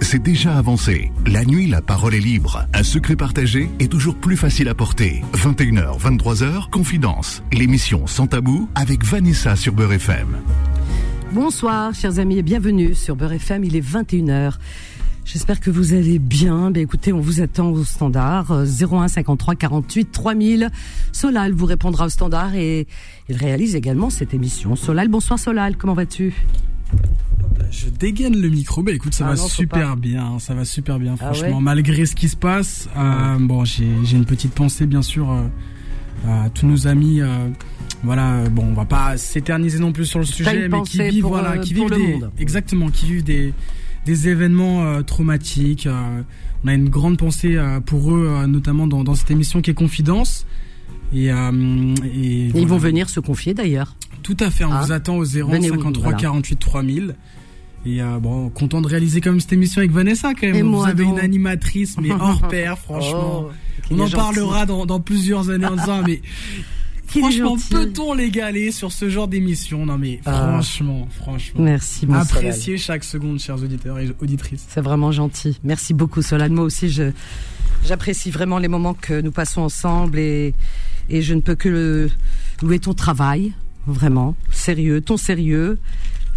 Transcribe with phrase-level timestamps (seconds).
[0.00, 1.12] c'est déjà avancé.
[1.26, 2.66] La nuit, la parole est libre.
[2.72, 5.22] Un secret partagé est toujours plus facile à porter.
[5.34, 7.42] 21h, 23h, Confidence.
[7.52, 10.38] L'émission Sans Tabou avec Vanessa sur Beurre FM.
[11.32, 13.64] Bonsoir, chers amis, et bienvenue sur Beurre FM.
[13.64, 14.54] Il est 21h.
[15.26, 16.70] J'espère que vous allez bien.
[16.70, 20.70] Ben écoutez, on vous attend au standard 01 53 48 3000.
[21.12, 22.86] Solal vous répondra au standard et
[23.28, 24.76] il réalise également cette émission.
[24.76, 26.32] Solal, bonsoir Solal, comment vas-tu?
[27.70, 28.82] Je dégaine le micro.
[28.82, 30.38] Bah écoute, ça ah va super bien.
[30.38, 31.60] Ça va super bien, ah franchement.
[31.60, 36.50] Malgré ce qui se passe, euh, bon, j'ai une petite pensée, bien sûr, euh, à
[36.50, 37.20] tous nos amis.
[37.20, 37.48] Euh,
[38.02, 41.58] voilà, bon, on va pas s'éterniser non plus sur le sujet, mais qui vivent, voilà,
[41.58, 43.52] qui vivent des, exactement, qui vivent des,
[44.06, 45.88] des événements traumatiques.
[46.64, 50.46] on a une grande pensée pour eux, notamment dans, dans, cette émission qui est Confidence.
[51.12, 53.96] Et, et, ils vont venir se confier d'ailleurs.
[54.22, 54.82] Tout à fait, on ah.
[54.84, 57.14] vous attend au 0 53 48 3000.
[57.88, 60.74] Et euh, bon, content de réaliser comme cette émission avec Vanessa quand même.
[60.74, 63.46] Vous avez une animatrice mais hors pair, franchement.
[63.48, 63.50] Oh,
[63.90, 66.20] on en parlera dans, dans, plusieurs années en disant mais
[67.06, 69.86] franchement peut-on l'égaler sur ce genre d'émission?
[69.86, 70.50] Non mais ah.
[70.52, 71.62] franchement, franchement.
[71.62, 72.06] Merci.
[72.06, 74.66] Mon Appréciez chaque seconde, chers auditeurs et auditrices.
[74.68, 75.58] C'est vraiment gentil.
[75.64, 76.52] Merci beaucoup, Solane.
[76.52, 77.12] Moi aussi, je
[77.86, 80.52] j'apprécie vraiment les moments que nous passons ensemble et
[81.08, 82.10] et je ne peux que le,
[82.60, 83.54] louer ton travail,
[83.86, 85.78] vraiment sérieux, ton sérieux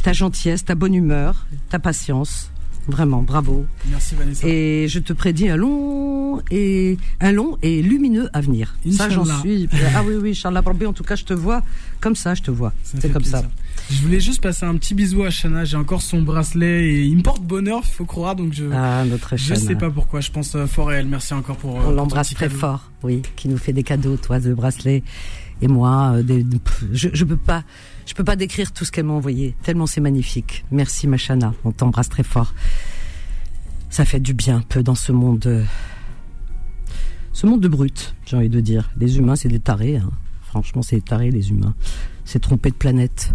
[0.02, 2.50] ta gentillesse, ta bonne humeur, ta patience.
[2.88, 3.66] Vraiment, bravo.
[3.90, 4.48] Merci Vanessa.
[4.48, 8.76] Et je te prédis un long et un long et lumineux avenir.
[8.92, 9.70] Ça, j'en suis.
[9.96, 11.62] Ah oui, oui, Charles Barbé, en tout cas, je te vois
[12.00, 12.74] comme ça, je te vois.
[12.84, 13.44] C'est comme ça.
[13.92, 15.64] Je voulais juste passer un petit bisou à Shana.
[15.64, 18.36] J'ai encore son bracelet et il me porte bonheur, il faut croire.
[18.36, 18.66] Donc je.
[18.74, 20.20] Ah, notre Je sais pas pourquoi.
[20.22, 21.08] Je pense euh, fort à elle.
[21.08, 21.80] Merci encore pour.
[21.80, 22.90] Euh, On l'embrasse très fort.
[23.04, 25.04] Oui, qui nous fait des cadeaux, toi, de bracelet
[25.62, 26.14] et moi.
[26.16, 26.44] Euh,
[26.94, 27.64] je, je peux pas.
[28.12, 30.66] Je peux pas décrire tout ce qu'elle m'a envoyé, tellement c'est magnifique.
[30.70, 32.54] Merci Machana, on t'embrasse très fort.
[33.90, 35.64] Ça fait du bien un peu dans ce monde, euh,
[37.32, 38.92] ce monde de brutes, j'ai envie de dire.
[38.98, 39.96] Les humains, c'est des tarés.
[39.96, 40.12] Hein.
[40.42, 41.74] Franchement, c'est des tarés les humains.
[42.26, 43.32] C'est tromper de planète.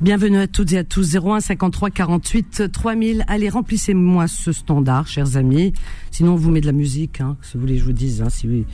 [0.00, 1.16] Bienvenue à toutes et à tous.
[1.16, 3.24] 01 53 48 3000.
[3.26, 5.72] Allez, remplissez-moi ce standard, chers amis.
[6.12, 8.22] Sinon, on vous met de la musique, hein, si vous voulez, je vous dise.
[8.22, 8.64] Hein, si vous,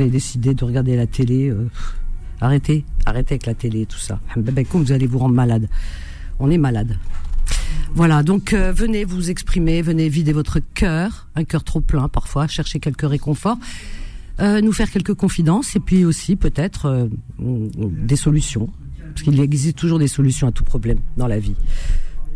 [0.00, 1.68] avez décidé de regarder la télé, euh,
[2.44, 4.20] Arrêtez, arrêtez avec la télé et tout ça.
[4.36, 5.66] Vous allez vous rendre malade.
[6.38, 6.98] On est malade.
[7.94, 12.46] Voilà, donc euh, venez vous exprimer, venez vider votre cœur, un cœur trop plein parfois,
[12.46, 13.56] chercher quelques réconforts,
[14.40, 17.06] euh, nous faire quelques confidences et puis aussi peut-être euh,
[17.38, 18.68] des solutions,
[18.98, 21.56] parce qu'il existe toujours des solutions à tout problème dans la vie.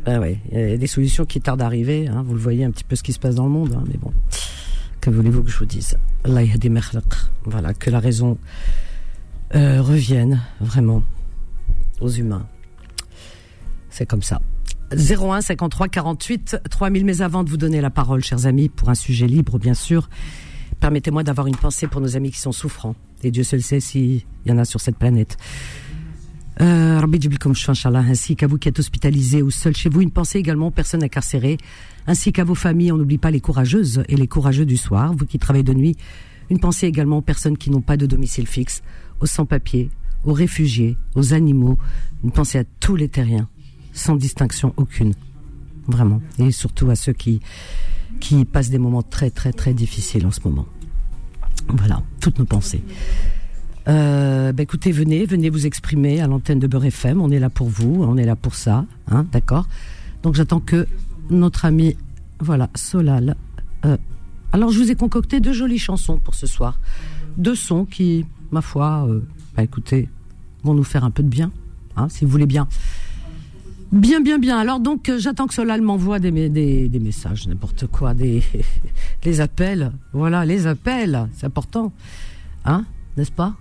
[0.07, 0.41] Ben ouais,
[0.79, 2.09] des solutions qui tardent à arriver.
[2.09, 3.85] Hein, vous le voyez un petit peu ce qui se passe dans le monde, hein,
[3.89, 4.15] mais bon,
[5.03, 5.99] que voulez-vous que je vous dise?
[6.25, 8.39] Voilà, que la raison
[9.55, 11.03] euh, reviennent vraiment
[12.01, 12.47] aux humains.
[13.91, 14.41] C'est comme ça.
[14.93, 17.05] 01 53 48 3000.
[17.05, 20.09] Mais avant de vous donner la parole, chers amis, pour un sujet libre, bien sûr,
[20.81, 22.95] permettez-moi d'avoir une pensée pour nos amis qui sont souffrants.
[23.23, 25.37] Et Dieu seul sait s'il y en a sur cette planète.
[26.61, 27.01] Euh,
[27.95, 31.05] ainsi qu'à vous qui êtes hospitalisés ou seuls chez vous, une pensée également aux personnes
[31.05, 31.59] incarcérées,
[32.07, 32.93] ainsi qu'à vos familles.
[32.93, 35.97] On n'oublie pas les courageuses et les courageux du soir, vous qui travaillez de nuit.
[36.51, 38.83] Une pensée également aux personnes qui n'ont pas de domicile fixe,
[39.21, 39.91] aux sans-papiers,
[40.25, 41.79] aux réfugiés, aux animaux,
[42.25, 43.49] une pensée à tous les terriens,
[43.93, 45.15] sans distinction aucune.
[45.87, 46.21] Vraiment.
[46.39, 47.41] Et surtout à ceux qui,
[48.21, 50.67] qui passent des moments très très très difficiles en ce moment.
[51.69, 52.83] Voilà, toutes nos pensées.
[53.89, 57.21] Euh, bah écoutez, venez, venez vous exprimer à l'antenne de Beurre FM.
[57.21, 59.67] On est là pour vous, on est là pour ça, hein, d'accord?
[60.23, 60.87] Donc j'attends que
[61.31, 61.97] notre ami,
[62.39, 63.35] voilà, Solal.
[63.87, 63.97] Euh,
[64.53, 66.81] alors je vous ai concocté deux jolies chansons pour ce soir,
[67.37, 69.21] deux sons qui ma foi, euh,
[69.57, 70.09] bah écoutez,
[70.65, 71.51] vont nous faire un peu de bien,
[71.97, 72.69] hein, si vous voulez bien.
[73.91, 74.59] Bien, bien, bien.
[74.59, 78.43] Alors donc, euh, j'attends que Solal m'envoie des, messages, n'importe quoi, des
[79.25, 79.93] les appels.
[80.13, 81.93] Voilà, les appels, c'est important,
[82.65, 82.85] hein,
[83.17, 83.55] n'est-ce pas?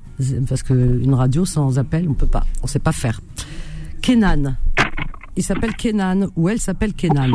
[0.49, 3.21] Parce que une radio sans appel, on peut pas, on sait pas faire.
[4.01, 4.55] Kenan,
[5.35, 7.31] il s'appelle Kenan ou elle s'appelle Kenan.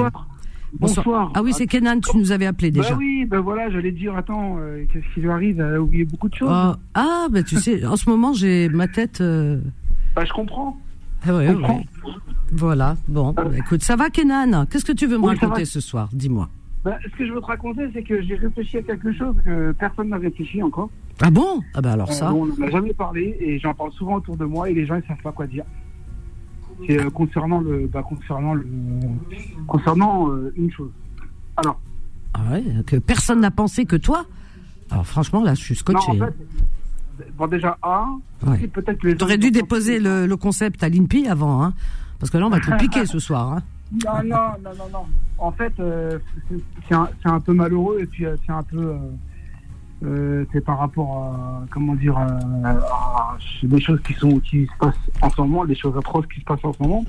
[1.34, 2.91] Ah oui, c'est Kenan, tu nous avais appelé déjà.
[2.91, 6.04] Bah oui, ben voilà, j'allais dire, attends, euh, qu'est-ce qui lui arrive Elle a oublié
[6.04, 6.48] beaucoup de choses.
[6.51, 9.21] ah, ah ben tu sais, en ce moment, j'ai ma tête.
[9.21, 9.60] Euh...
[10.16, 10.78] Bah, je comprends.
[11.27, 11.86] Ah ouais, ouais.
[12.53, 16.09] Voilà, bon, bah, écoute, ça va Kenan Qu'est-ce que tu veux me raconter ce soir
[16.13, 16.48] Dis-moi.
[16.84, 19.72] Bah, ce que je veux te raconter, c'est que j'ai réfléchi à quelque chose que
[19.72, 20.91] personne n'a réfléchi encore.
[21.21, 21.60] Ah bon?
[21.74, 22.30] Ah ben alors ça.
[22.30, 24.84] Euh, on n'en a jamais parlé et j'en parle souvent autour de moi et les
[24.84, 25.65] gens ils savent pas quoi dire.
[26.87, 28.67] C'est euh, concernant le, bah, concernant le,
[29.67, 30.91] concernant euh, une chose.
[31.57, 31.81] Alors.
[32.34, 34.25] Ah ouais, que personne n'a pensé que toi.
[34.91, 36.13] Alors franchement, là, je suis scotché.
[36.13, 38.07] Non, en fait, bon déjà A,
[38.47, 38.67] ouais.
[38.69, 41.75] peut-être que T'aurais dû déposer le, le, concept à l'INPI avant, hein,
[42.19, 43.53] parce que là, on va te piquer ce soir.
[43.53, 43.63] Hein.
[44.05, 45.07] Non, non, non, non, non.
[45.39, 46.19] En fait, euh,
[46.89, 48.97] c'est un, un, peu malheureux et puis c'est un peu.
[50.04, 51.65] Euh, c'est par rapport à.
[51.71, 52.16] Comment dire.
[52.19, 56.41] À, des choses qui, sont, qui se passent en ce moment, des choses atroces qui
[56.41, 57.04] se passent en ce moment.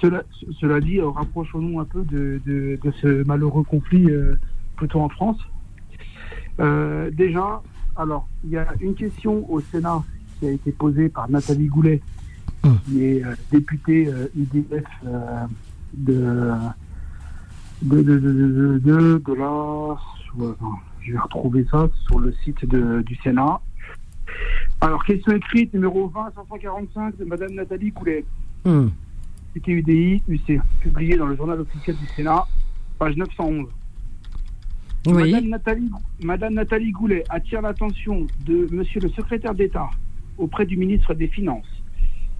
[0.00, 0.22] Cela,
[0.60, 4.06] cela dit, rapprochons-nous un peu de, de, de, ce malheureux conflit
[4.76, 5.38] plutôt en France.
[6.58, 7.60] déjà,
[7.96, 10.04] alors, il y a une question au Sénat
[10.38, 12.00] qui a été posée par Nathalie Goulet,
[12.62, 12.78] hum.
[12.84, 14.84] qui est députée IDF
[15.94, 16.52] de,
[17.82, 19.96] de, de, de, de, de la.
[21.08, 23.60] Je vais retrouver ça sur le site du Sénat.
[24.82, 28.26] Alors, question écrite numéro 20 545 de Madame Nathalie Goulet.
[28.66, 28.88] Mmh.
[29.54, 32.44] C'était UDI, UC, publié dans le journal officiel du Sénat,
[32.98, 33.68] page 911.
[35.06, 35.14] Oui.
[35.14, 35.90] Madame, Nathalie,
[36.22, 39.88] Madame Nathalie Goulet attire l'attention de Monsieur le secrétaire d'État
[40.36, 41.82] auprès du ministre des Finances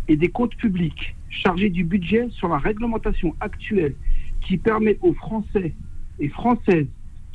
[0.08, 3.94] et des comptes publics chargé du budget sur la réglementation actuelle
[4.42, 5.74] qui permet aux Français
[6.18, 6.86] et Françaises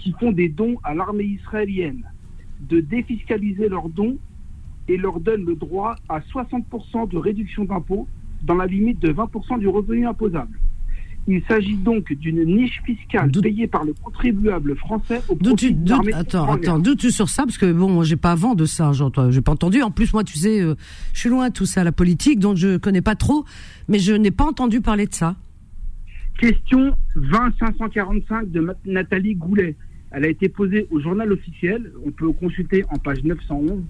[0.04, 2.04] qui font des dons à l'armée israélienne
[2.60, 4.18] de défiscaliser leurs dons
[4.90, 8.08] et leur donne le droit à 60% de réduction d'impôts
[8.44, 10.60] dans la limite de 20% du revenu imposable.
[11.26, 16.12] Il s'agit donc d'une niche fiscale payée par le contribuable français au profit de l'armée
[16.12, 17.44] Attends, attends, doute sur ça?
[17.44, 18.92] Parce que bon, moi j'ai pas vent de ça,
[19.30, 19.82] j'ai pas entendu.
[19.82, 20.76] En plus, moi, tu sais, euh,
[21.14, 23.46] je suis loin de tout ça, la politique, donc je connais pas trop,
[23.88, 25.38] mais je n'ai pas entendu parler de ça.
[26.38, 29.78] Question 20545 de Nathalie Goulet.
[30.13, 31.92] Elle a été posée au journal officiel.
[32.06, 33.83] On peut consulter en page 911.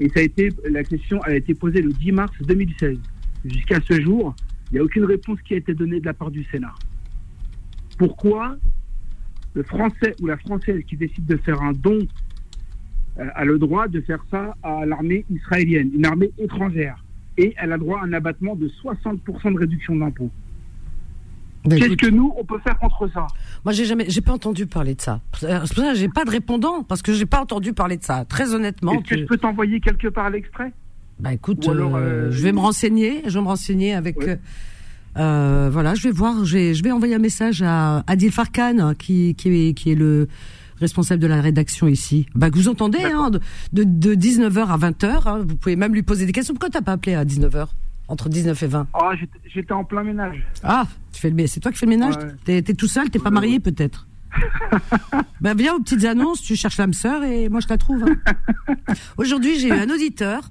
[0.00, 2.98] Et ça a été, la question a été posée le 10 mars 2016.
[3.44, 4.34] Jusqu'à ce jour,
[4.70, 6.74] il n'y a aucune réponse qui a été donnée de la part du Sénat.
[7.98, 8.56] Pourquoi
[9.52, 11.98] le Français ou la Française qui décide de faire un don
[13.18, 17.04] euh, a le droit de faire ça à l'armée israélienne, une armée étrangère,
[17.36, 20.32] et elle a droit à un abattement de 60% de réduction d'impôts
[21.68, 23.26] Qu'est-ce que nous on peut faire contre ça
[23.64, 25.20] Moi j'ai jamais, j'ai pas entendu parler de ça.
[25.38, 28.04] C'est pour ça que j'ai pas de répondant parce que j'ai pas entendu parler de
[28.04, 28.24] ça.
[28.24, 28.92] Très honnêtement.
[28.92, 30.72] Est-ce que je peux t'envoyer quelque part l'extrait?
[31.20, 34.16] Bah écoute, euh, euh, je vais me renseigner, je vais me renseigner avec.
[35.16, 38.94] Euh, voilà, je vais voir, je vais, je vais envoyer un message à Adil Farkan
[38.98, 40.26] qui, qui, est, qui est le
[40.80, 42.26] responsable de la rédaction ici.
[42.34, 43.30] Bah que vous entendez, hein,
[43.72, 46.52] de, de, 19h à 20h, hein, vous pouvez même lui poser des questions.
[46.52, 47.68] Pourquoi t'as pas appelé à 19h
[48.08, 49.12] entre 19 et 20 Ah,
[49.52, 50.44] j'étais en plein ménage.
[50.62, 52.14] Ah, tu fais le, c'est toi qui fais le ménage?
[52.44, 54.06] T'es es tout seul, t'es pas marié peut-être?
[55.40, 58.04] Ben viens aux petites annonces, tu cherches l'âme sœur et moi je la trouve.
[58.04, 58.74] Hein.
[59.16, 60.50] Aujourd'hui j'ai eu un auditeur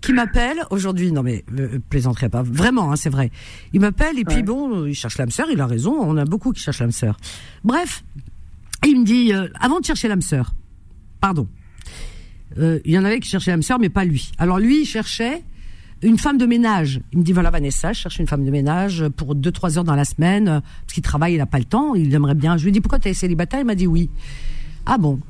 [0.00, 1.12] qui m'appelle aujourd'hui.
[1.12, 3.30] Non mais euh, plaisanterai pas, vraiment, hein, c'est vrai.
[3.72, 5.48] Il m'appelle et puis bon, il cherche l'âme sœur.
[5.50, 5.94] Il a raison.
[5.98, 7.16] On a beaucoup qui cherchent l'âme sœur.
[7.64, 8.04] Bref,
[8.86, 10.52] il me dit euh, avant de chercher l'âme sœur,
[11.20, 11.48] pardon.
[12.58, 14.32] Euh, il y en avait qui cherchaient l'âme sœur, mais pas lui.
[14.38, 15.42] Alors lui, il cherchait
[16.02, 17.00] une femme de ménage.
[17.12, 19.84] Il me dit voilà Vanessa, je cherche une femme de ménage pour deux trois heures
[19.84, 22.56] dans la semaine parce qu'il travaille, il n'a pas le temps, il aimerait bien.
[22.56, 23.60] Je lui dis pourquoi tu es célibataire?
[23.60, 24.10] Il m'a dit oui.
[24.86, 25.20] Ah bon?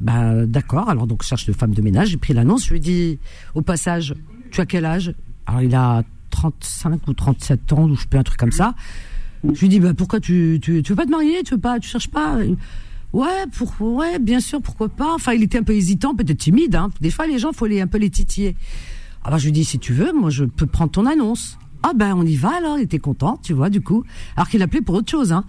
[0.00, 2.76] Bah d'accord, alors donc je cherche une femme de ménage, j'ai pris l'annonce, je lui
[2.76, 3.18] ai dit
[3.54, 4.14] au passage,
[4.50, 5.14] tu as quel âge?
[5.46, 8.74] Alors il a 35 ou 37 ans, ou je pas, un truc comme ça.
[9.44, 11.80] Je lui dis bah pourquoi tu, tu, tu veux pas te marier, tu veux pas,
[11.80, 12.38] tu cherches pas?
[13.12, 15.14] Ouais, pour, ouais, bien sûr, pourquoi pas?
[15.14, 16.74] Enfin, il était un peu hésitant, peut-être timide.
[16.74, 16.90] Hein.
[17.00, 18.56] Des fois, les gens, faut les un peu les titiller.
[19.26, 21.58] Alors je lui dis si tu veux, moi je peux prendre ton annonce.
[21.82, 22.78] Ah ben on y va alors.
[22.78, 24.04] Il était content, tu vois, du coup.
[24.36, 25.32] Alors qu'il appelait pour autre chose.
[25.32, 25.44] Hein.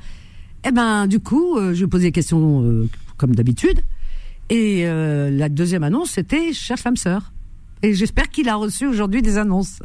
[0.67, 3.81] Eh ben du coup, euh, je lui posais des questions euh, comme d'habitude.
[4.49, 7.31] Et euh, la deuxième annonce, c'était cherche femme sœur.
[7.83, 9.77] Et j'espère qu'il a reçu aujourd'hui des annonces.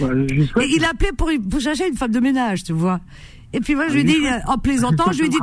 [0.00, 3.00] et il a appelé pour, pour chercher une femme de ménage, tu vois.
[3.54, 5.38] Et puis moi, je lui dis, en plaisantant, je lui dis,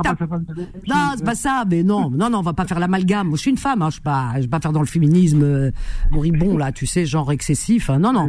[0.86, 3.28] non, c'est pas ça, mais non, non, non, on va pas faire l'amalgame.
[3.28, 4.86] Moi, je suis une femme, hein, je vais pas, je vais pas faire dans le
[4.86, 5.70] féminisme euh,
[6.10, 7.88] moribond là, tu sais, genre excessif.
[7.88, 7.98] Hein.
[7.98, 8.28] non, non.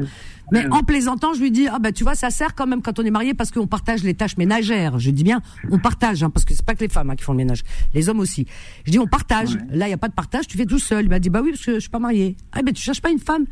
[0.52, 3.00] Mais en plaisantant, je lui dis, ah bah tu vois, ça sert quand même quand
[3.00, 5.00] on est marié parce qu'on partage les tâches ménagères.
[5.00, 7.24] Je dis bien, on partage, hein, parce que c'est pas que les femmes hein, qui
[7.24, 7.64] font le ménage,
[7.94, 8.46] les hommes aussi.
[8.86, 9.58] Je dis, on partage.
[9.70, 11.06] Là, il y a pas de partage, tu fais tout seul.
[11.06, 12.38] Il m'a dit, bah oui, parce que je suis pas marié.
[12.52, 13.46] Ah ben tu cherches pas une femme?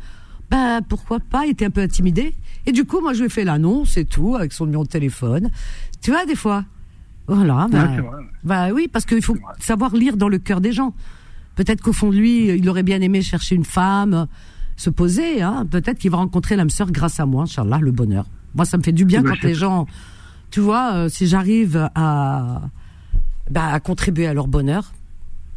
[0.50, 1.46] Bah pourquoi pas?
[1.46, 2.34] Il était un peu intimidé.
[2.66, 4.88] Et du coup, moi, je lui ai fait l'annonce et tout avec son numéro de
[4.88, 5.50] téléphone.
[6.00, 6.64] Tu vois, des fois.
[7.26, 7.68] Voilà.
[7.70, 7.88] Bah,
[8.44, 10.94] bah oui, parce qu'il faut savoir lire dans le cœur des gens.
[11.56, 14.26] Peut-être qu'au fond de lui, il aurait bien aimé chercher une femme
[14.76, 15.42] se poser.
[15.42, 15.66] Hein.
[15.70, 18.26] Peut-être qu'il va rencontrer l'âme sœur grâce à moi, Inch'Allah, le bonheur.
[18.54, 19.86] Moi, ça me fait du bien quand les gens,
[20.50, 22.62] tu vois, euh, si j'arrive à,
[23.50, 24.92] bah, à contribuer à leur bonheur,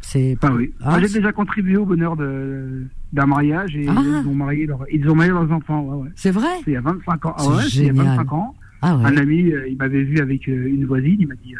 [0.06, 0.36] c'est.
[0.42, 0.72] Ah oui.
[0.84, 3.94] Hein, j'ai déjà contribué au bonheur d'un mariage et ah.
[4.02, 5.82] ils ont marié ils ont marié leurs enfants.
[5.82, 6.10] Ouais, ouais.
[6.14, 6.60] C'est vrai.
[6.66, 7.34] il y a 25 ans.
[7.38, 8.54] Ah ouais, il y a 25 ans.
[8.82, 11.54] Ah Un ami, euh, il m'avait vu avec euh, une voisine, il m'a dit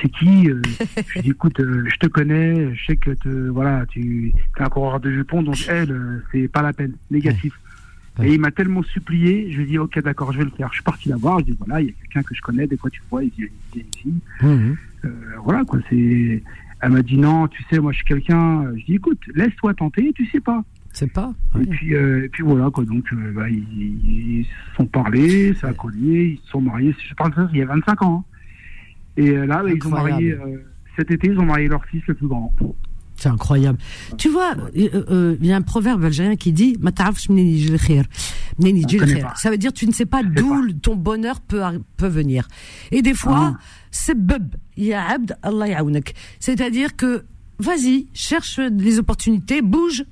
[0.00, 0.60] c'est qui euh,
[1.08, 4.62] Je lui dis écoute, euh, je te connais, je sais que te, voilà, tu es
[4.62, 7.58] un coureur de jupons, donc elle, euh, c'est pas la peine, négatif.
[8.20, 10.66] Et il m'a tellement supplié, je lui ai dit, ok, d'accord, je vais le faire.
[10.70, 12.66] Je suis parti la voir, je dis, voilà, il y a quelqu'un que je connais,
[12.66, 14.12] des fois tu vois, il vient, ici.
[14.42, 14.76] Mhm.
[15.04, 15.08] Euh,
[15.44, 16.42] voilà, quoi, c'est.
[16.80, 18.70] Elle m'a dit, non, tu sais, moi je suis quelqu'un.
[18.76, 20.62] Je dis, écoute, laisse-toi tenter, tu sais pas.
[20.92, 21.32] C'est pas.
[21.60, 25.68] Et, puis, euh, et puis voilà, quoi, donc euh, bah, ils, se sont parlé, ça
[25.68, 28.24] a collé, ils se sont mariés, je parle de ça, il y a 25 ans.
[28.26, 28.34] Hein.
[29.16, 30.36] Et là, bah, ils ont marié,
[30.96, 32.52] cet été, ils ont marié leur fils le plus grand.
[33.18, 33.78] C'est incroyable.
[34.16, 36.78] Tu vois, euh, euh, il y a un proverbe algérien qui dit
[39.34, 41.62] Ça veut dire tu ne sais pas d'où ton bonheur peut,
[41.96, 42.46] peut venir.
[42.92, 43.58] Et des fois, ah.
[43.90, 44.54] C'est bub.
[46.40, 47.24] C'est-à-dire que
[47.58, 50.04] vas-y, cherche les opportunités, bouge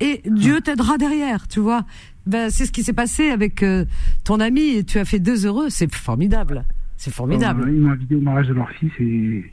[0.00, 1.84] et Dieu t'aidera derrière, tu vois.
[2.26, 3.84] Ben, c'est ce qui s'est passé avec euh,
[4.24, 6.64] ton ami et tu as fait deux heureux, c'est formidable.
[6.96, 7.64] C'est formidable.
[7.68, 9.50] ils m'ont invité au mariage de leur fils et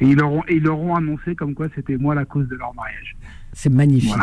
[0.00, 2.56] et ils leur ont, ils leur ont annoncé comme quoi c'était moi la cause de
[2.56, 3.16] leur mariage.
[3.52, 4.14] C'est magnifique.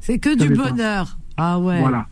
[0.00, 1.18] C'est que du bonheur.
[1.36, 1.80] Ah ouais.
[1.80, 2.08] Voilà.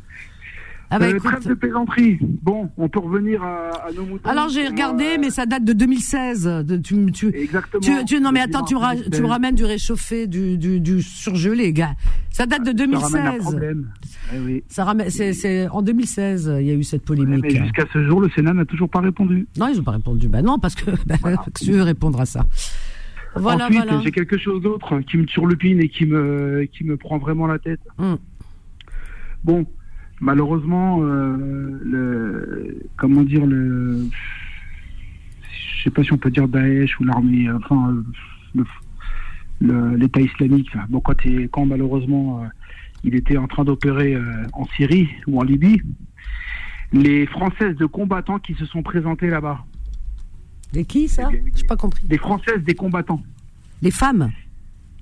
[0.91, 2.19] Ah bah, euh, trêve de plaisanterie.
[2.21, 4.29] Bon, on peut revenir à, nos moutons.
[4.29, 6.65] Alors j'ai regardé, euh, mais ça date de 2016.
[6.65, 8.05] De, tu, tu, Exactement.
[8.05, 11.73] Tu, non mais attends, tu me, tu me ramènes du réchauffé, du, du, du surgelé,
[11.73, 11.95] gars.
[12.31, 13.11] Ça date de 2016.
[13.11, 13.89] Ça ramène un problème.
[14.33, 14.65] Eh oui.
[14.69, 15.11] Ça ramène.
[15.11, 17.43] C'est en 2016, il y a eu cette polémique.
[17.43, 19.49] mais jusqu'à ce jour, le Sénat n'a toujours pas répondu.
[19.59, 20.29] Non, ils n'ont pas répondu.
[20.29, 21.17] Bah non, parce que bah,
[21.61, 22.47] tu veux répondre à ça.
[23.35, 27.19] Voilà, Ensuite, j'ai quelque chose d'autre qui me turlupine et qui me qui me prend
[27.19, 27.81] vraiment la tête.
[27.99, 28.19] Hum.
[29.45, 29.67] Bon,
[30.21, 34.07] malheureusement, euh, le, comment dire, le,
[35.77, 38.03] je sais pas si on peut dire Daesh ou l'armée, enfin,
[39.61, 40.71] l'État islamique.
[40.89, 41.17] Bon, quand,
[41.51, 42.47] quand malheureusement euh,
[43.05, 45.81] il était en train d'opérer euh, en Syrie ou en Libye,
[46.93, 49.65] les Françaises de combattants qui se sont présentées là-bas.
[50.73, 51.31] Des qui ça?
[51.55, 52.07] J'ai pas compris.
[52.07, 53.23] Des Françaises, des combattants.
[53.83, 54.31] Les femmes?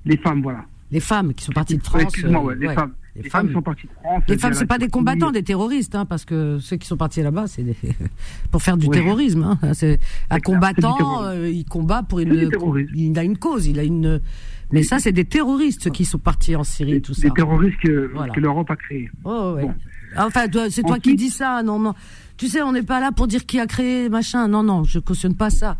[0.05, 0.65] Les femmes, voilà.
[0.91, 2.01] Les femmes qui sont parties de France.
[2.01, 2.93] Excuse-moi, les femmes.
[3.15, 4.23] Les, femmes, sont parties de France.
[4.27, 7.21] Les femmes, c'est pas des combattants, des terroristes, hein, parce que ceux qui sont partis
[7.21, 7.63] là-bas, c'est
[8.51, 9.43] pour faire du terrorisme.
[9.43, 9.73] Hein.
[9.73, 9.99] C'est
[10.29, 12.51] un combattant, euh, il combat pour une,
[12.93, 14.19] il a une cause, il a une.
[14.71, 17.29] Mais ça, c'est des terroristes qui sont partis en Syrie, tout ça.
[17.29, 19.09] Des terroristes que, l'Europe a créés.
[19.23, 19.67] Oh, ouais.
[20.17, 21.93] Enfin, c'est toi qui dis ça, non, non.
[22.37, 24.47] Tu sais, on n'est pas là pour dire qui a créé machin.
[24.49, 25.77] Non, non, je cautionne pas ça.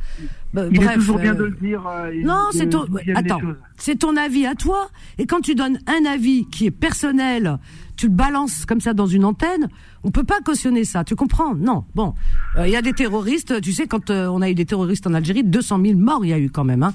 [0.56, 1.86] Bah, il est toujours bien euh, de le dire.
[1.86, 2.86] Euh, non, c'est ton.
[3.14, 3.42] Attends,
[3.78, 4.88] c'est ton avis à toi.
[5.18, 7.58] Et quand tu donnes un avis qui est personnel,
[7.98, 9.68] tu le balances comme ça dans une antenne.
[10.06, 11.04] On peut pas cautionner ça.
[11.04, 11.56] Tu comprends?
[11.56, 11.84] Non.
[11.94, 12.14] Bon,
[12.58, 13.60] euh, il y a des terroristes.
[13.60, 16.34] Tu sais, quand on a eu des terroristes en Algérie, 200 000 morts, il y
[16.34, 16.84] a eu quand même.
[16.84, 16.94] Hein.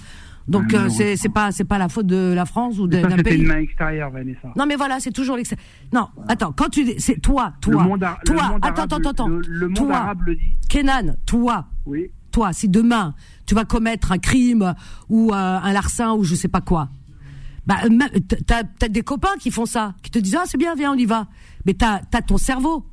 [0.49, 3.43] Donc ah, c'est c'est pas c'est pas la faute de la France ou d'un pays.
[3.43, 4.49] une main extérieure, Vanessa.
[4.57, 5.65] Non mais voilà, c'est toujours l'extérieur.
[5.93, 7.87] Non, attends, quand tu c'est toi, toi,
[8.25, 10.57] toi, attends, attends, attends, le, monde toi, arabe le dit.
[10.69, 12.11] Kenan, toi, oui.
[12.33, 13.15] toi, si demain
[13.51, 14.77] tu vas commettre un crime
[15.09, 16.89] ou euh, un larcin ou je sais pas quoi,
[17.67, 17.79] bah
[18.47, 20.97] t'as as des copains qui font ça, qui te disent ah c'est bien, viens on
[20.97, 21.27] y va.
[21.67, 22.87] Mais t'as as ton cerveau,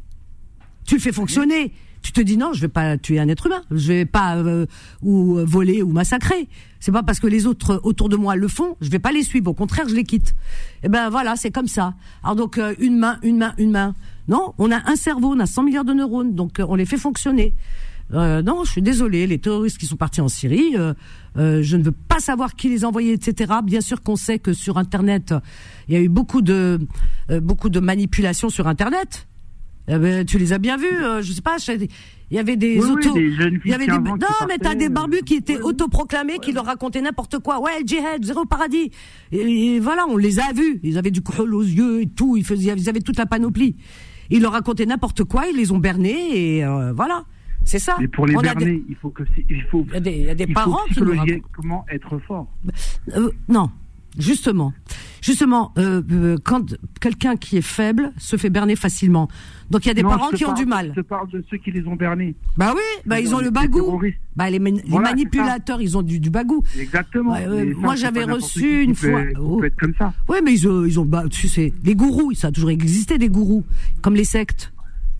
[0.83, 3.61] tu le fais fonctionner tu te dis non, je vais pas tuer un être humain,
[3.69, 4.65] je vais pas euh,
[5.01, 6.47] ou euh, voler ou massacrer.
[6.79, 9.23] C'est pas parce que les autres autour de moi le font, je vais pas les
[9.23, 9.51] suivre.
[9.51, 10.29] Au contraire, je les quitte.
[10.29, 11.95] Et eh ben voilà, c'est comme ça.
[12.23, 13.93] Alors donc euh, une main, une main, une main.
[14.29, 16.97] Non, on a un cerveau, on a 100 milliards de neurones, donc on les fait
[16.97, 17.53] fonctionner.
[18.11, 20.75] Non, je suis désolé, les terroristes qui sont partis en Syrie,
[21.35, 23.53] je ne veux pas savoir qui les a envoyés, etc.
[23.63, 25.33] Bien sûr qu'on sait que sur Internet,
[25.87, 26.79] il y a eu beaucoup de
[27.41, 29.27] beaucoup de manipulations sur Internet.
[29.89, 31.55] Eh ben, tu les as bien vus, euh, je sais pas.
[32.29, 33.15] Il y avait des autos.
[33.15, 33.93] il y avait des...
[33.93, 34.17] Non,
[34.49, 37.61] mais t'as des barbus qui étaient autoproclamés, qui leur racontaient n'importe quoi.
[37.61, 38.91] Ouais, djihad, zéro paradis.
[39.31, 40.81] Et, voilà, on les a vus.
[40.83, 42.35] Ils avaient du col aux yeux et tout.
[42.35, 43.77] Ils, faisaient, ils avaient toute la panoplie.
[44.29, 45.47] Ils leur racontaient n'importe quoi.
[45.49, 47.23] Ils les ont bernés et euh, voilà.
[47.67, 47.97] C'est ça.
[48.01, 49.85] Et pour les berner, il faut que il faut.
[49.89, 51.13] Il y a des, il y a des parents qui nous
[51.53, 52.47] Comment être fort.
[53.15, 53.69] Euh, non,
[54.17, 54.73] justement.
[55.21, 59.27] Justement, euh, euh, quand quelqu'un qui est faible se fait berner facilement.
[59.69, 60.93] Donc il y a des parents qui ont du mal.
[60.95, 62.35] Je parle de ceux qui les ont bernés.
[62.55, 64.01] Bah oui, bah ils ont le bagou.
[64.37, 66.63] Bah les, manipulateurs, ils ont du, du bagou.
[66.79, 67.35] Exactement.
[67.75, 69.23] moi j'avais reçu une fois.
[69.41, 69.61] Oh.
[69.61, 70.13] être comme ça.
[70.29, 73.17] Ouais, mais ils ont, ils ont bah, tu sais, les gourous, ça a toujours existé
[73.17, 73.65] des gourous,
[74.01, 74.71] comme les sectes.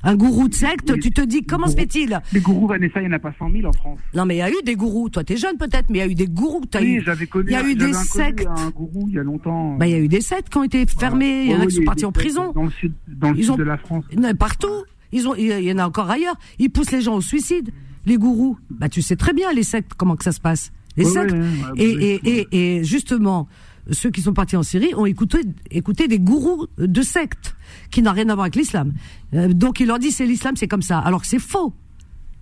[0.04, 3.13] Un gourou de secte, tu te dis comment se fait-il Les gourous, Vanessa, il n'y
[3.13, 4.00] en a pas 100 000 en France.
[4.13, 5.10] Non, mais il y a eu des gourous.
[5.10, 6.62] Toi, t'es jeune peut-être, mais il y a eu des gourous.
[6.74, 7.48] As oui, j'avais connu.
[7.50, 8.48] Il y a eu des sectes.
[8.48, 9.75] un gourou il y a longtemps.
[9.75, 11.46] Bah, il y a eu des sectes qui ont été fermées.
[11.46, 12.51] il y en a qui sont partis en prison.
[12.54, 14.06] Dans le sud, dans le sud de la France.
[14.39, 14.84] Partout.
[15.13, 16.36] Ils ont, il y en a encore ailleurs.
[16.60, 17.72] Ils poussent les gens au suicide.
[18.06, 18.58] Les gourous.
[18.70, 20.72] Bah, tu sais très bien les sectes comment que ça se passe.
[20.96, 21.36] Les sectes.
[21.75, 23.48] et, et, et, et justement,
[23.91, 25.39] ceux qui sont partis en Syrie ont écouté,
[25.72, 27.56] écouté des gourous de sectes
[27.91, 28.94] qui n'ont rien à voir avec l'islam.
[29.34, 31.74] Euh, donc il leur dit c'est l'islam, c'est comme ça, alors que c'est faux.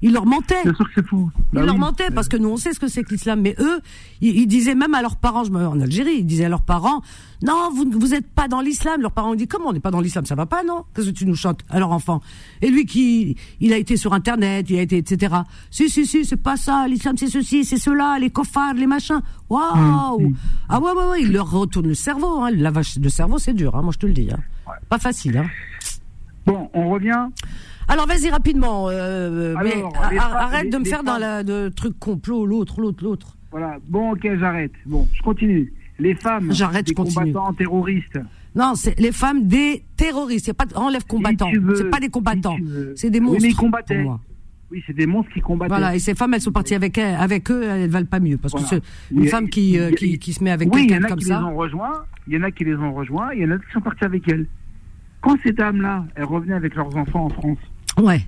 [0.01, 0.61] Il leur mentait.
[0.63, 1.31] Bien sûr que c'est fou.
[1.53, 3.55] Il bah leur mentait parce que nous on sait ce que c'est que l'islam, mais
[3.59, 3.79] eux,
[4.21, 7.01] ils, disaient même à leurs parents, je me, en Algérie, ils disaient à leurs parents,
[7.43, 9.01] non, vous vous êtes pas dans l'islam.
[9.01, 10.83] Leurs parents ont dit comment on n'est pas dans l'islam, ça va pas non?
[10.93, 12.21] Qu'est-ce que tu nous chantes à leur enfant?
[12.61, 15.33] Et lui qui, il a été sur internet, il a été etc.
[15.71, 16.87] Si si si, c'est pas ça.
[16.87, 19.21] L'islam c'est ceci, c'est cela, les cofards, les machins.
[19.49, 20.35] Waouh mm, mm.
[20.69, 22.41] Ah ouais ouais ouais, il leur retourne le cerveau.
[22.41, 22.51] Hein.
[22.51, 24.29] Le lavage de cerveau c'est dur, hein, moi je te le dis.
[24.31, 24.39] Hein.
[24.89, 25.37] Pas facile.
[25.37, 25.47] Hein.
[26.45, 27.27] Bon, on revient.
[27.87, 29.83] Alors vas-y rapidement, euh, mais
[30.17, 33.37] arrête de me faire dans la de truc complot, l'autre, l'autre, l'autre.
[33.51, 33.77] Voilà.
[33.87, 34.71] Bon, ok, j'arrête.
[34.85, 35.71] Bon, je continue.
[35.99, 38.19] Les femmes des combattants terroristes.
[38.55, 40.47] Non, c'est les femmes des terroristes.
[40.47, 41.49] Il n'y a pas de enlève combattants.
[41.75, 42.57] c'est pas des combattants.
[42.95, 43.43] c'est des monstres.
[43.43, 44.09] Oui, mais ils
[44.71, 45.69] Oui, c'est des monstres qui combattent.
[45.69, 48.37] Voilà, et ces femmes, elles sont parties avec, elles, avec eux, elles valent pas mieux.
[48.37, 51.27] Parce que c'est une femme qui, euh, qui, qui, se met avec quelqu'un comme ça.
[51.27, 52.93] Il y en a qui les ont rejoints, il y en a qui les ont
[52.93, 54.47] rejoints, il y en a qui sont partis avec elles.
[55.21, 57.57] Quand ces dames-là, elles revenaient avec leurs enfants en France,
[58.03, 58.21] ouais.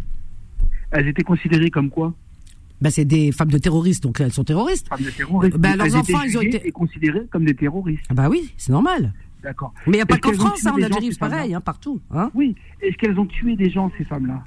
[0.91, 2.13] elles étaient considérées comme quoi?
[2.79, 4.88] Ben, c'est des femmes de terroristes, donc elles sont terroristes.
[4.88, 5.57] Femmes de terroristes.
[5.57, 8.05] Ben, leurs enfants, ils ont été considérés comme des terroristes.
[8.09, 9.13] Ah bah oui, c'est normal.
[9.41, 9.74] D'accord.
[9.88, 12.00] Mais il n'y a pas qu'en France, hein, en Algérie, c'est pareil, hein, partout.
[12.12, 12.55] Hein oui.
[12.81, 14.43] Est-ce qu'elles ont tué des gens, ces femmes-là?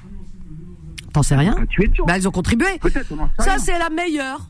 [1.12, 2.04] T'en sais rien tué de gens.
[2.04, 2.78] Ben, elles ont contribué.
[2.80, 4.48] Peut-être, Ça, c'est la meilleure.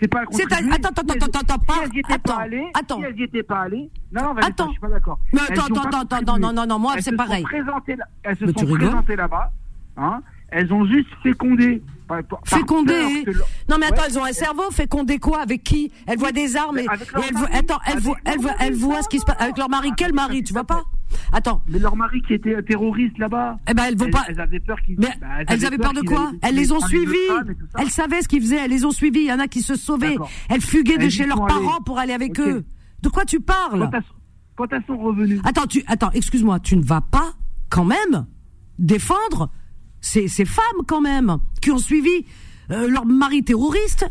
[0.00, 1.84] C'est pas Attends, attends, attends, attends, attends, pas.
[1.92, 2.98] Si étaient pas allées, attends.
[2.98, 4.66] Si elles n'y étaient pas allées, non, non, attends.
[4.66, 5.18] je suis pas d'accord.
[5.32, 7.44] Mais attends, attends, attends, non, non, non, moi, c'est pareil.
[8.22, 9.52] Elles se sont présentées là-bas,
[9.98, 10.22] hein.
[10.50, 11.82] Elles ont juste fécondé
[12.44, 13.24] Fécondé
[13.68, 14.70] Non mais attends, elles ont un cerveau.
[14.70, 15.40] Fécondé quoi?
[15.40, 15.92] Avec qui?
[16.06, 19.08] Elles voient des armes et, elles voient, attends, elles voient, elles voient, elles voient ce
[19.08, 19.90] qui se passe avec leur mari.
[19.96, 20.84] Quel mari Tu vois pas?
[21.32, 21.62] Attends.
[21.68, 23.58] Mais leur mari qui était terroriste là-bas.
[23.68, 24.24] Eh ben elles vont pas.
[24.28, 24.98] Elles avaient peur qu'ils.
[24.98, 26.32] Mais bah, elles, avaient peur, de quoi?
[26.42, 27.16] Elles les ont suivis.
[27.78, 28.64] Elles savaient ce qu'ils faisaient.
[28.64, 29.20] Elles les ont suivis.
[29.20, 30.16] Il y en a qui se sauvaient.
[30.48, 32.64] Elles fuguaient de chez leurs parents pour aller avec eux.
[33.02, 33.90] De quoi tu parles?
[34.56, 35.40] Quand elles sont revenues.
[35.44, 36.10] Attends, tu attends.
[36.12, 36.58] Excuse-moi.
[36.60, 37.34] Tu ne vas pas
[37.70, 38.26] quand même
[38.78, 39.50] défendre
[40.00, 42.24] ces, femmes quand même qui ont suivi
[42.70, 44.06] euh, leur mari terroriste.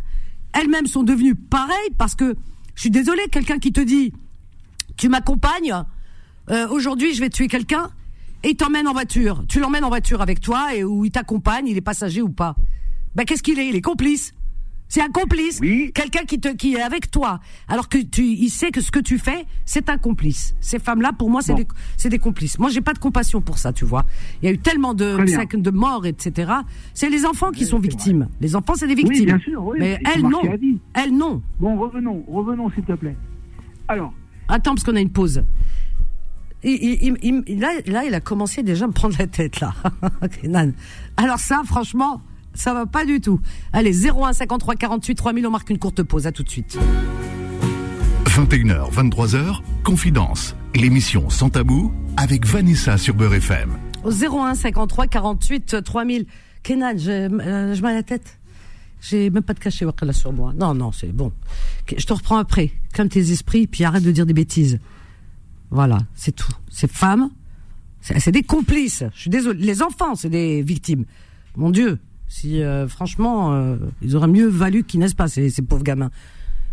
[0.53, 2.35] Elles-mêmes sont devenues pareilles parce que
[2.75, 4.13] je suis désolée, quelqu'un qui te dit
[4.97, 5.83] tu m'accompagnes,
[6.49, 7.89] euh, aujourd'hui je vais tuer quelqu'un
[8.43, 9.43] et il t'emmène en voiture.
[9.47, 12.55] Tu l'emmènes en voiture avec toi et où il t'accompagne, il est passager ou pas.
[13.15, 13.67] Ben qu'est-ce qu'il est?
[13.67, 14.33] Il est complice.
[14.89, 15.59] C'est un complice.
[15.59, 17.39] Quelqu'un qui te, qui est avec toi.
[17.67, 20.55] Alors que tu, il sait que ce que tu fais, c'est un complice.
[20.61, 22.57] Ces femmes-là, pour moi, c'est des, c'est des complices.
[22.59, 24.05] Moi, j'ai pas de compassion pour ça, tu vois.
[24.41, 25.17] Il y a eu tellement de,
[25.57, 26.51] de morts, etc.
[26.93, 28.27] C'est les enfants qui sont victimes.
[28.39, 29.19] Les enfants, c'est des victimes.
[29.19, 29.77] Oui, bien sûr, oui.
[29.79, 30.41] Mais elles, non.
[30.93, 31.41] Elles, non.
[31.59, 33.15] Bon, revenons, revenons, s'il te plaît.
[33.87, 34.13] Alors.
[34.47, 35.43] Attends, parce qu'on a une pause.
[36.63, 39.73] Il, là, là, il a commencé déjà à me prendre la tête, là.
[41.17, 42.21] Alors ça, franchement,
[42.57, 43.39] ça va pas du tout.
[43.73, 46.27] Allez, 01 53 48 3000, on marque une courte pause.
[46.27, 46.77] À tout de suite.
[48.25, 50.55] 21h, 23h, Confidence.
[50.75, 53.77] L'émission Sans Tabou avec Vanessa sur Beurre FM.
[54.03, 56.25] Au 01 53 48 3000.
[56.63, 58.39] Kenan, je, euh, je mets la tête.
[59.01, 60.53] J'ai même pas de cachet là sur moi.
[60.55, 61.31] Non, non, c'est bon.
[61.95, 62.71] Je te reprends après.
[62.93, 64.79] Calme tes esprits, puis arrête de dire des bêtises.
[65.69, 66.51] Voilà, c'est tout.
[66.69, 67.29] Ces femmes,
[68.01, 69.03] c'est des complices.
[69.13, 69.63] Je suis désolé.
[69.63, 71.05] Les enfants, c'est des victimes.
[71.55, 75.61] Mon Dieu, si euh, franchement, euh, ils auraient mieux valu qu'ils naissent pas ces, ces,
[75.61, 76.11] pauvres gamins.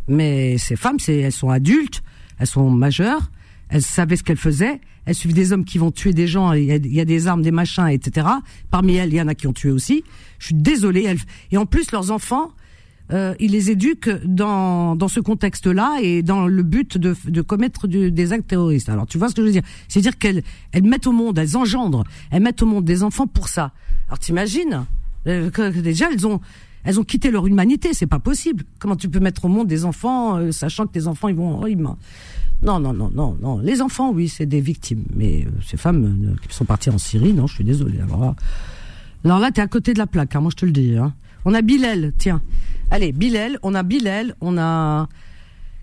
[0.09, 2.03] Mais ces femmes, c'est, elles sont adultes,
[2.39, 3.31] elles sont majeures,
[3.69, 6.65] elles savaient ce qu'elles faisaient, elles suivent des hommes qui vont tuer des gens, il
[6.65, 8.27] y, a, des armes, des machins, etc.
[8.71, 10.05] Parmi elles, il y en a qui ont tué aussi.
[10.39, 11.05] Je suis désolée.
[11.05, 11.19] Elles,
[11.53, 12.53] et en plus, leurs enfants,
[13.13, 17.87] euh, ils les éduquent dans, dans ce contexte-là et dans le but de, de commettre
[17.87, 18.89] des actes terroristes.
[18.89, 19.63] Alors, tu vois ce que je veux dire?
[19.89, 23.49] C'est-à-dire qu'elles elles mettent au monde, elles engendrent, elles mettent au monde des enfants pour
[23.49, 23.73] ça.
[24.09, 24.87] Alors, t'imagines?
[25.27, 25.51] Euh,
[25.83, 26.41] déjà elles ont
[26.87, 28.65] elles ont quitté leur humanité, c'est pas possible.
[28.79, 31.63] Comment tu peux mettre au monde des enfants euh, sachant que tes enfants ils vont
[31.63, 31.69] oh,
[32.63, 36.37] Non non non non non, les enfants oui, c'est des victimes, mais euh, ces femmes
[36.47, 38.01] qui sont parties en Syrie, non, je suis désolé.
[38.01, 38.37] Alors là,
[39.25, 40.97] alors là t'es à côté de la plaque, hein, moi je te le dis.
[40.97, 41.15] Hein.
[41.47, 42.43] On a Bilal, tiens.
[42.91, 45.09] Allez, Bilal, on a Bilal, on a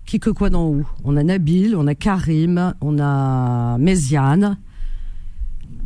[0.06, 4.58] qui que quoi dans où On a Nabil, on a Karim, on a Méziane.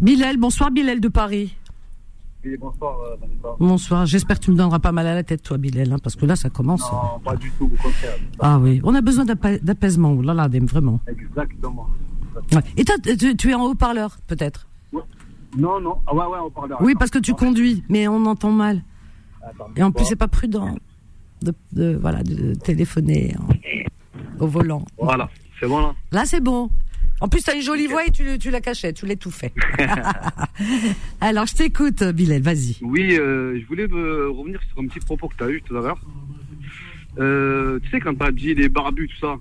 [0.01, 1.55] Bilal, bonsoir Bilal de Paris
[2.59, 3.17] bonsoir, euh,
[3.59, 4.07] Bonsoir.
[4.07, 6.27] J'espère que tu me donneras pas mal à la tête, toi, Bilal, hein, parce que
[6.27, 6.83] là, ça commence.
[6.93, 8.17] Non, pas du tout, au contraire.
[8.39, 11.01] Ah oui, on a besoin d'apaisement, là, là, vraiment.
[11.07, 11.89] Exactement.
[12.77, 14.69] Et tu, es en haut-parleur, peut-être?
[15.57, 15.99] Non, non.
[16.07, 16.79] Ah ouais, ouais, haut-parleur.
[16.83, 18.83] Oui, parce que tu conduis, mais on entend mal.
[19.77, 20.75] Et en plus, c'est pas prudent
[21.43, 23.35] de, voilà, de téléphoner
[24.39, 24.85] au volant.
[24.99, 25.29] Voilà,
[25.61, 25.95] c'est bon là?
[26.13, 26.71] Là, c'est bon.
[27.21, 29.53] En plus, tu as une jolie voix et tu, tu la cachais, tu l'étouffais.
[31.21, 32.77] Alors, je t'écoute, Bilal, vas-y.
[32.83, 35.77] Oui, euh, je voulais euh, revenir sur un petit propos que tu as eu tout
[35.77, 36.01] à l'heure.
[37.19, 39.37] Euh, tu sais, quand tu as dit les barbus, tout ça.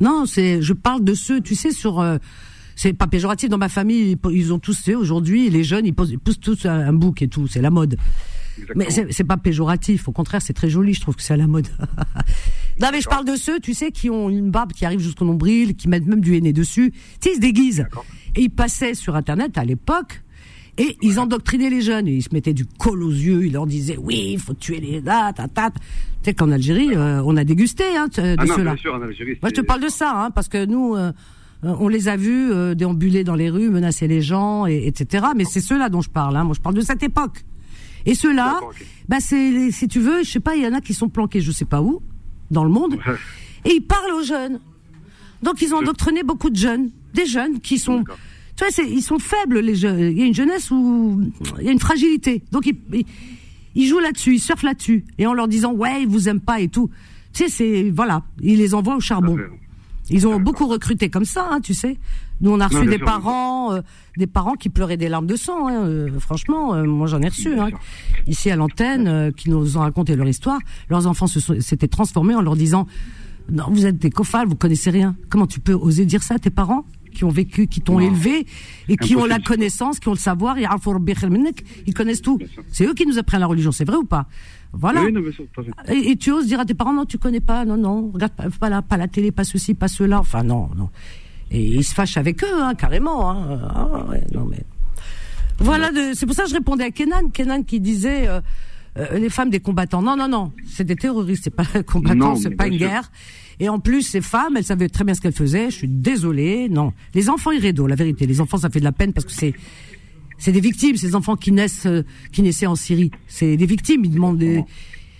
[0.00, 2.04] Non, c'est, je parle de ceux, tu sais, sur.
[2.76, 6.66] c'est pas péjoratif dans ma famille, ils ont tous, aujourd'hui, les jeunes, ils, poussent tous
[6.66, 7.96] un, bouc et tout, c'est la mode.
[8.74, 11.46] Mais c'est pas péjoratif, au contraire, c'est très joli, je trouve que c'est à la
[11.46, 11.68] mode.
[12.80, 15.24] non, mais je parle de ceux, tu sais, qui ont une barbe qui arrive jusqu'au
[15.24, 16.92] nombril, qui mettent même du henné dessus.
[16.92, 17.86] Tu sais, ils se déguisent.
[18.36, 20.22] Et ils passaient sur Internet à l'époque,
[20.76, 22.08] et ils endoctrinaient les jeunes.
[22.08, 24.80] Et ils se mettaient du col aux yeux, ils leur disaient, oui, il faut tuer
[24.80, 25.60] les dates, Tu
[26.24, 28.74] sais qu'en Algérie, euh, on a dégusté hein, de ah ceux-là.
[28.74, 30.94] Moi, je te parle de ça, hein, parce que nous...
[30.94, 31.12] Euh,
[31.62, 35.28] euh, on les a vus déambuler dans les rues, menacer les gens, et, etc.
[35.34, 36.36] Mais c'est ceux-là dont je parle.
[36.36, 36.44] Hein.
[36.44, 37.42] Moi, je parle de cette époque.
[38.04, 38.60] Et ceux-là,
[39.08, 41.40] bah c'est si tu veux, je sais pas, il y en a qui sont planqués,
[41.40, 42.02] je sais pas où,
[42.54, 42.96] dans le monde,
[43.66, 44.60] et ils parlent aux jeunes.
[45.42, 48.04] Donc ils ont endoctriné beaucoup de jeunes, des jeunes qui sont,
[48.56, 50.00] tu vois, ils sont faibles les jeunes.
[50.00, 51.20] Il y a une jeunesse où
[51.58, 52.42] il y a une fragilité.
[52.50, 53.04] Donc ils,
[53.74, 56.60] ils, jouent là-dessus, ils surfent là-dessus, et en leur disant ouais, ils vous aiment pas
[56.60, 56.88] et tout.
[57.34, 59.36] Tu sais, c'est voilà, ils les envoient au charbon.
[60.10, 61.98] Ils ont beaucoup recruté comme ça, hein, tu sais.
[62.40, 63.80] Nous, on a reçu des parents, euh,
[64.16, 65.68] des parents qui pleuraient des larmes de sang.
[65.68, 67.70] Hein, euh, franchement, euh, moi, j'en ai reçu hein,
[68.26, 70.58] ici à l'antenne, qui nous ont raconté leur histoire.
[70.88, 72.86] Leurs enfants se s'étaient transformés en leur disant
[73.50, 75.16] "Non, vous êtes des cofales, vous connaissez rien.
[75.30, 78.44] Comment tu peux oser dire ça à tes parents qui ont vécu, qui t'ont élevé
[78.88, 82.38] et qui ont la connaissance, qui ont le savoir, ils connaissent tout.
[82.72, 84.26] C'est eux qui nous apprennent la religion, c'est vrai ou pas?
[84.76, 85.02] Voilà.
[85.88, 88.68] et, tu oses dire à tes parents non, tu connais pas, non, non, regarde pas,
[88.68, 90.20] la, pas la télé, pas ceci, pas cela.
[90.20, 90.90] Enfin non, non.
[91.50, 93.30] Et ils se fâchent avec eux, hein, carrément.
[93.30, 93.60] Hein.
[93.74, 94.64] Ah, non mais
[95.58, 98.40] voilà, c'est pour ça que je répondais à Kenan, Kenan qui disait euh,
[98.98, 100.02] euh, les femmes des combattants.
[100.02, 103.10] Non, non, non, c'est des terroristes, c'est pas combattants, c'est pas une guerre.
[103.60, 105.70] Et en plus, ces femmes, elles savaient très bien ce qu'elles faisaient.
[105.70, 106.92] Je suis désolée, non.
[107.14, 109.54] Les enfants irrédos, la vérité, les enfants, ça fait de la peine parce que c'est
[110.44, 113.10] c'est des victimes, ces enfants qui naissent, euh, qui naissaient en Syrie.
[113.28, 114.04] C'est des victimes.
[114.04, 114.44] Ils demandent,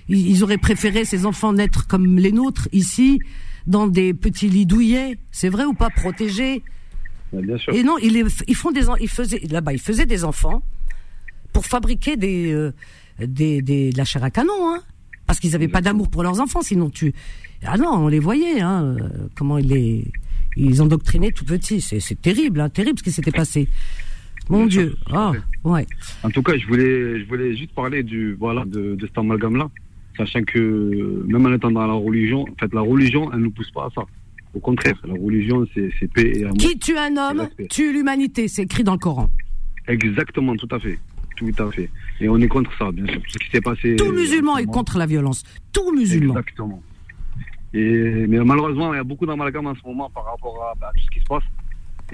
[0.06, 3.20] ils auraient préféré ces enfants naître comme les nôtres ici
[3.66, 6.62] dans des petits lits douillets, c'est vrai ou pas, protégés?
[7.32, 7.72] Bien sûr.
[7.72, 10.62] Et non, ils, ils font des, ils faisaient là-bas, ils faisaient des enfants
[11.54, 12.74] pour fabriquer des, euh,
[13.18, 14.82] des, des, de la chair à canon, hein,
[15.26, 17.14] parce qu'ils n'avaient pas d'amour pour leurs enfants, sinon tu,
[17.64, 20.12] ah non, on les voyait, hein, euh, comment ils les,
[20.58, 23.68] ils endoctrinaient tout petits, c'est, c'est terrible, hein, terrible ce qui s'était passé.
[24.48, 25.32] Mon Dieu, ah,
[25.64, 25.86] ouais.
[26.22, 29.70] En tout cas, je voulais, je voulais juste parler du, voilà, de, de cet amalgame-là
[30.16, 33.50] sachant que même en étant dans la religion, en fait, la religion, elle ne nous
[33.50, 34.02] pousse pas à ça.
[34.54, 36.56] Au contraire, la religion, c'est paix et amour.
[36.56, 39.28] Qui tue un homme, tue l'humanité, c'est écrit dans le Coran.
[39.88, 40.98] Exactement, tout à fait.
[41.36, 41.90] Tout à fait.
[42.20, 43.20] Et on est contre ça, bien sûr.
[43.26, 43.96] Ce qui s'est passé.
[43.96, 45.42] Tout musulman est contre la violence.
[45.72, 46.34] Tout musulman.
[46.34, 46.80] Exactement.
[47.72, 50.92] Et, mais malheureusement, il y a beaucoup d'amalgame en ce moment par rapport à bah,
[50.94, 51.42] tout ce qui se passe.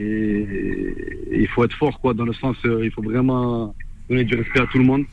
[0.00, 0.96] Et,
[1.32, 3.74] il faut être fort, quoi, dans le sens, euh, il faut vraiment
[4.08, 5.04] donner du respect à tout le monde,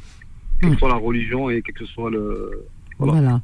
[0.59, 0.79] quelle que hmm.
[0.79, 2.65] soit la religion et quel que soit le,
[2.99, 3.41] voilà.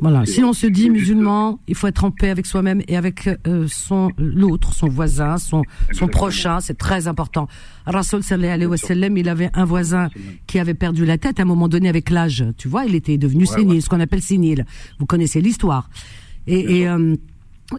[0.00, 0.24] Voilà.
[0.24, 3.66] Si on se dit musulman, il faut être en paix avec soi-même et avec euh,
[3.66, 6.60] son l'autre, son voisin, son son prochain.
[6.60, 7.48] C'est très important.
[7.84, 10.10] Rasul sallallahu alayhi wa sallam, il avait un voisin
[10.46, 12.44] qui avait perdu la tête à un moment donné avec l'âge.
[12.56, 14.64] Tu vois, il était devenu sénile, ce qu'on appelle sénile.
[15.00, 15.90] Vous connaissez l'histoire.
[16.46, 17.16] Et et, euh,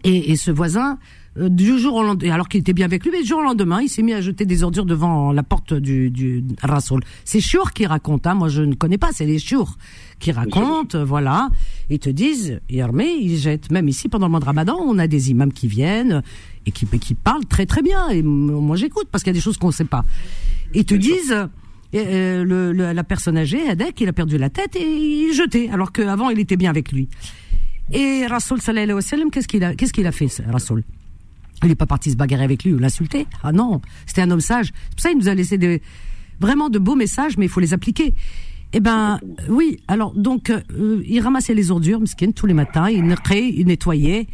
[0.04, 1.00] et, et ce voisin,
[1.48, 3.82] du jour au lendemain, alors qu'il était bien avec lui, mais du jour au lendemain,
[3.82, 7.02] il s'est mis à jeter des ordures devant la porte du, du Rasoul.
[7.24, 9.78] C'est Chour qui raconte, hein, moi je ne connais pas, c'est les Chour
[10.20, 11.50] qui racontent, voilà.
[11.90, 15.08] Ils te disent, Yermé, ils jettent, même ici pendant le mois de Ramadan, on a
[15.08, 16.22] des imams qui viennent
[16.66, 18.10] et qui, qui parlent très très bien.
[18.10, 20.04] Et moi j'écoute parce qu'il y a des choses qu'on ne sait pas.
[20.74, 21.48] Ils te disent,
[21.96, 25.92] euh, le, la personne âgée, Adek, il a perdu la tête et il jetait, alors
[25.92, 27.08] qu'avant il était bien avec lui.
[27.92, 30.84] Et Rasoul sallallahu alayhi wa sallam, qu'est-ce qu'il a, qu'est-ce qu'il a fait, Rasoul?
[31.64, 33.28] Il n'est pas parti se bagarrer avec lui ou l'insulter.
[33.44, 34.68] Ah non, c'était un homme sage.
[34.68, 35.82] C'est pour ça qu'il nous a laissé des,
[36.40, 38.14] vraiment de beaux messages, mais il faut les appliquer.
[38.74, 39.20] Eh ben,
[39.50, 39.80] oui.
[39.88, 42.90] Alors, donc, euh, il ramassait les ordures, Mskin, tous les matins.
[42.90, 44.28] Il, il nettoyait.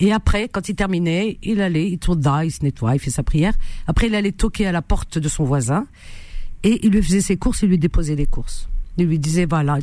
[0.00, 3.22] Et après, quand il terminait, il allait, il tourne il se nettoie, il fait sa
[3.22, 3.54] prière.
[3.86, 5.86] Après, il allait toquer à la porte de son voisin.
[6.62, 8.68] Et il lui faisait ses courses, il lui déposait les courses.
[8.96, 9.78] Il lui disait, voilà.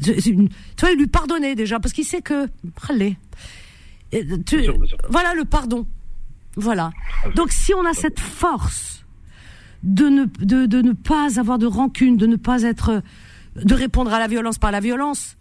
[0.00, 0.12] Tu
[0.80, 2.48] vois, il lui pardonnait déjà, parce qu'il sait que,
[2.88, 3.16] allez.
[5.10, 5.86] Voilà le pardon.
[6.56, 6.92] Voilà.
[7.34, 9.04] Donc si on a cette force
[9.82, 13.02] de ne, de, de ne pas avoir de rancune, de ne pas être,
[13.56, 15.36] de répondre à la violence par la violence,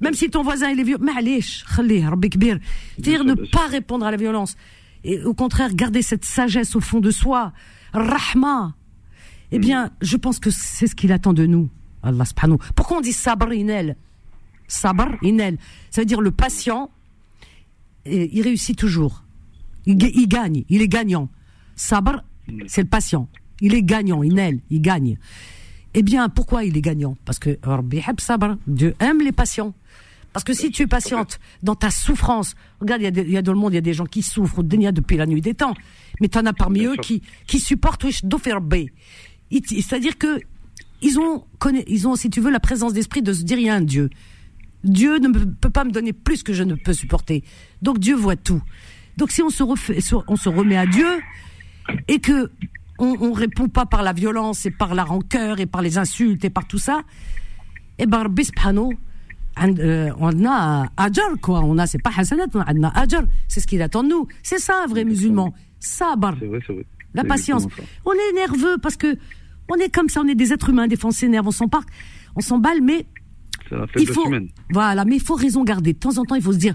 [0.00, 4.56] même si ton voisin il est violent, c'est-à-dire ne pas répondre à la violence
[5.04, 7.52] et au contraire garder cette sagesse au fond de soi,
[7.92, 8.74] rahma.
[9.50, 11.68] Eh bien, je pense que c'est ce qu'il attend de nous,
[12.02, 12.58] Allah subhanahu.
[12.74, 13.96] Pourquoi on dit sabr inel
[14.66, 15.58] Sabr inel,
[15.90, 16.90] ça veut dire le patient,
[18.06, 19.22] et il réussit toujours.
[19.86, 21.28] Il, gagne, il est gagnant.
[21.76, 22.22] Sabr,
[22.66, 23.28] c'est le patient.
[23.60, 25.18] Il est gagnant, il aime, il gagne.
[25.94, 27.16] Eh bien, pourquoi il est gagnant?
[27.24, 27.58] Parce que
[28.66, 29.74] Dieu aime les patients.
[30.32, 33.58] Parce que si tu es patiente dans ta souffrance, regarde, il y, a dans le
[33.58, 35.74] monde, il y a des gens qui souffrent depuis la nuit des temps,
[36.20, 38.58] mais tu en as parmi eux qui, qui supportent C'est-à-dire
[40.18, 40.40] que
[41.02, 41.44] ils ont,
[41.88, 43.82] ils ont, si tu veux, la présence d'esprit de se dire il y a un
[43.82, 44.08] Dieu.
[44.84, 47.44] Dieu ne peut pas me donner plus que je ne peux supporter.
[47.82, 48.62] Donc Dieu voit tout.
[49.16, 49.98] Donc si on se, refait,
[50.28, 51.20] on se remet à Dieu
[52.08, 52.50] et que
[52.98, 56.44] on, on répond pas par la violence et par la rancœur et par les insultes
[56.44, 57.02] et par tout ça,
[57.98, 58.48] eh ben Rabbi
[59.58, 63.66] euh, on a ajar quoi, on a c'est pas hasanat, on a ajar, c'est ce
[63.66, 64.26] qu'il attend de nous.
[64.42, 65.52] C'est ça un vrai musulman.
[65.78, 66.36] Sabar.
[66.38, 66.86] C'est vrai, c'est vrai.
[67.14, 67.66] La patience.
[68.06, 69.18] On est nerveux parce que
[69.68, 71.88] on est comme ça, on est des êtres humains, des fois on s'énerve, on s'embarque,
[72.34, 73.06] on s'emballe, mais
[73.96, 74.30] il faut,
[74.70, 75.92] voilà, mais il faut raison garder.
[75.92, 76.74] De temps en temps, il faut se dire,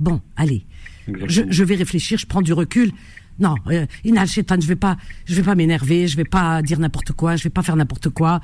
[0.00, 0.66] bon, allez,
[1.06, 2.92] je, je, vais réfléchir, je prends du recul.
[3.38, 7.36] Non, euh, je vais pas, je vais pas m'énerver, je vais pas dire n'importe quoi,
[7.36, 8.40] je vais pas faire n'importe quoi.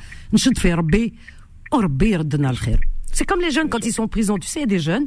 [3.12, 4.38] C'est comme les jeunes quand ils sont en prison.
[4.38, 5.07] Tu sais, il y a des jeunes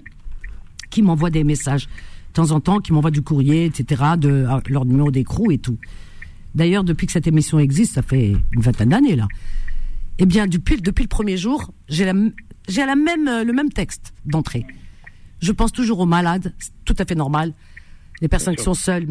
[0.89, 4.61] qui m'envoient des messages de temps en temps, qui m'envoient du courrier, etc., de ah,
[4.67, 5.77] leur numéro d'écrou et tout.
[6.53, 9.27] D'ailleurs, depuis que cette émission existe, ça fait une vingtaine d'années là.
[10.19, 12.13] Eh bien, depuis, depuis le premier jour, j'ai la,
[12.67, 14.65] j'ai la même, euh, le même texte d'entrée.
[15.41, 17.53] Je pense toujours aux malades, c'est tout à fait normal.
[18.21, 19.07] Les personnes qui sont seules,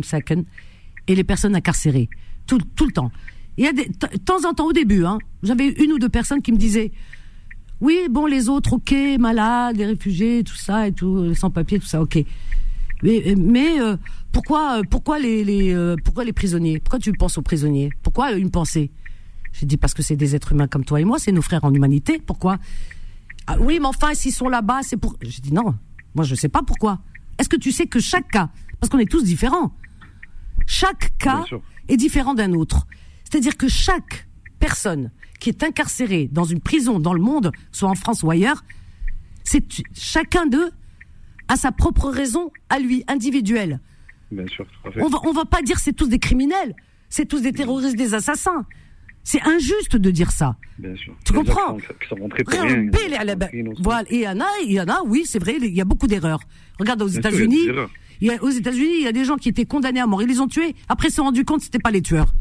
[1.06, 2.08] et les personnes incarcérées.
[2.46, 3.10] Tout, tout le temps.
[3.56, 6.08] Il y a des, de temps en temps au début, hein, j'avais une ou deux
[6.08, 6.92] personnes qui me disaient,
[7.80, 11.86] oui, bon, les autres, ok, malades, les réfugiés, tout ça et tout, les sans-papiers, tout
[11.86, 12.18] ça, ok.
[13.02, 13.96] Mais, mais euh,
[14.30, 16.78] pourquoi, euh, pourquoi les, les pourquoi les prisonniers?
[16.78, 17.90] Pourquoi tu penses aux prisonniers?
[18.02, 18.90] Pourquoi une pensée?
[19.52, 21.64] J'ai dit parce que c'est des êtres humains comme toi et moi, c'est nos frères
[21.64, 22.20] en humanité.
[22.24, 22.58] Pourquoi?
[23.46, 25.16] Ah oui, mais enfin, s'ils sont là-bas, c'est pour.
[25.22, 25.74] J'ai dit non,
[26.14, 27.00] moi je ne sais pas pourquoi.
[27.38, 29.72] Est-ce que tu sais que chaque cas, parce qu'on est tous différents,
[30.66, 31.44] chaque cas
[31.88, 32.86] est différent d'un autre.
[33.24, 37.94] C'est-à-dire que chaque personne qui est incarcérée dans une prison dans le monde, soit en
[37.94, 38.64] France ou ailleurs,
[39.44, 40.70] c'est chacun d'eux
[41.48, 43.80] a sa propre raison à lui, individuelle.
[44.30, 46.76] Bien sûr, On va, on va pas dire c'est tous des criminels,
[47.08, 48.64] c'est tous des terroristes, des assassins.
[49.22, 50.56] C'est injuste de dire ça.
[50.78, 51.14] Bien sûr.
[51.24, 51.76] Tu comprends
[53.80, 54.02] Voilà.
[54.10, 55.84] Et il y en a, il y en a, oui, c'est vrai, il y a
[55.84, 56.40] beaucoup d'erreurs.
[56.78, 57.68] Regarde aux États-Unis.
[58.40, 60.22] Aux États-Unis, il y a des gens qui étaient condamnés à mort.
[60.22, 60.74] Ils les ont tués.
[60.88, 62.32] Après, ils se sont rendus compte que c'était pas les tueurs.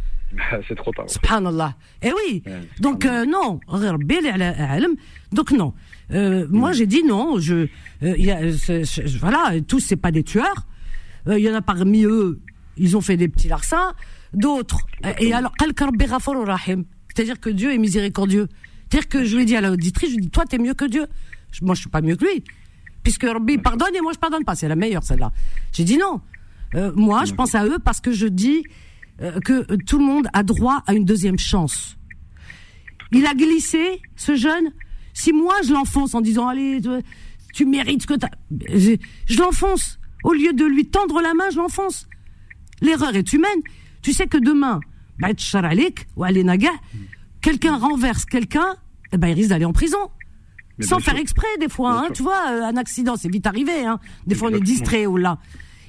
[0.68, 1.10] c'est trop tard.
[1.10, 1.76] Subhanallah.
[2.02, 2.44] Eh oui.
[2.80, 3.60] Donc euh, non.
[5.32, 5.74] Donc non.
[6.12, 7.40] Euh, moi, j'ai dit non.
[7.40, 7.68] Je,
[8.04, 8.40] euh, y a,
[9.20, 10.66] voilà, tous c'est pas des tueurs.
[11.28, 12.40] Il y en a parmi eux,
[12.78, 13.94] ils ont fait des petits larcins
[14.34, 14.86] d'autres.
[15.20, 18.48] Et alors, c'est-à-dire que Dieu est miséricordieux.
[18.90, 20.74] C'est-à-dire que je lui ai dit à l'auditrice, je lui ai dit, toi, t'es mieux
[20.74, 21.06] que Dieu.
[21.62, 22.44] Moi, je suis pas mieux que lui.
[23.04, 24.56] Puisque Rabbi pardonne et moi, je pardonne pas.
[24.56, 25.32] C'est la meilleure, celle-là.
[25.72, 26.22] J'ai dit non.
[26.76, 28.64] Euh, moi, je pense à eux parce que je dis
[29.22, 31.98] euh, que tout le monde a droit à une deuxième chance.
[33.12, 34.72] Il a glissé, ce jeune.
[35.14, 36.80] Si moi, je l'enfonce en disant, allez,
[37.54, 38.30] tu mérites ce que t'as...
[38.70, 40.00] Je, je l'enfonce.
[40.24, 42.08] Au lieu de lui tendre la main, je l'enfonce.
[42.82, 43.62] L'erreur est humaine.
[44.02, 44.80] Tu sais que demain,
[46.16, 46.24] ou
[47.42, 48.76] quelqu'un renverse quelqu'un,
[49.12, 50.10] eh ben, il risque d'aller en prison.
[50.82, 54.00] Sans faire exprès, des fois, hein, tu vois, euh, un accident, c'est vite arrivé, hein.
[54.28, 55.38] Des fois, on est distrait ou là.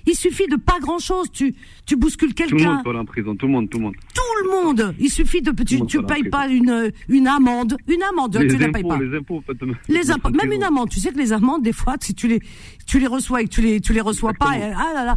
[0.07, 1.55] Il suffit de pas grand chose, tu,
[1.87, 2.57] tu bouscules quelqu'un.
[2.57, 3.95] Tout le monde peut aller en prison, tout le monde, tout le monde.
[4.15, 4.95] Tout le monde!
[4.99, 8.69] Il suffit de, tu, tu payes pas une, une amende, une amende, tu ne la
[8.71, 8.99] payes pas.
[8.99, 9.43] Les impôts,
[9.89, 12.41] les impôts, même une amende, tu sais que les amendes, des fois, si tu les,
[12.87, 15.17] tu les reçois et que tu les, tu les reçois pas, ah là là.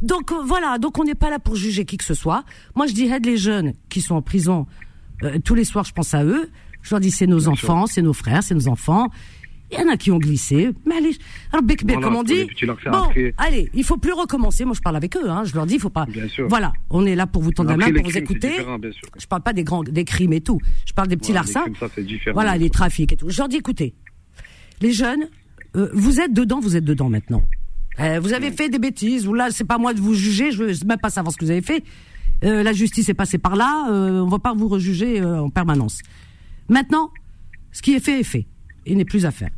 [0.00, 2.44] Donc, euh, voilà, donc on n'est pas là pour juger qui que ce soit.
[2.74, 4.66] Moi, je dirais les jeunes qui sont en prison,
[5.22, 6.50] euh, tous les soirs, je pense à eux.
[6.82, 9.08] Je leur dis, c'est nos enfants, c'est nos frères, c'est nos enfants.
[9.72, 10.70] Il y en a qui ont glissé.
[10.86, 11.16] Mais allez,
[12.00, 12.46] comme on dit.
[12.90, 13.08] Bon,
[13.38, 14.64] allez, il faut plus recommencer.
[14.64, 15.30] Moi, je parle avec eux.
[15.30, 15.44] Hein.
[15.44, 16.06] Je leur dis, il faut pas.
[16.46, 18.52] Voilà, on est là pour vous tendre la main, pour vous écouter.
[19.18, 20.60] Je parle pas des grands, des crimes et tout.
[20.86, 21.64] Je parle des petits larcins.
[22.34, 23.30] voilà, les trafics et tout.
[23.30, 23.94] Je leur dis, écoutez,
[24.80, 25.28] les jeunes,
[25.76, 27.42] euh, vous êtes dedans, vous êtes dedans maintenant.
[28.00, 29.26] Euh, vous avez fait des bêtises.
[29.26, 30.50] Ou là, c'est pas moi de vous juger.
[30.50, 31.82] Je veux même pas savoir ce que vous avez fait.
[32.44, 33.86] Euh, la justice est passée par là.
[33.88, 36.00] on va pas vous rejuger en permanence.
[36.68, 37.10] Maintenant,
[37.70, 38.46] ce qui est fait est fait.
[38.86, 39.50] Il n'est plus à faire.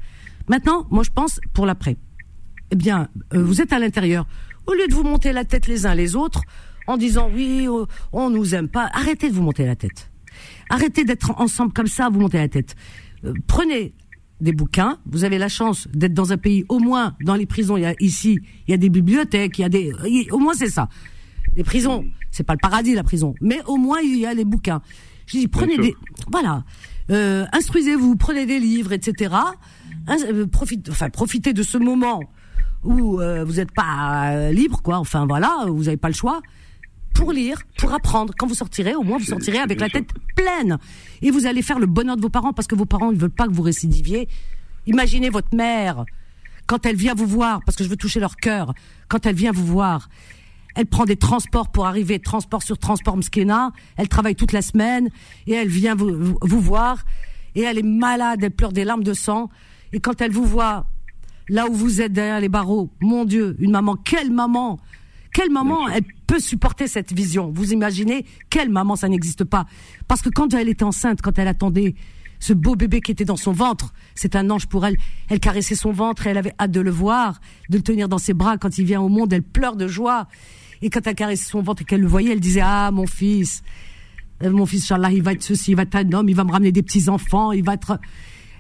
[0.49, 1.97] Maintenant, moi je pense pour l'après.
[2.71, 4.27] Eh bien, euh, vous êtes à l'intérieur.
[4.67, 6.43] Au lieu de vous monter la tête les uns les autres
[6.87, 10.11] en disant oui, oh, on nous aime pas, arrêtez de vous monter la tête.
[10.71, 12.75] Arrêtez d'être ensemble comme ça, vous montez la tête.
[13.25, 13.95] Euh, prenez
[14.41, 14.99] des bouquins.
[15.07, 17.87] Vous avez la chance d'être dans un pays, au moins dans les prisons, il y
[17.87, 19.93] a ici, il y a des bibliothèques, il y a des,
[20.31, 20.89] au moins c'est ça.
[21.57, 24.45] Les prisons, c'est pas le paradis la prison, mais au moins il y a les
[24.45, 24.83] bouquins.
[25.27, 25.95] Je dis prenez des,
[26.31, 26.65] voilà,
[27.11, 29.35] euh, instruisez-vous, prenez des livres, etc.
[30.11, 32.21] Euh, profite, enfin, profitez de ce moment
[32.83, 34.99] où euh, vous n'êtes pas euh, libre, quoi.
[34.99, 36.41] Enfin voilà, vous n'avez pas le choix
[37.15, 38.35] pour lire, pour apprendre.
[38.37, 40.79] Quand vous sortirez, au moins vous sortirez avec la tête pleine
[41.23, 43.31] et vous allez faire le bonheur de vos parents parce que vos parents ne veulent
[43.31, 44.29] pas que vous récidiviez.
[44.87, 46.05] Imaginez votre mère
[46.67, 48.75] quand elle vient vous voir, parce que je veux toucher leur cœur.
[49.09, 50.09] Quand elle vient vous voir,
[50.75, 53.73] elle prend des transports pour arriver, transport sur transport mskena.
[53.97, 55.09] Elle travaille toute la semaine
[55.47, 57.05] et elle vient vous, vous voir
[57.55, 59.51] et elle est malade, elle pleure des larmes de sang.
[59.95, 60.87] Et quand elle vous voit
[61.49, 64.81] là où vous êtes derrière les barreaux, mon Dieu, une maman, quelle maman,
[65.33, 67.53] quelle maman, elle peut supporter cette vision.
[67.55, 69.67] Vous imaginez, quelle maman, ça n'existe pas.
[70.09, 71.95] Parce que quand elle était enceinte, quand elle attendait
[72.41, 74.97] ce beau bébé qui était dans son ventre, c'est un ange pour elle.
[75.29, 78.19] Elle caressait son ventre et elle avait hâte de le voir, de le tenir dans
[78.19, 78.59] ses bras.
[78.59, 80.27] Quand il vient au monde, elle pleure de joie.
[80.83, 83.63] Et quand elle caressait son ventre et qu'elle le voyait, elle disait, ah, mon fils,
[84.43, 86.43] euh, mon fils, Inch'Allah, il va être ceci, il va être un homme, il va
[86.43, 88.01] me ramener des petits enfants, il va être.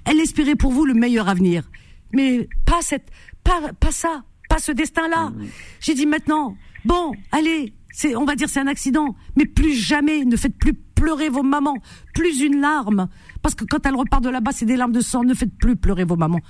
[0.04, 1.70] Elle espérait pour vous le meilleur avenir,
[2.12, 3.10] mais pas cette,
[3.42, 5.30] pas, pas ça, pas ce destin-là.
[5.30, 5.46] Mm.
[5.80, 10.24] J'ai dit maintenant, bon, allez, c'est, on va dire c'est un accident, mais plus jamais,
[10.24, 11.76] ne faites plus pleurer vos mamans,
[12.14, 13.08] plus une larme,
[13.42, 15.24] parce que quand elle repart de là-bas, c'est des larmes de sang.
[15.24, 16.40] Ne faites plus pleurer vos mamans.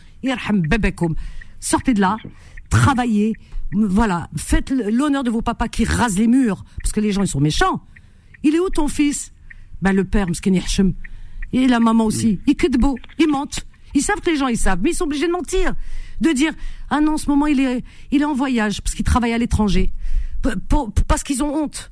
[1.61, 2.17] Sortez de là,
[2.71, 3.35] travaillez,
[3.73, 7.29] voilà, faites l'honneur de vos papas qui rasent les murs, parce que les gens ils
[7.29, 7.85] sont méchants.
[8.43, 9.33] Il est où ton fils?
[9.81, 10.29] Ben le père,
[11.63, 12.41] et la maman aussi.
[12.47, 13.65] Ils beau, ils mentent.
[13.95, 15.75] Ils savent que les gens ils savent, mais ils sont obligés de mentir,
[16.21, 16.53] de dire
[16.91, 19.39] ah non en ce moment il est il est en voyage parce qu'il travaille à
[19.39, 19.93] l'étranger,
[21.07, 21.91] parce qu'ils ont honte.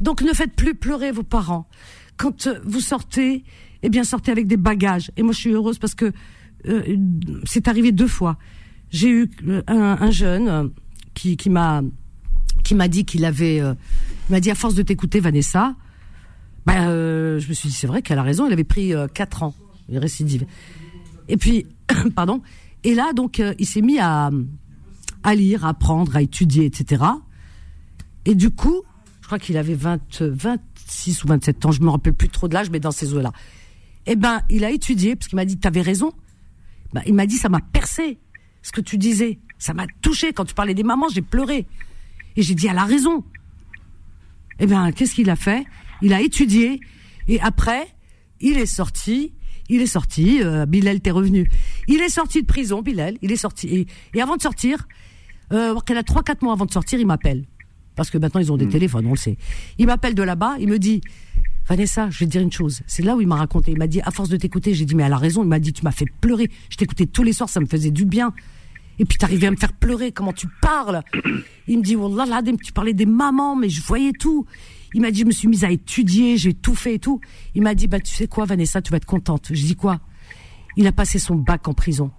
[0.00, 1.68] Donc ne faites plus pleurer vos parents.
[2.16, 3.44] Quand euh, vous sortez,
[3.82, 5.10] eh bien sortez avec des bagages.
[5.16, 6.12] Et moi je suis heureuse parce que
[6.66, 6.96] euh,
[7.44, 8.38] c'est arrivé deux fois.
[8.90, 10.70] J'ai eu euh, un, jeune
[11.14, 11.82] qui, qui m'a
[12.62, 13.60] qui m'a dit qu'il avait
[14.30, 15.74] m'a dit à force de t'écouter Vanessa,
[16.74, 18.46] ben, je me suis dit c'est vrai qu'elle a raison.
[18.46, 19.54] Il avait pris quatre ans,
[19.88, 20.46] il récidive.
[21.28, 21.66] Et puis
[22.14, 22.42] pardon.
[22.84, 24.30] Et là donc il s'est mis à
[25.22, 27.04] à lire, à apprendre, à étudier, etc.
[28.24, 28.82] Et du coup,
[29.20, 32.54] je crois qu'il avait 20, 26 ou 27 ans, je me rappelle plus trop de
[32.54, 33.32] l'âge, mais dans ces eaux-là.
[34.06, 36.12] Eh ben, il a étudié, parce qu'il m'a dit, tu avais raison.
[36.92, 38.18] Ben, il m'a dit, ça m'a percé,
[38.62, 39.38] ce que tu disais.
[39.58, 40.32] Ça m'a touché.
[40.32, 41.66] Quand tu parlais des mamans, j'ai pleuré.
[42.36, 43.24] Et j'ai dit, elle a raison.
[44.60, 45.66] Eh ben, qu'est-ce qu'il a fait?
[46.02, 46.80] Il a étudié.
[47.28, 47.86] Et après,
[48.40, 49.34] il est sorti.
[49.68, 50.42] Il est sorti.
[50.42, 51.48] Euh, Bilal, t'es revenu.
[51.88, 53.16] Il est sorti de prison, Bilal.
[53.22, 53.86] Il est sorti.
[54.14, 54.86] Et, avant de sortir,
[55.52, 57.44] euh, a trois, quatre mois avant de sortir, il m'appelle.
[57.94, 58.70] Parce que maintenant, ils ont des hmm.
[58.70, 59.36] téléphones, on le sait.
[59.78, 60.56] Il m'appelle de là-bas.
[60.60, 61.00] Il me dit,
[61.68, 62.80] Vanessa, je vais te dire une chose.
[62.86, 63.72] C'est là où il m'a raconté.
[63.72, 65.42] Il m'a dit, à force de t'écouter, j'ai dit, mais elle a raison.
[65.42, 66.48] Il m'a dit, tu m'as fait pleurer.
[66.70, 68.32] Je t'écoutais tous les soirs, ça me faisait du bien.
[68.98, 70.12] Et puis t'arrivais à me faire pleurer.
[70.12, 71.02] Comment tu parles?
[71.68, 74.46] Il me dit, Wallah, là, tu parlais des mamans, mais je voyais tout.
[74.94, 77.20] Il m'a dit, je me suis mise à étudier, j'ai tout fait et tout.
[77.54, 79.48] Il m'a dit, bah, tu sais quoi, Vanessa, tu vas être contente.
[79.50, 80.00] Je dis quoi?
[80.76, 82.10] Il a passé son bac en prison.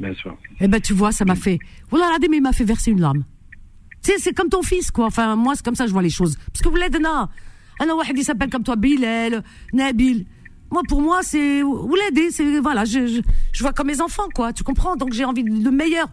[0.00, 0.36] Bien sûr.
[0.60, 1.58] Eh ben, tu vois, ça m'a fait,
[1.90, 3.24] Voilà, là mais il m'a fait verser une larme.
[4.02, 5.06] Tu sais, c'est comme ton fils, quoi.
[5.06, 6.36] Enfin, moi, c'est comme ça que je vois les choses.
[6.52, 7.28] Parce que vous l'êtes, non.
[7.78, 10.26] Alors, il s'appelle comme toi, Bilal, Nabil.
[10.70, 13.20] Moi, pour moi, c'est, vous l'aidez, hein, c'est, voilà, je, je,
[13.52, 14.52] je vois comme mes enfants, quoi.
[14.52, 14.96] Tu comprends?
[14.96, 16.08] Donc, j'ai envie de le meilleur.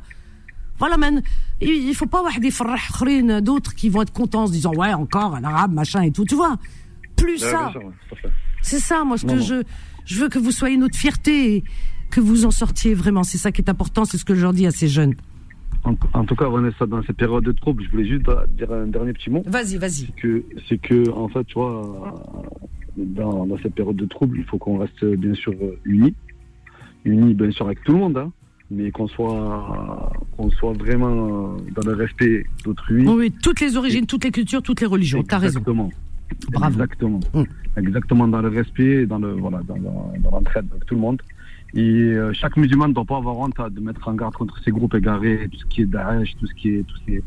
[0.81, 1.21] Voilà, man.
[1.61, 2.33] Il, faut pas avoir
[3.43, 6.25] d'autres qui vont être contents en se disant ouais encore un arabe machin et tout.
[6.25, 6.55] Tu vois?
[7.15, 7.71] Plus ça.
[8.63, 9.61] C'est ça, moi, ce que je
[10.05, 11.63] je veux que vous soyez notre fierté, et
[12.09, 13.21] que vous en sortiez vraiment.
[13.21, 14.05] C'est ça qui est important.
[14.05, 15.13] C'est ce que je leur dis à ces jeunes.
[15.83, 18.25] En, tout cas, Vanessa, dans cette période de trouble, je voulais juste
[18.57, 19.43] dire un dernier petit mot.
[19.45, 20.07] Vas-y, vas-y.
[20.07, 22.25] C'est que, c'est que, en fait, tu vois,
[22.97, 25.53] dans, dans cette période de trouble, il faut qu'on reste bien sûr
[25.85, 26.15] unis,
[27.05, 28.31] unis bien sûr avec tout le monde, hein,
[28.71, 33.05] mais qu'on soit, qu'on soit vraiment dans le respect d'autrui.
[33.07, 35.21] Oui, toutes les origines, toutes les cultures, toutes les religions.
[35.23, 35.59] T'as raison.
[35.59, 35.91] Exactement.
[36.51, 36.73] Bravo.
[36.73, 37.19] Exactement.
[37.33, 37.45] Hum.
[37.77, 41.21] Exactement dans le respect, dans le, voilà, dans, dans l'entraide avec tout le monde.
[41.73, 44.71] Et euh, chaque musulman ne doit pas avoir honte de mettre en garde contre ces
[44.71, 47.23] groupes égarés, tout ce qui est Daesh, tout ce qui est tous ces,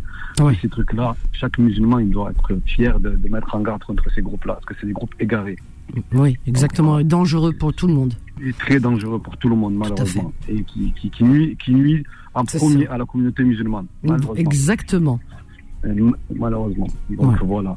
[0.60, 1.16] ces trucs-là.
[1.32, 4.66] Chaque musulman, il doit être fier de, de mettre en garde contre ces groupes-là, parce
[4.66, 5.56] que c'est des groupes égarés.
[6.12, 8.14] Oui, exactement, dangereux pour tout le monde.
[8.44, 10.32] Et très dangereux pour tout le monde, malheureusement.
[10.48, 13.86] Et qui, qui, qui, nuit, qui nuit en premier à la communauté musulmane.
[14.36, 15.20] Exactement.
[16.34, 16.86] malheureusement.
[17.10, 17.76] Donc voilà.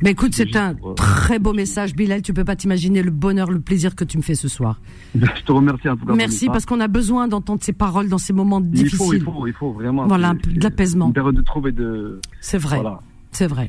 [0.00, 2.22] Mais écoute, c'est un très beau message, Bilal.
[2.22, 4.80] Tu peux pas t'imaginer le bonheur, le plaisir que tu me fais ce soir.
[5.14, 6.14] Je te remercie en tout cas.
[6.14, 8.92] Merci parce qu'on a besoin d'entendre ces paroles dans ces moments difficiles.
[8.92, 10.06] Il faut, il faut, il faut vraiment.
[10.06, 11.08] Voilà, de l'apaisement.
[11.08, 12.20] Une période de trouver de.
[12.40, 12.76] C'est vrai.
[12.76, 13.00] Voilà.
[13.38, 13.68] C'est vrai.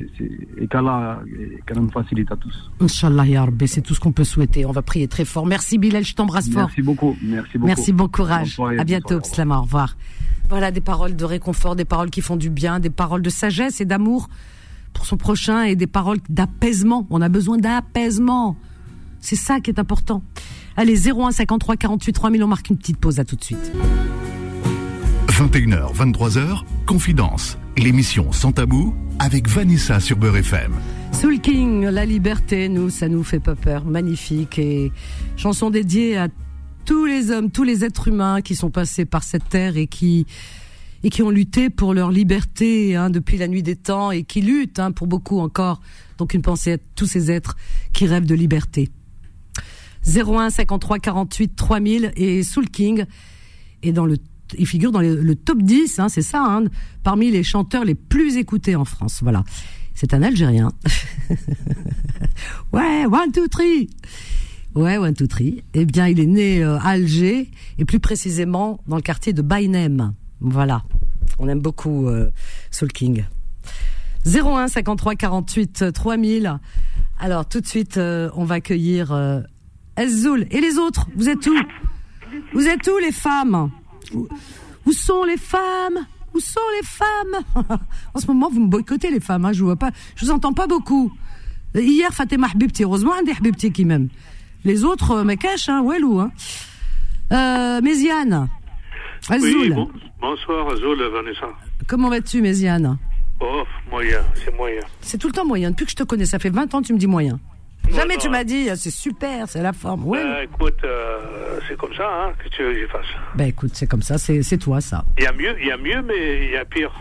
[0.58, 1.20] Et qu'Allah
[1.76, 2.72] nous facilite à tous.
[2.80, 4.66] Inch'Allah, ya c'est tout ce qu'on peut souhaiter.
[4.66, 5.46] On va prier très fort.
[5.46, 6.62] Merci Bilal, je t'embrasse fort.
[6.66, 7.16] Merci beaucoup.
[7.22, 7.66] Merci beaucoup.
[7.68, 8.58] Merci, bon courage.
[8.76, 9.96] à bientôt, Slama, au revoir.
[10.48, 13.80] Voilà des paroles de réconfort, des paroles qui font du bien, des paroles de sagesse
[13.80, 14.28] et d'amour
[14.92, 17.06] pour son prochain et des paroles d'apaisement.
[17.08, 18.56] On a besoin d'apaisement.
[19.20, 20.24] C'est ça qui est important.
[20.76, 23.20] Allez, 01 53 48 3000, on marque une petite pause.
[23.20, 23.70] À tout de suite.
[25.28, 27.56] 21h, 23h, Confidence.
[27.82, 30.74] L'émission Sans Tabou avec Vanessa sur Beurre FM.
[31.12, 33.86] Soul King, la liberté, nous, ça nous fait pas peur.
[33.86, 34.58] Magnifique.
[34.58, 34.92] Et
[35.38, 36.28] chanson dédiée à
[36.84, 40.26] tous les hommes, tous les êtres humains qui sont passés par cette terre et qui
[41.02, 44.42] et qui ont lutté pour leur liberté hein, depuis la nuit des temps et qui
[44.42, 45.80] luttent hein, pour beaucoup encore.
[46.18, 47.56] Donc une pensée à tous ces êtres
[47.94, 48.90] qui rêvent de liberté.
[50.06, 53.06] 01 53 48 3000 et Soul King
[53.82, 54.18] est dans le
[54.58, 56.64] il figure dans le, top 10, hein, c'est ça, hein,
[57.02, 59.20] parmi les chanteurs les plus écoutés en France.
[59.22, 59.44] Voilà.
[59.94, 60.72] C'est un Algérien.
[62.72, 63.90] ouais, one, two, three.
[64.74, 65.62] Ouais, one, two, three.
[65.74, 69.42] Eh bien, il est né euh, à Alger, et plus précisément dans le quartier de
[69.42, 70.14] Bainem.
[70.40, 70.84] Voilà.
[71.38, 72.30] On aime beaucoup euh,
[72.70, 73.24] Soul King.
[74.26, 76.58] 01 53 48 3000.
[77.18, 79.40] Alors tout de suite, euh, on va accueillir euh,
[79.96, 81.06] Elzoul et les autres.
[81.16, 81.56] Vous êtes où?
[82.54, 83.70] Vous êtes où les femmes?
[84.14, 86.06] Où, sont les femmes?
[86.34, 87.78] Où sont les femmes?
[88.14, 89.44] En ce moment, vous me boycottez les femmes.
[89.44, 89.90] Hein, je vous vois pas.
[90.16, 91.12] Je vous entends pas beaucoup.
[91.74, 94.08] Hier, Fatima Habibti, heureusement, un des Habibti qui m'aime.
[94.64, 96.20] Les autres, euh, me cachent, hein, Walou.
[96.20, 96.32] Hein.
[97.32, 98.48] Euh, Méziane.
[99.30, 99.72] Oui,
[100.20, 101.46] bonsoir, Azul, Vanessa.
[101.86, 102.98] Comment vas-tu, Méziane?
[103.40, 104.82] Oh, moyen, c'est moyen.
[105.00, 105.70] C'est tout le temps moyen.
[105.70, 107.38] Depuis que je te connais, ça fait 20 ans que tu me dis moyen.
[107.94, 110.06] Jamais tu m'as dit, c'est super, c'est la forme.
[110.06, 110.44] Ouais.
[110.44, 113.06] Écoute, euh, c'est comme ça hein, que tu veux que je fasse.
[113.34, 115.04] Ben écoute, c'est comme ça, c'est toi ça.
[115.18, 116.92] Il y a mieux, il y a mieux, mais il y a pire.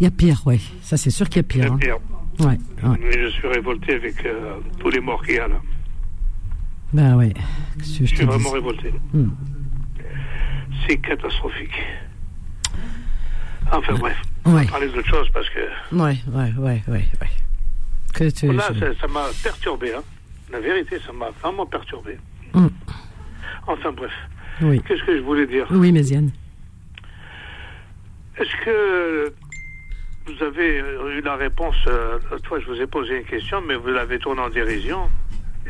[0.00, 0.60] Il y a pire, oui.
[0.82, 1.76] Ça, c'est sûr qu'il y a pire.
[1.80, 1.98] Il y a hein.
[1.98, 2.46] pire.
[2.46, 2.56] Ouais,
[2.98, 5.60] Mais je suis révolté avec euh, tous les morts qu'il y a là.
[6.92, 7.34] Ben ouais.
[7.78, 8.92] Je, suis vraiment révolté.
[9.12, 9.28] Hmm.
[10.86, 11.74] C'est catastrophique.
[13.70, 14.16] Enfin bref.
[14.44, 15.94] On va parler d'autre chose parce que.
[15.94, 17.30] Ouais, ouais, ouais, ouais, ouais.
[18.14, 18.68] Que tu, Là,
[19.00, 19.94] ça m'a perturbé.
[19.94, 20.02] Hein.
[20.52, 22.18] La vérité, ça m'a vraiment perturbé.
[22.54, 22.66] Mm.
[23.66, 24.12] Enfin bref.
[24.62, 24.82] Oui.
[24.86, 25.66] Qu'est-ce que je voulais dire?
[25.70, 26.30] Oui, Méziane.
[28.36, 29.32] Est-ce que
[30.26, 30.78] vous avez
[31.16, 34.42] eu la réponse euh, Toi, je vous ai posé une question, mais vous l'avez tournée
[34.42, 35.10] en dérision.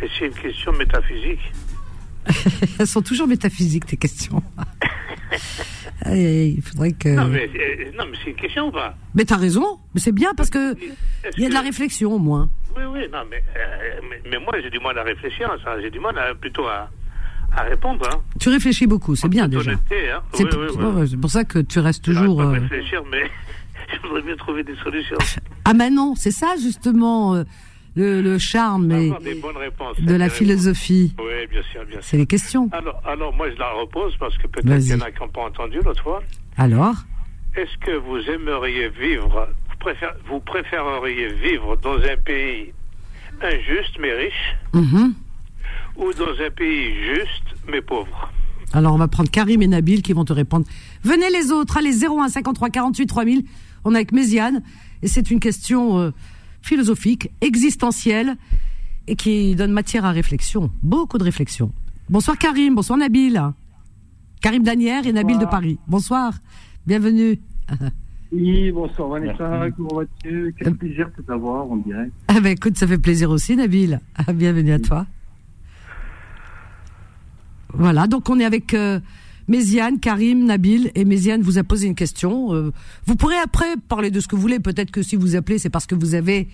[0.00, 1.52] Et c'est une question métaphysique.
[2.78, 4.42] Elles sont toujours métaphysiques, tes questions.
[6.06, 7.08] il faudrait que.
[7.08, 8.94] Non, mais, euh, non, mais c'est une question ou pas?
[9.14, 9.78] Mais t'as raison.
[9.94, 10.76] Mais c'est bien parce que
[11.36, 12.50] il y a de la réflexion au moins.
[12.76, 14.00] Oui, oui, non, mais, euh,
[14.30, 15.80] mais, moi j'ai du mal à réfléchir, ça.
[15.80, 16.88] J'ai du mal à, plutôt à,
[17.56, 18.08] à répondre.
[18.12, 18.20] Hein.
[18.38, 19.72] Tu réfléchis beaucoup, c'est bien déjà.
[19.72, 20.22] Hein.
[20.32, 20.46] C'est
[21.18, 22.40] pour, ça que tu restes toujours.
[22.40, 22.52] Euh...
[22.52, 23.24] réfléchir, mais
[23.94, 25.18] je voudrais bien trouver des solutions.
[25.64, 27.42] Ah, mais non, c'est ça justement.
[27.96, 29.10] Le, charme et
[29.98, 31.14] de la philosophie.
[31.18, 32.04] Oui, bien sûr, bien sûr.
[32.04, 32.68] C'est les questions.
[32.72, 35.28] Alors, alors, moi, je la repose parce que peut-être qu'il y en a qui n'ont
[35.28, 36.22] pas entendu l'autre fois.
[36.56, 36.94] Alors
[37.56, 39.48] Est-ce que vous aimeriez vivre,
[40.28, 42.72] vous, préféreriez vivre dans un pays
[43.42, 45.12] injuste mais riche mm-hmm.
[45.96, 48.30] ou dans un pays juste mais pauvre?
[48.72, 50.64] Alors, on va prendre Karim et Nabil qui vont te répondre.
[51.02, 53.44] Venez les autres, allez 01 53 48 3000.
[53.84, 54.62] On est avec Méziane
[55.02, 56.10] et c'est une question euh,
[56.62, 58.36] philosophique, existentiel
[59.06, 61.72] et qui donne matière à réflexion, beaucoup de réflexion.
[62.08, 63.40] Bonsoir Karim, bonsoir Nabil.
[64.40, 65.78] Karim Danière et Nabil de Paris.
[65.86, 66.34] Bonsoir,
[66.86, 67.38] bienvenue.
[68.32, 70.54] Oui, bonsoir Vanessa, comment vas-tu?
[70.58, 72.10] Quel plaisir de t'avoir, on dirait.
[72.28, 74.00] Ah ben écoute, ça fait plaisir aussi Nabil.
[74.14, 75.06] Ah, bienvenue à toi.
[77.72, 79.00] Voilà, donc on est avec euh,
[79.50, 82.54] Méziane, Karim, Nabil et Méziane vous a posé une question.
[82.54, 82.72] Euh,
[83.04, 84.60] vous pourrez après parler de ce que vous voulez.
[84.60, 86.46] Peut-être que si vous appelez, c'est parce que vous avez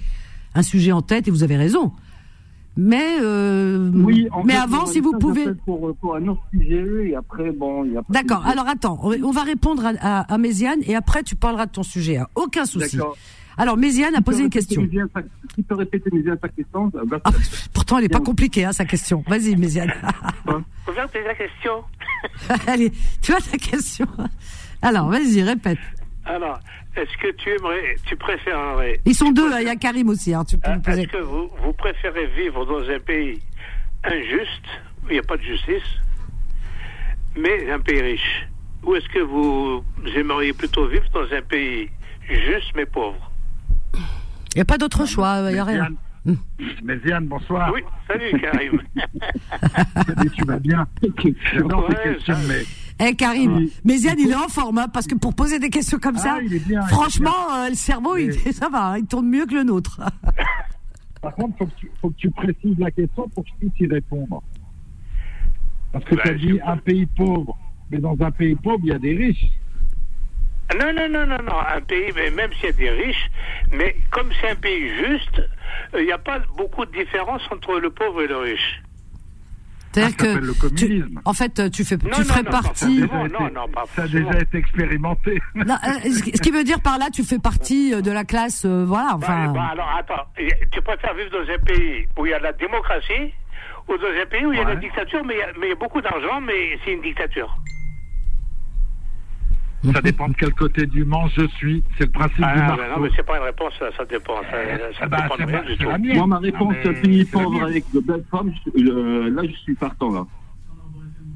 [0.54, 1.92] un sujet en tête et vous avez raison.
[2.78, 5.44] Mais euh, oui, mais avant, si vous pouvez.
[5.66, 8.02] Pour, pour, un autre sujet et après, bon, il y a.
[8.08, 8.46] D'accord.
[8.46, 12.16] Alors attends, on va répondre à, à, Méziane et après tu parleras de ton sujet.
[12.16, 12.28] Hein.
[12.34, 12.98] Aucun souci.
[13.58, 14.86] Alors Méziane a posé une question.
[15.54, 16.92] Tu peux répéter Méziane sa question
[17.24, 17.30] ah,
[17.72, 19.24] Pourtant, elle n'est pas compliquée, hein, sa question.
[19.26, 19.92] Vas-y, Méziane.
[20.88, 21.84] Ouverte la question.
[22.66, 22.92] Allez,
[23.22, 24.06] tu as ta question.
[24.82, 25.78] Alors, vas-y, répète.
[26.24, 26.58] Alors,
[26.96, 29.00] est-ce que tu aimerais, tu préférerais.
[29.04, 31.22] Ils sont deux, hein, il y a Karim aussi, hein, tu peux euh, Est-ce que
[31.22, 33.40] vous, vous préférez vivre dans un pays
[34.04, 34.66] injuste,
[35.04, 35.82] où il n'y a pas de justice,
[37.36, 38.46] mais un pays riche?
[38.82, 39.84] Ou est-ce que vous
[40.14, 41.90] aimeriez plutôt vivre dans un pays
[42.28, 43.30] juste mais pauvre?
[44.56, 45.88] Il n'y a pas d'autre choix, il n'y a rien.
[46.82, 47.70] Méziane, bonsoir.
[47.74, 48.80] Oui, salut Karim.
[50.06, 50.88] salut, tu vas bien
[52.48, 52.62] mais...
[53.06, 56.16] Eh Karim, Méziane, il est en forme, hein, parce que pour poser des questions comme
[56.16, 60.00] ça, ah, franchement, euh, le cerveau, il, ça va, il tourne mieux que le nôtre.
[61.20, 64.42] Par contre, il faut, que tu précises la question pour que je puisse y répondre.
[65.92, 67.58] Parce que tu as dit un pays pauvre,
[67.90, 69.50] mais dans un pays pauvre, il y a des riches.
[70.74, 71.60] Non, non, non, non, non.
[71.74, 73.30] Un pays, mais même s'il y a des riches,
[73.72, 75.42] mais comme c'est un pays juste,
[75.96, 78.82] il n'y a pas beaucoup de différence entre le pauvre et le riche.
[79.96, 81.20] C'est-à-dire que, le communisme.
[81.24, 83.00] en fait, tu fais, tu ferais partie.
[83.00, 85.40] Non, non, non, pas ça a déjà été expérimenté.
[85.54, 88.64] Non, euh, ce qui veut dire par là, tu fais partie euh, de la classe,
[88.66, 89.12] euh, voilà.
[89.12, 89.52] Bah, enfin.
[89.52, 90.26] Bah, alors, attends,
[90.70, 93.32] tu préfères vivre dans un pays où il y a la démocratie
[93.88, 95.66] ou dans un pays où il y a la dictature, mais il y a, mais
[95.66, 97.56] il y a beaucoup d'argent, mais c'est une dictature.
[99.92, 101.82] Ça dépend de quel côté du manche je suis.
[101.98, 102.82] C'est le principe ah, du marteau.
[102.96, 104.40] non, mais c'est pas une réponse, ça, ça dépend.
[104.42, 106.16] Ça, ça bah, dépend de rien du tout.
[106.16, 110.10] Moi, ma réponse, ah, pays pauvre avec de belles femmes, euh, là, je suis partant,
[110.10, 110.26] là.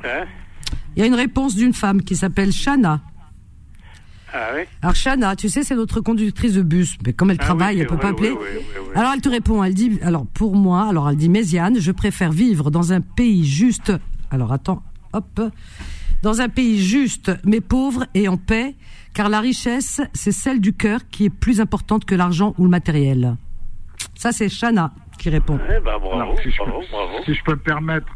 [0.05, 0.25] Hein
[0.97, 3.01] Il y a une réponse d'une femme qui s'appelle Shana.
[4.33, 4.63] Ah oui?
[4.81, 7.81] Alors Shana, tu sais, c'est notre conductrice de bus, mais comme elle Ah travaille, oui,
[7.83, 8.31] elle peut oui, pas appeler.
[8.31, 8.93] oui, oui, oui.
[8.95, 12.31] Alors elle te répond, elle dit, alors pour moi, alors elle dit Méziane, je préfère
[12.31, 13.93] vivre dans un pays juste.
[14.31, 14.83] Alors attends,
[15.13, 15.41] hop,
[16.23, 18.75] dans un pays juste, mais pauvre et en paix,
[19.15, 22.71] car la richesse, c'est celle du cœur qui est plus importante que l'argent ou le
[22.71, 23.37] matériel.
[24.15, 25.59] Ça, c'est Shana qui répond.
[25.67, 27.25] Eh ben, bravo, Alors, si, je bravo, peux, bravo.
[27.25, 28.07] si je peux me permettre,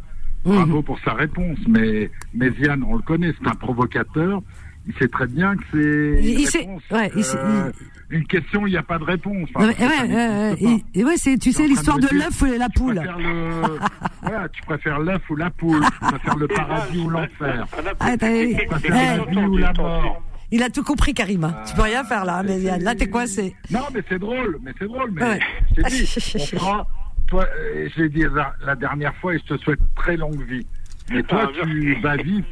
[0.47, 0.55] Mhm.
[0.57, 4.43] bravo pour sa réponse, mais Méziane, on le connaît, c'est un provocateur.
[4.87, 7.73] Il sait très bien que c'est une, il sait- réponse, ouais, il sait- euh,
[8.11, 9.49] une question, il n'y a pas de réponse.
[9.55, 10.71] Enfin, Ouais, ça ouais, n'existe euh, pas.
[10.97, 12.95] et- et ouais, c'est, tu sais, l'histoire de l'œuf ou la Tu poule.
[12.97, 13.51] préfères le,
[14.23, 17.67] voilà, tu préfères l'œuf ou la poule, tu préfères le paradis ou l'enfer.
[17.83, 20.23] On a Ah, t'as- plus- Tu préfères la vie ou la mort.
[20.51, 21.63] Il a tout compris, Karima.
[21.67, 22.83] tu peux rien faire là, Méziane.
[22.83, 23.57] Là, t'es coincé.
[23.71, 25.41] Non, mais c'est drôle, mais c'est drôle, mais Ouais.
[25.77, 26.05] je t'ai dit,
[26.37, 26.87] on fera,
[27.27, 30.43] toi, euh, je l'ai dit la, la dernière fois et je te souhaite très longue
[30.47, 30.67] vie.
[31.11, 32.01] Mais toi, Ah, tu merci.
[32.03, 32.47] vas vivre,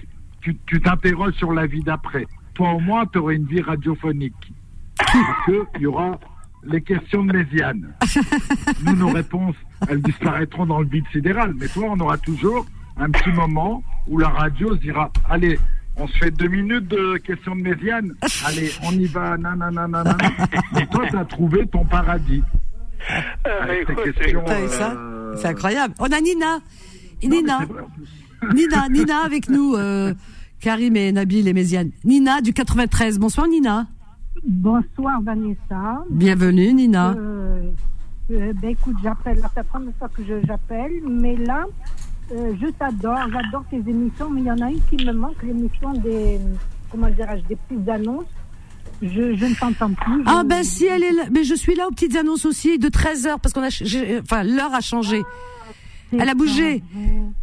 [0.66, 2.26] tu t'interroges sur la vie d'après.
[2.55, 4.53] Toi, au moins, tu auras une vie radiophonique.
[4.99, 6.18] Parce qu'il y aura
[6.64, 7.95] les questions de Méziane.
[8.84, 9.57] Nous, nos réponses,
[9.88, 11.55] elles disparaîtront dans le vide sidéral.
[11.59, 12.66] Mais toi, on aura toujours
[12.97, 15.59] un petit moment où la radio se dira Allez,
[15.97, 18.14] on se fait deux minutes de questions de Méziane.
[18.47, 20.16] Allez, on y va, nanana, nanana.
[20.74, 22.43] Mais toi, tu as trouvé ton paradis.
[23.45, 24.43] Avec tes écoute, questions.
[24.47, 25.95] T'as vu ça euh, C'est incroyable.
[25.99, 26.61] On a Nina.
[27.24, 27.59] non, Nina.
[28.55, 29.74] Nina, Nina avec nous.
[29.74, 30.14] euh,
[30.62, 31.90] Karim et Nabil et Méziane.
[32.04, 33.18] Nina du 93.
[33.18, 33.88] Bonsoir, Nina.
[34.44, 36.04] Bonsoir Vanessa.
[36.08, 37.14] Bienvenue, Nina.
[37.18, 37.70] Euh,
[38.30, 41.64] euh, ben écoute, j'appelle, c'est la première fois que j'appelle, mais là,
[42.30, 45.42] euh, je t'adore, j'adore tes émissions, mais il y en a une qui me manque,
[45.42, 46.38] l'émission des,
[46.92, 48.24] comment dirais-je, des petites annonces.
[49.02, 50.22] Je, je ne t'entends plus.
[50.26, 52.88] Ah ben si elle est là, mais je suis là aux petites annonces aussi de
[52.88, 55.24] 13 heures parce qu'on a, enfin l'heure a changé.
[56.12, 56.82] Elle a bougé.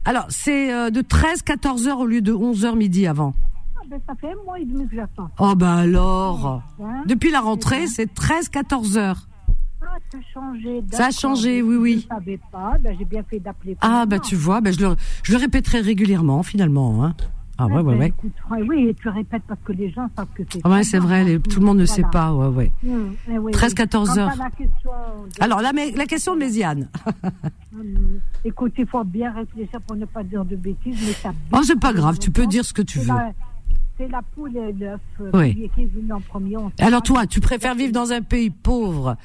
[0.06, 3.34] Alors c'est euh, de 13 14 heures au lieu de 11 heures midi avant.
[3.76, 5.30] Ah, ben, ça fait un mois et demi que j'attends.
[5.40, 6.62] Oh ben alors.
[6.82, 9.28] Hein Depuis la rentrée, c'est 13 14 heures.
[9.82, 10.84] Ah, ça a changé.
[10.92, 12.06] Ça a changé, oui, oui.
[12.08, 13.78] Je ne savais pas, ben, j'ai bien fait d'appeler.
[13.82, 17.16] Ah ben bah tu vois, ben je le je le répéterai régulièrement finalement hein.
[17.62, 18.14] Ah ouais ouais ouais.
[18.68, 20.62] oui, et tu répètes parce que les gens savent que c'est.
[20.64, 22.72] Ah ouais, c'est vrai, les- tout le monde ne sait pas, ouais ouais.
[22.88, 23.76] Hum, eh oui, 13, oui.
[23.76, 24.38] 14 Quant à heures.
[24.38, 24.92] la question
[25.38, 26.88] de- Alors la, la question de Méziane.
[27.76, 31.32] Hum, Écoute, il faut bien réfléchir pour ne pas dire de bêtises, mais ça.
[31.52, 33.08] Oh c'est pas grave, tu peux dire ce que tu veux.
[33.08, 33.32] la-
[33.98, 35.70] C'est la poule et l'œuf euh, Oui.
[35.76, 36.56] qui, est venu en premier.
[36.80, 39.18] Alors toi, tu préfères vivre dans un pays pauvre,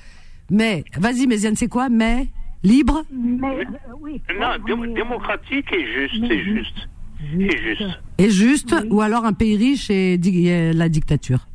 [0.51, 2.27] mais vas-y Méziane, c'est quoi Mais
[2.65, 3.05] libre?
[3.13, 3.65] Mais, euh,
[4.01, 6.89] oui, Non, pauvre, dé- mais, euh, démocratique et juste, c'est juste.
[7.25, 7.51] Juste.
[7.53, 8.01] C'est juste.
[8.19, 8.89] et juste, Oui.
[8.91, 11.47] ou alors un pays riche et di- et la dictature.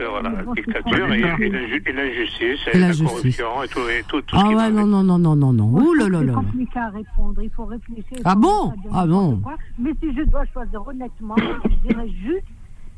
[0.00, 4.04] Euh, voilà, la dictature et, et et l'injustice, Et et, la corruption et tout, et
[4.06, 5.64] tout, tout ce Ah qui ouais va non non non non non non.
[5.74, 6.32] Ouh là là là.
[6.36, 7.42] C'est compliqué à répondre.
[7.42, 8.18] Il faut réfléchir.
[8.24, 9.56] Ah bon Ah bon quoi.
[9.78, 12.44] Mais si je dois choisir honnêtement, je dirais juste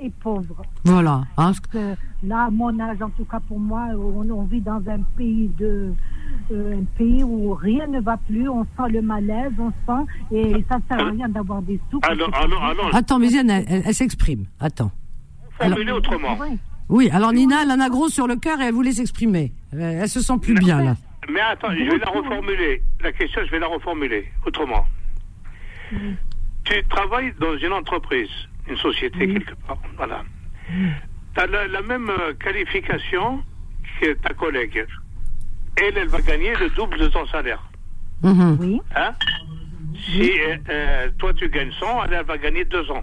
[0.02, 0.62] et pauvre.
[0.84, 1.14] Voilà.
[1.14, 1.24] hein.
[1.36, 4.82] Parce que là, à mon âge, en tout cas pour moi, on, on vit dans
[4.86, 5.92] un pays de euh,
[6.52, 10.78] un pays où rien ne va plus, on sent le malaise, on sent, et ça
[10.78, 12.00] ne sert à rien d'avoir des sous.
[12.02, 14.46] Alors, alors, alors, Attends, Méziane, elle, elle- elle s'exprime.
[14.58, 14.90] Attends.
[15.58, 16.38] formulez autrement.
[16.88, 19.52] Oui, alors Nina, elle en a gros sur le cœur et elle voulait s'exprimer.
[19.74, 20.96] Euh, Elle se sent plus bien là.
[21.32, 22.82] Mais attends, je vais la reformuler.
[23.02, 24.84] La question, je vais la reformuler autrement.
[26.64, 28.28] Tu travailles dans une entreprise,
[28.68, 29.78] une société quelque part.
[29.96, 30.22] Voilà.
[30.68, 33.42] Tu as la, la même euh, qualification
[34.00, 34.84] que ta collègue.
[35.76, 37.62] Elle, elle va gagner le double de ton salaire.
[38.22, 38.56] Mhm.
[38.60, 38.80] Oui.
[38.94, 39.12] Hein?
[40.06, 42.94] Si euh, euh, toi tu gagnes 100, elle, elle va gagner 200.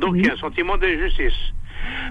[0.00, 1.32] Donc il y a un sentiment d'injustice.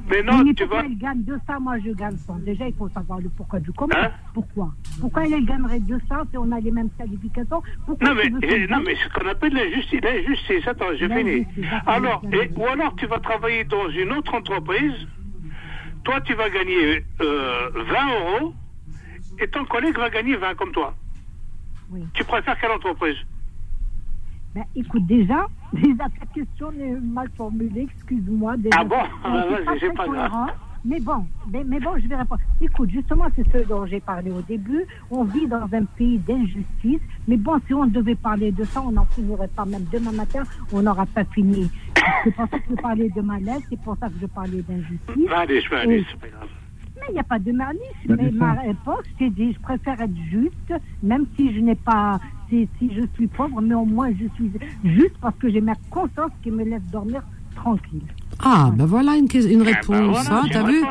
[0.07, 0.87] Mais non, mais tu pourquoi vas.
[0.87, 3.93] elle gagne 200, moi je gagne 100 Déjà, il faut savoir le pourquoi du comment.
[3.97, 4.11] Hein?
[4.33, 4.71] Pourquoi?
[5.01, 7.61] Pourquoi elle, gagnerait 200 si on a les mêmes qualifications?
[7.85, 11.47] Pourquoi Non mais, eh, non, mais ce qu'on appelle l'injustice, l'injustice, attends, j'ai fini.
[11.87, 15.07] Alors, et, ou alors tu vas travailler dans une autre entreprise,
[16.03, 18.53] toi tu vas gagner euh, 20 euros,
[19.39, 20.93] et ton collègue va gagner 20 comme toi.
[21.91, 22.01] Oui.
[22.13, 23.17] Tu préfères quelle entreprise?
[24.55, 28.55] Ben, écoute, déjà, déjà, ta question est mal formulée, excuse-moi.
[28.75, 28.95] Ah bon?
[29.23, 30.47] Ah, vas-y, pas pas cohérent,
[30.85, 32.41] Mais bon, mais, mais bon, je vais répondre.
[32.61, 34.85] Écoute, justement, c'est ce dont j'ai parlé au début.
[35.09, 37.01] On vit dans un pays d'injustice.
[37.27, 39.65] Mais bon, si on devait parler de ça, on n'en finirait pas.
[39.65, 41.71] Même demain matin, on n'aura pas fini.
[42.23, 45.31] C'est pour ça que je parlais de malaise, c'est pour ça que je parlais d'injustice.
[45.35, 46.49] Allez, je vais aller, c'est pas grave.
[47.03, 47.81] Mais il n'y a pas de malice.
[48.05, 52.19] Ben, Mais ma réponse, c'est dit, je préfère être juste, même si je n'ai pas,
[52.49, 54.51] si, si je suis pauvre, mais au moins je suis
[54.83, 57.21] juste parce que j'ai ma conscience qui me laisse dormir
[57.55, 58.03] tranquille.
[58.39, 60.83] Ah, ben voilà une, une eh ben réponse, hein, t'as vu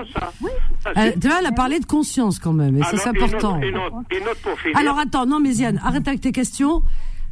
[0.42, 0.50] oui.
[0.94, 3.60] elle, Tu vois, elle a parlé de conscience quand même, et ça c'est important.
[3.60, 6.82] Une autre, une autre, alors attends, non, Méziane, arrête avec tes questions.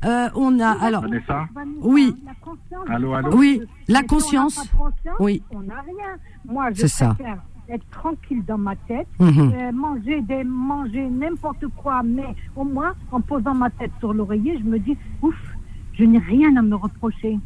[0.04, 1.04] Euh, on a alors.
[1.82, 2.14] Oui.
[2.88, 3.36] Allô, allô.
[3.36, 4.58] Oui, la conscience.
[5.18, 5.42] Oui.
[5.50, 6.16] On n'a rien.
[6.46, 7.16] Moi, je préfère ça.
[7.70, 9.52] Être tranquille dans ma tête, mhm.
[9.54, 14.58] euh, manger des manger n'importe quoi, mais au moins en posant ma tête sur l'oreiller,
[14.58, 15.36] je me dis ouf,
[15.98, 17.38] je n'ai rien à me reprocher.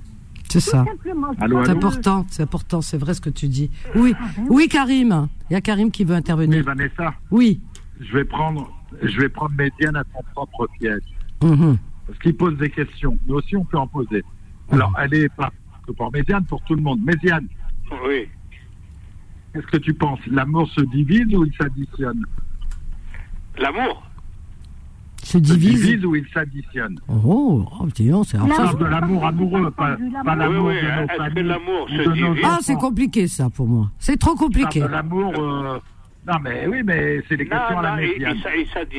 [0.49, 0.85] C'est ça.
[1.03, 3.71] C'est important, c'est important, c'est vrai ce que tu dis.
[3.97, 5.29] Oui, ah, ben oui, Karim.
[5.51, 6.59] Il y a Karim qui veut intervenir.
[6.59, 7.15] Oui, Vanessa.
[7.33, 7.61] Oui.
[7.99, 8.71] Je vais prendre,
[9.03, 11.03] je vais prendre Médiane à son propre piège.
[11.43, 11.77] Mhm.
[12.07, 13.19] Parce qu'il pose des questions.
[13.27, 14.23] Nous aussi, on peut en poser.
[14.71, 14.97] Alors, mhm.
[15.01, 15.51] elle est pas
[15.97, 17.01] pour Médiane, pour tout le monde.
[17.05, 17.49] Médiane.
[18.07, 18.29] Oui.
[19.55, 20.19] Qu'est-ce que tu penses?
[20.27, 22.25] L'amour se divise ou il s'additionne?
[23.57, 24.03] L'amour?
[25.23, 26.05] Se divise.
[26.05, 26.99] ou il s'additionne?
[27.09, 28.39] Oh, oh c'est ça.
[28.39, 33.69] de l'amour amoureux, pas, l'amour oui, de l'amour se divise Ah, c'est compliqué ça pour
[33.69, 33.91] moi.
[34.01, 34.81] C'est trop compliqué.
[34.81, 35.33] l'amour.
[35.39, 35.79] Euh,
[36.27, 38.37] non, mais oui, mais c'est des questions à la médiane.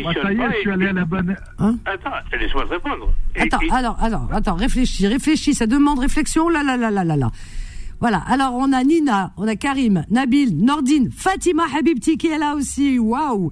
[0.03, 1.35] Moi, ça y est, je suis allé à la bonne.
[1.57, 1.75] Hein?
[1.85, 3.13] Attends, laisse-moi répondre.
[3.35, 7.31] Attends, alors, alors, attends, réfléchis, réfléchis, ça demande réflexion, là, là, là, là, là, là.
[7.99, 12.55] Voilà, alors on a Nina, on a Karim, Nabil, Nordine, Fatima Habibti qui est là
[12.55, 13.51] aussi, waouh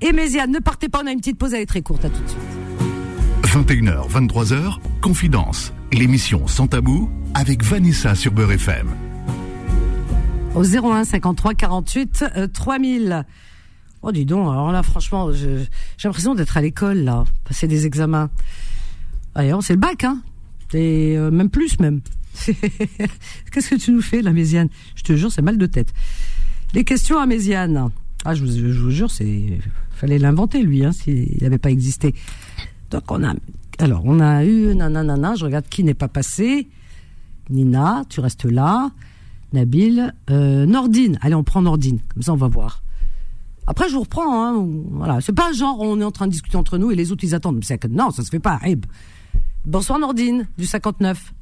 [0.00, 2.10] et Méziane, ne partez pas, on a une petite pause, elle est très courte, à
[2.10, 2.40] tout de suite.
[3.44, 8.88] 21h, 23h, Confidence, l'émission Sans Tabou avec Vanessa sur Beurre FM.
[10.54, 13.24] Au 01 53 48 3000.
[14.02, 15.66] Oh, dis donc, alors là, franchement, j'ai
[16.04, 18.28] l'impression d'être à l'école, là, passer des examens.
[19.34, 20.20] D'ailleurs, c'est le bac, hein.
[20.74, 22.00] Et euh, même plus, même.
[23.52, 24.68] Qu'est-ce que tu nous fais, la Méziane?
[24.96, 25.92] Je te jure, c'est mal de tête.
[26.74, 27.26] Les questions à.
[28.24, 29.58] Ah, je vous, je vous jure, c'est
[29.94, 32.14] fallait l'inventer lui, hein, s'il n'avait pas existé.
[32.90, 33.34] Donc on a,
[33.78, 36.68] alors on a eu nanana, je regarde qui n'est pas passé.
[37.50, 38.90] Nina, tu restes là.
[39.52, 41.18] Nabil, euh, Nordine.
[41.20, 42.82] Allez, on prend Nordine, comme ça on va voir.
[43.66, 44.44] Après, je vous reprends.
[44.44, 47.12] Hein, voilà, c'est pas genre on est en train de discuter entre nous et les
[47.12, 47.62] autres ils attendent.
[47.90, 48.60] Non, ça se fait pas.
[49.64, 51.32] Bonsoir Nordine du 59.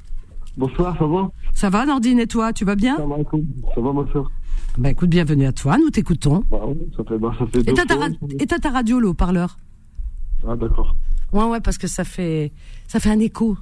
[0.57, 3.15] Bonsoir, ça va Ça va Nordine et toi, tu vas bien Ça va,
[3.75, 4.31] ça va ma soeur.
[4.77, 6.43] Bah écoute, bienvenue à toi, nous t'écoutons.
[6.51, 6.59] Bah
[6.95, 7.59] ça fait, bah, ça fait
[8.39, 9.57] et ta, ta radio, le haut-parleur
[10.47, 10.95] Ah d'accord.
[11.31, 12.51] Ouais, ouais, parce que ça fait,
[12.87, 13.57] ça fait un écho.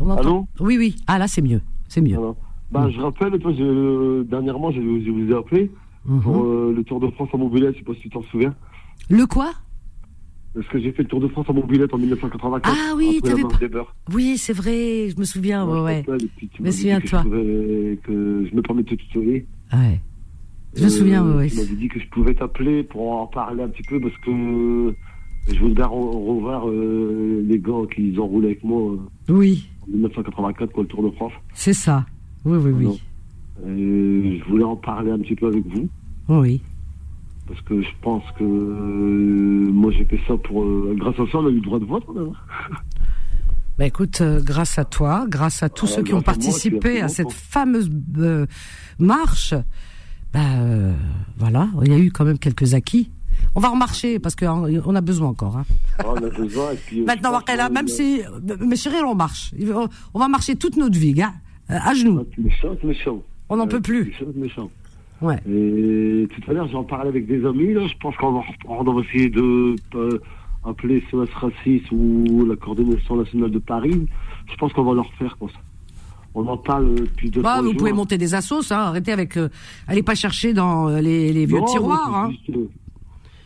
[0.00, 0.96] On Allô Oui, oui.
[1.06, 1.60] Ah là, c'est mieux.
[1.88, 2.18] C'est mieux.
[2.70, 5.70] Bah, Je rappelle, toi, je, dernièrement, je, vous ai appelé
[6.04, 6.20] mhm.
[6.20, 8.54] pour euh, le Tour de France en mobilette, je sais pas si tu t'en souviens.
[9.10, 9.52] Le quoi?
[10.56, 12.74] Parce que j'ai fait le Tour de France en mobilette en 1984.
[12.74, 13.86] Ah oui, tu pas...
[14.12, 16.04] Oui, c'est vrai, je me souviens, ouais, ouais.
[16.58, 17.22] Je me souviens toi.
[17.22, 19.42] Que je me permettais de te souvenir.
[19.72, 20.00] Ouais.
[20.74, 21.50] Je me souviens, oui.
[21.50, 24.94] Tu m'avais dit que je pouvais t'appeler pour en parler un petit peu parce que
[25.48, 28.92] je voulais revoir euh, les gars qui ont roulé avec moi.
[28.92, 29.68] Euh, oui.
[29.82, 31.32] En 1984, quoi, le Tour de France.
[31.52, 32.06] C'est ça.
[32.46, 33.00] Oui, oui, oui.
[33.66, 35.86] je voulais en parler un petit peu avec vous.
[36.28, 36.62] Oui.
[37.46, 40.64] Parce que je pense que euh, moi j'ai fait ça pour.
[40.94, 42.04] grâce à ça, on a eu le droit de vote.
[43.78, 47.90] Bah écoute, grâce à toi, grâce à tous ceux qui ont participé à cette fameuse
[48.98, 49.52] marche,
[50.32, 50.92] bah, euh,
[51.38, 53.10] voilà, il y a eu quand même quelques acquis.
[53.54, 55.56] On va remarcher parce qu'on hein, a besoin encore.
[55.56, 55.64] Hein.
[55.98, 56.72] Ah, on a besoin.
[56.72, 58.20] Et puis, Maintenant, là, même si,
[58.60, 59.52] mais chérie, on marche.
[60.14, 61.32] On va marcher toute notre vie, gars,
[61.70, 62.20] euh, à genoux.
[62.20, 63.22] Ah, méchant, méchant.
[63.48, 64.06] On n'en peut plus.
[64.06, 64.70] Méchant, méchant.
[65.22, 65.38] Ouais.
[65.48, 67.72] Et tout à l'heure, j'en parlais avec des amis.
[67.72, 70.20] Là, je pense qu'on va reprendre, on va essayer de euh,
[70.64, 74.06] appeler SOS Racisme ou la coordination nationale de Paris.
[74.50, 75.58] Je pense qu'on va leur faire comme ça
[76.36, 79.36] on en parle depuis deux bah, Vous pouvez monter des assos, hein, arrêtez avec.
[79.36, 79.48] Euh,
[79.88, 82.14] allez pas chercher dans euh, les, vieux tiroirs.
[82.14, 82.30] Hein.
[82.52, 82.66] Euh,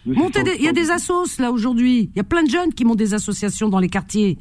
[0.06, 2.10] il y a des assos là aujourd'hui.
[2.12, 4.38] Il y a plein de jeunes qui montent des associations dans les quartiers.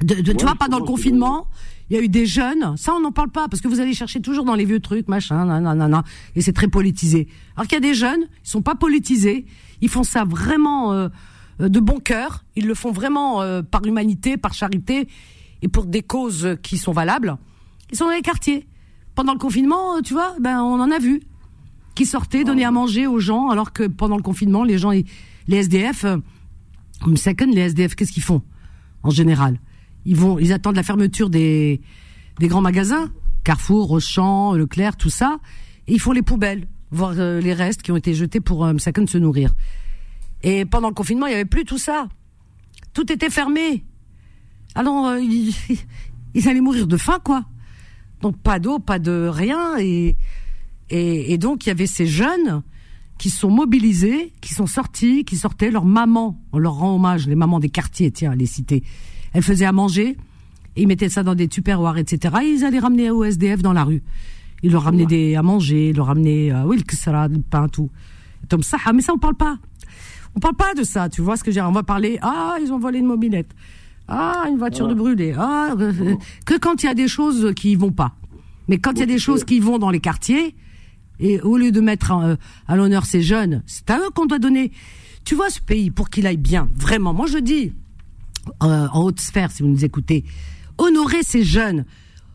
[0.00, 1.48] De, tu vois, pas dans le confinement.
[1.90, 3.94] Il y a eu des jeunes, ça on n'en parle pas parce que vous allez
[3.94, 6.04] chercher toujours dans les vieux trucs, machin, nanana,
[6.36, 7.28] et c'est très politisé.
[7.56, 9.46] Alors qu'il y a des jeunes, ils sont pas politisés,
[9.80, 11.08] ils font ça vraiment
[11.58, 15.08] de bon cœur, ils le font vraiment par humanité, par charité,
[15.62, 17.38] et pour des causes qui sont valables,
[17.90, 18.66] ils sont dans les quartiers.
[19.14, 21.20] Pendant le confinement, tu vois, ben on en a vu
[21.94, 25.04] qui sortaient donner à manger aux gens, alors que pendant le confinement, les gens, les
[25.48, 26.04] SDF,
[27.16, 28.42] second, les SDF, qu'est-ce qu'ils font
[29.02, 29.58] en général?
[30.04, 31.80] Ils vont, ils attendent la fermeture des
[32.40, 33.10] grands magasins,
[33.48, 35.38] Carrefour, Auchan, Leclerc, tout ça,
[35.86, 38.76] et ils font les poubelles, voir euh, les restes qui ont été jetés pour euh,
[38.76, 39.54] second se nourrir.
[40.42, 42.08] Et pendant le confinement, il y avait plus tout ça.
[42.92, 43.84] Tout était fermé.
[44.74, 45.20] Alors, euh,
[46.34, 47.44] ils, allaient mourir de faim, quoi.
[48.20, 49.78] Donc, pas d'eau, pas de rien.
[49.78, 50.14] Et,
[50.90, 52.62] et, donc, il y avait ces jeunes
[53.16, 55.70] qui sont mobilisés, qui sont sortis, qui sortaient.
[55.70, 58.82] Leur maman, on leur rend hommage, les mamans des quartiers, tiens, les cités.
[59.38, 60.16] Elles faisaient à manger,
[60.74, 62.34] et ils mettaient ça dans des tupperwares, etc.
[62.42, 64.02] Et ils allaient ramener au SDF dans la rue.
[64.64, 67.68] Il leur ramenait des, à manger, il leur ramenait, euh, oui, le kisra, le pain,
[67.68, 67.88] tout.
[68.50, 69.56] Comme ça, mais ça, on parle pas.
[70.34, 72.72] On parle pas de ça, tu vois ce que j'ai On va parler, ah, ils
[72.72, 73.54] ont volé une mobilette.
[74.08, 75.32] Ah, une voiture de brûlée.
[75.38, 78.16] Ah, euh, que quand il y a des choses qui vont pas.
[78.66, 80.56] Mais quand il y a des choses qui vont dans les quartiers,
[81.20, 82.34] et au lieu de mettre euh,
[82.66, 84.72] à l'honneur ces jeunes, c'est à eux qu'on doit donner.
[85.24, 87.14] Tu vois ce pays pour qu'il aille bien, vraiment.
[87.14, 87.72] Moi je dis
[88.62, 90.24] euh, en haute sphère, si vous nous écoutez,
[90.76, 91.84] honorer ces jeunes.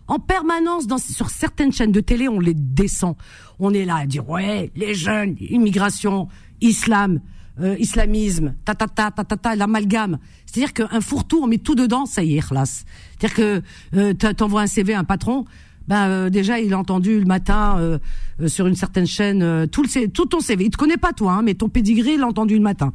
[0.08, 3.16] En permanence, sur certaines chaînes de télé, on les descend.
[3.60, 6.28] On est là à dire ouais, les jeunes, immigration,
[6.60, 7.22] islam,
[7.62, 10.20] euh, islamisme, ta ta ta ta ta, ta l'amalgame.
[10.46, 12.84] C'est-à-dire qu'un fourre-tout, on met tout dedans, ça y est, classe.
[13.18, 13.62] C'est-à-dire que
[13.96, 15.46] euh, t'envoies un CV à un patron,
[15.88, 18.00] ben déjà il a entendu le matin
[18.48, 20.66] sur une certaine chaîne tout le tout ton CV.
[20.66, 22.94] Il te connaît pas toi, hein, mais ton pédigré il l'a entendu le matin.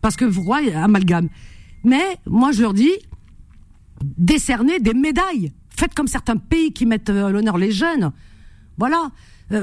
[0.00, 1.28] Parce que voyez, amalgame.
[1.84, 2.92] Mais moi je leur dis
[4.02, 5.52] décerner des médailles.
[5.70, 8.12] Faites comme certains pays qui mettent à l'honneur les jeunes.
[8.76, 9.10] Voilà,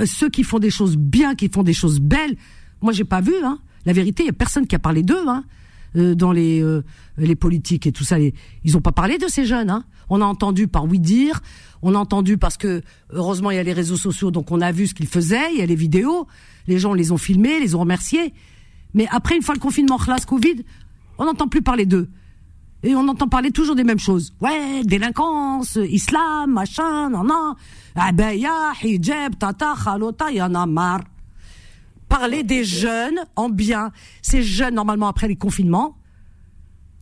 [0.05, 2.36] ceux qui font des choses bien, qui font des choses belles.
[2.82, 3.34] Moi j'ai pas vu.
[3.43, 3.59] Hein.
[3.86, 5.28] La vérité, il y a personne qui a parlé d'eux.
[5.28, 5.43] Hein.
[6.16, 6.63] dans les
[7.18, 8.18] les politiques et tout ça,
[8.63, 9.70] ils ont pas parlé de ces jeunes.
[9.70, 9.86] Hein.
[10.09, 11.41] On a entendu par oui dire,
[11.82, 14.72] on a entendu parce que heureusement il y a les réseaux sociaux, donc on a
[14.72, 16.28] vu ce qu'ils faisaient, il y a les vidéos,
[16.68, 18.34] les gens les ont filmés, les ont remerciés.
[18.93, 20.63] Mais après, une fois le confinement, classe Covid,
[21.18, 22.09] on n'entend plus parler d'eux.
[22.84, 24.34] Et on entend parler toujours des mêmes choses.
[24.41, 27.55] Ouais, délinquance, islam, machin, nan, nan.
[27.95, 31.03] Abaya, hijab, tata, khalota, y en a marre.
[32.07, 33.91] Parler des jeunes en bien.
[34.22, 35.97] Ces jeunes, normalement, après les confinements,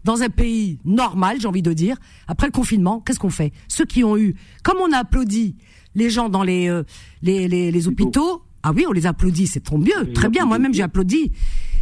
[0.05, 1.97] dans un pays normal, j'ai envie de dire,
[2.28, 3.51] après le confinement, qu'est-ce qu'on fait?
[3.68, 5.55] Ceux qui ont eu, comme on a applaudi
[5.95, 6.84] les gens dans les euh,
[7.22, 10.45] les, les, les, hôpitaux, ah oui, on les applaudit, c'est trop mieux, très bien.
[10.45, 11.32] Moi-même, j'ai applaudi.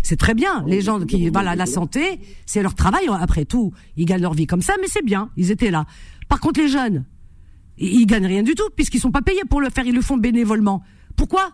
[0.04, 0.64] C'est très bien.
[0.68, 3.08] Les gens qui, voilà, la santé, c'est leur travail.
[3.20, 5.30] Après tout, ils gagnent leur vie comme ça, mais c'est bien.
[5.38, 5.86] Ils étaient là.
[6.30, 7.06] Par contre, les jeunes,
[7.78, 9.86] ils gagnent rien du tout puisqu'ils sont pas payés pour le faire.
[9.86, 10.84] Ils le font bénévolement.
[11.16, 11.52] Pourquoi?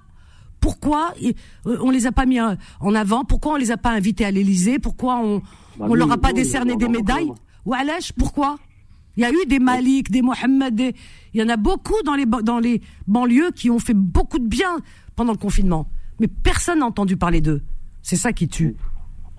[0.59, 3.23] Pourquoi euh, on les a pas mis en avant?
[3.23, 4.79] Pourquoi on les a pas invités à l'Élysée?
[4.79, 5.39] Pourquoi on
[5.77, 7.31] bah on leur a pas décerné des médailles?
[7.65, 8.57] Ou Alèche, pourquoi?
[9.17, 10.79] Il y a eu des Malik, des Mohamed,
[11.33, 14.47] il y en a beaucoup dans les, dans les banlieues qui ont fait beaucoup de
[14.47, 14.79] bien
[15.15, 15.89] pendant le confinement.
[16.19, 17.63] Mais personne n'a entendu parler d'eux.
[18.07, 18.73] C'est ça qui tue.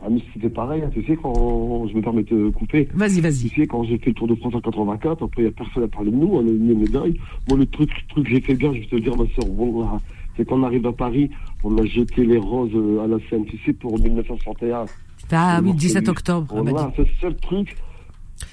[0.03, 0.91] Ah, mais c'était pareil, hein.
[0.93, 2.87] tu sais, quand je me permets de couper.
[2.93, 3.49] Vas-y, vas-y.
[3.49, 5.53] Tu sais, quand j'ai fait le Tour de France en 84, après, il n'y a
[5.53, 7.19] personne à parler de nous, on a eu une médaille.
[7.49, 9.47] Moi, le truc, truc que j'ai fait bien, je vais te le dire, ma soeur,
[9.47, 9.89] bon,
[10.37, 11.31] c'est qu'on arrive à Paris,
[11.65, 14.85] on a jeté les roses euh, à la Seine, tu sais, pour 1961.
[15.33, 16.63] Ah oui, 17 octobre.
[16.63, 17.75] Voilà, c'est le seul truc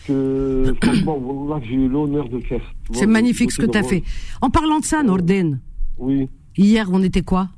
[0.07, 2.61] que, franchement, j'ai eu l'honneur de faire.
[2.93, 4.01] C'est magnifique ce que tu as fait.
[4.41, 5.59] En parlant de ça, Norden.
[5.97, 6.29] Oui.
[6.55, 7.49] Hier, on était quoi?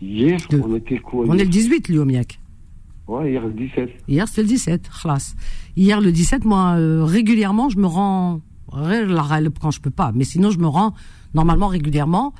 [0.00, 2.38] Hier, on était quoi On est le 18, Lyomiak.
[3.08, 3.90] Ouais, hier, le 17.
[4.08, 5.34] Hier, c'est le 17, khlas.
[5.76, 8.40] Hier, le 17, moi, euh, régulièrement, je me rends,
[8.70, 10.92] quand je peux pas, mais sinon, je me rends
[11.34, 12.34] normalement régulièrement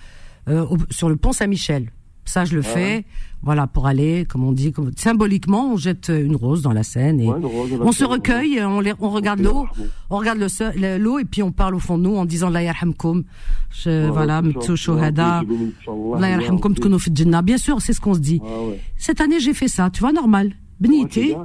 [0.49, 1.93] euh, sur le pont Saint-Michel.
[2.27, 3.05] Ça, je le ah fais,
[3.43, 7.21] voilà, pour aller, comme on dit, comme, symboliquement, on jette une rose dans la Seine
[7.21, 9.67] et on se recueille, on, les, on regarde l'eau,
[10.11, 10.39] on regarde
[10.99, 13.23] l'eau et puis on parle au fond de nous en disant la yarhamkum,
[13.85, 14.43] voilà,
[14.75, 15.43] shuhada,
[16.19, 16.75] la yarhamkum
[17.45, 18.41] Bien sûr, c'est ce qu'on se dit.
[18.45, 18.49] Ah
[18.97, 20.53] Cette année, j'ai fait ça, tu vois, normal.
[20.81, 21.37] Bénité.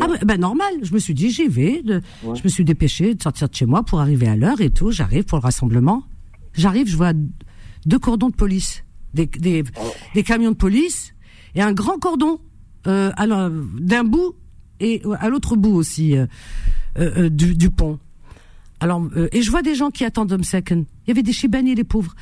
[0.00, 1.82] Ah ben normal, je me suis dit j'y vais,
[2.22, 4.90] je me suis dépêché de sortir de chez moi pour arriver à l'heure et tout,
[4.90, 6.02] j'arrive pour le rassemblement.
[6.54, 7.12] J'arrive, je vois
[7.84, 8.84] deux cordons de police
[9.14, 9.64] des, des,
[10.14, 11.14] des camions de police
[11.54, 12.40] et un grand cordon
[12.86, 13.12] euh,
[13.78, 14.34] d'un bout
[14.80, 16.26] et à l'autre bout aussi euh,
[16.98, 17.98] euh, euh du, du, pont.
[18.80, 20.84] Alors euh, et je vois des gens qui attendent Home Second.
[21.06, 22.14] Il y avait des Chibani, les pauvres,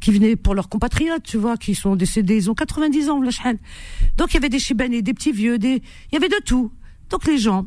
[0.00, 2.36] qui venaient pour leurs compatriotes, tu vois, qui sont décédés.
[2.36, 6.14] Ils ont 90 ans, Donc il y avait des Chibani, des petits vieux, des, il
[6.14, 6.72] y avait de tout.
[7.10, 7.66] Donc les gens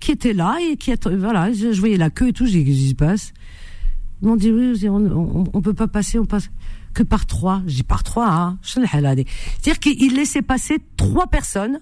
[0.00, 2.76] qui étaient là et qui voilà, je, voyais la queue et tout, je dis qu'est-ce
[2.76, 3.32] qui se passe?
[4.22, 6.50] Ils m'ont dit oui, on, on, on peut pas passer, on passe
[6.96, 7.62] que par trois.
[7.64, 8.58] Dis par trois, hein.
[8.62, 11.80] C'est-à-dire qu'il laissait passer trois personnes.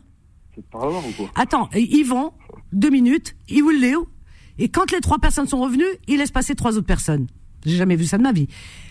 [0.54, 1.30] C'est pas ou quoi?
[1.34, 2.32] Attends, ils vont,
[2.72, 4.08] deux minutes, ils vous Léo,
[4.58, 7.26] et quand les trois personnes sont revenues, il laisse passer trois autres personnes.
[7.64, 8.46] J'ai jamais vu ça de ma vie.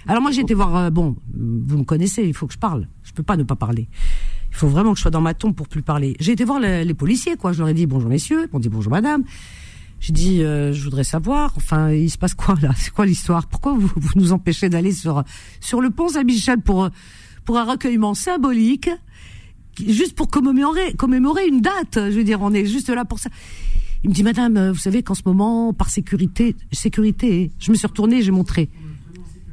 [0.07, 2.87] Alors moi j'ai été voir, euh, bon, vous me connaissez, il faut que je parle.
[3.03, 3.87] Je peux pas ne pas parler.
[4.49, 6.15] Il faut vraiment que je sois dans ma tombe pour plus parler.
[6.19, 7.53] J'ai été voir les, les policiers, quoi.
[7.53, 9.23] Je leur ai dit bonjour messieurs, ils m'ont dit bonjour madame.
[10.03, 12.71] J'ai dit, euh, je voudrais savoir, enfin, il se passe quoi là?
[12.75, 13.47] C'est quoi l'histoire?
[13.47, 15.23] Pourquoi vous, vous, nous empêchez d'aller sur
[15.61, 16.89] sur le pont Saint-Michel pour
[17.45, 18.89] pour un recueillement symbolique,
[19.87, 23.29] juste pour commémorer commémorer une date Je veux dire, on est juste là pour ça.
[24.03, 27.87] Il me dit, Madame, vous savez qu'en ce moment, par sécurité, sécurité, je me suis
[27.87, 28.69] retournée, j'ai montré.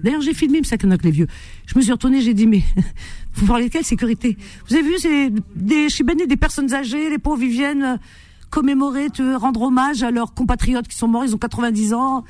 [0.02, 1.28] D'ailleurs, j'ai filmé avec les vieux.
[1.66, 2.64] Je me suis retournée, j'ai dit, mais
[3.34, 4.36] vous parlez de quelle sécurité?
[4.68, 8.00] Vous avez vu, c'est des chibanés, des personnes âgées, les pauvres, ils viennent
[8.50, 12.24] commémorer, te rendre hommage à leurs compatriotes qui sont morts, ils ont 90 ans.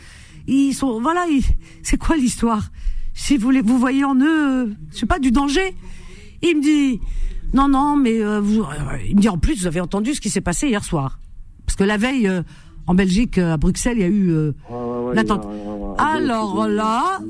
[0.47, 1.25] Ils sont, voilà,
[1.83, 2.71] c'est quoi l'histoire?
[3.15, 5.75] Si vous, voulez, vous voyez en eux, euh, je sais pas, du danger.
[6.43, 7.01] Il me dit,
[7.53, 8.65] non, non, mais euh, vous,
[9.09, 11.19] il me dit en plus, vous avez entendu ce qui s'est passé hier soir.
[11.67, 12.31] Parce que la veille,
[12.87, 14.53] en Belgique, à Bruxelles, il y a eu
[15.15, 15.47] l'attente.
[15.99, 17.21] alors là,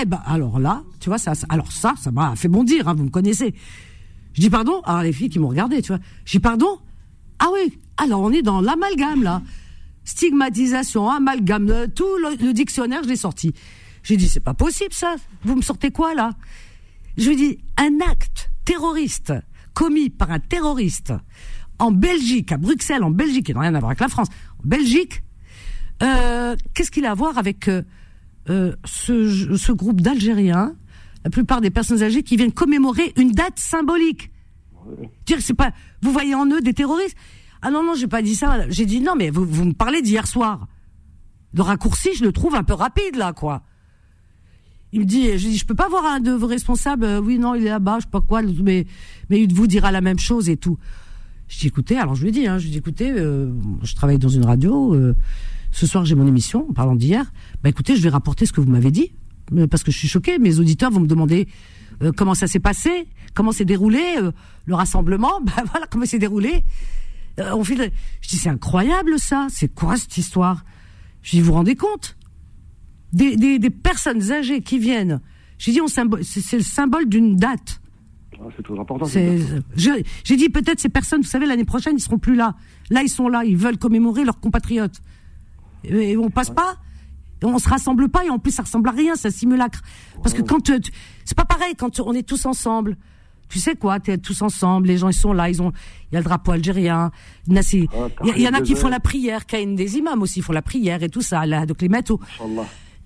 [0.00, 3.04] eh ben, alors là, tu vois, ça, alors ça, ça m'a fait bondir, hein, vous
[3.04, 3.54] me connaissez.
[4.34, 4.80] Je dis pardon?
[4.84, 6.00] Alors les filles qui m'ont regardé, tu vois.
[6.24, 6.78] Je dis pardon?
[7.38, 7.78] Ah oui.
[7.96, 9.42] Alors on est dans l'amalgame là.
[10.04, 13.52] Stigmatisation, amalgame, tout le, dictionnaire, je l'ai sorti.
[14.02, 15.14] J'ai dit c'est pas possible ça.
[15.44, 16.32] Vous me sortez quoi là?
[17.16, 19.32] Je lui dis un acte terroriste
[19.74, 21.12] commis par un terroriste
[21.78, 24.28] en Belgique, à Bruxelles, en Belgique, qui n'a rien à voir avec la France,
[24.58, 25.22] en Belgique,
[26.02, 27.82] euh, qu'est-ce qu'il a à voir avec euh,
[28.50, 30.74] euh ce, groupe d'Algériens
[31.24, 34.31] la plupart des personnes âgées qui viennent commémorer une date symbolique?
[35.26, 35.72] Dire c'est pas,
[36.02, 37.16] vous voyez en eux des terroristes.
[37.62, 38.68] Ah non non, j'ai pas dit ça.
[38.68, 40.66] J'ai dit non, mais vous, vous me parlez d'hier soir.
[41.54, 43.62] Le raccourci, je le trouve un peu rapide là, quoi.
[44.92, 47.04] Il me dit, je dis, je peux pas voir un de vos responsables.
[47.04, 48.86] Euh, oui, non, il est là-bas, je sais pas quoi, mais
[49.30, 50.78] mais il vous dira la même chose et tout.
[51.48, 53.52] Je dis écoutez, alors je lui dis, hein, je lui dis écoutez, euh,
[53.82, 54.94] je travaille dans une radio.
[54.94, 55.14] Euh,
[55.70, 57.32] ce soir j'ai mon émission en parlant d'hier.
[57.62, 59.12] Bah écoutez, je vais rapporter ce que vous m'avez dit
[59.70, 60.38] parce que je suis choquée.
[60.38, 61.48] Mes auditeurs vont me demander
[62.02, 64.32] euh, comment ça s'est passé, comment s'est déroulé euh,
[64.66, 65.40] le rassemblement?
[65.44, 66.64] Ben voilà comment s'est déroulé.
[67.38, 69.46] Euh, on fait Je dis c'est incroyable ça.
[69.50, 70.64] C'est quoi cette histoire?
[71.22, 72.16] Je dis vous vous rendez compte?
[73.12, 75.20] Des, des, des, personnes âgées qui viennent.
[75.58, 77.80] J'ai dit on c'est le symbole d'une date.
[78.34, 79.06] Ah, c'est trop important.
[79.06, 82.56] J'ai dit peut-être ces personnes, vous savez, l'année prochaine ils seront plus là.
[82.90, 85.00] Là ils sont là, ils veulent commémorer leurs compatriotes.
[85.84, 86.78] Et on passe pas?
[87.44, 89.80] On se rassemble pas et en plus ça ressemble à rien, ça simulacre.
[90.22, 90.70] Parce que quand
[91.24, 92.96] c'est pas pareil quand on est tous ensemble.
[93.48, 95.72] Tu sais quoi, t'es tous ensemble, les gens ils sont là, ils ont,
[96.10, 97.10] il y a le drapeau algérien.
[97.48, 101.02] Il y, en a qui font la prière, une des imams aussi font la prière
[101.02, 101.44] et tout ça.
[101.44, 102.18] Là, donc les métaux.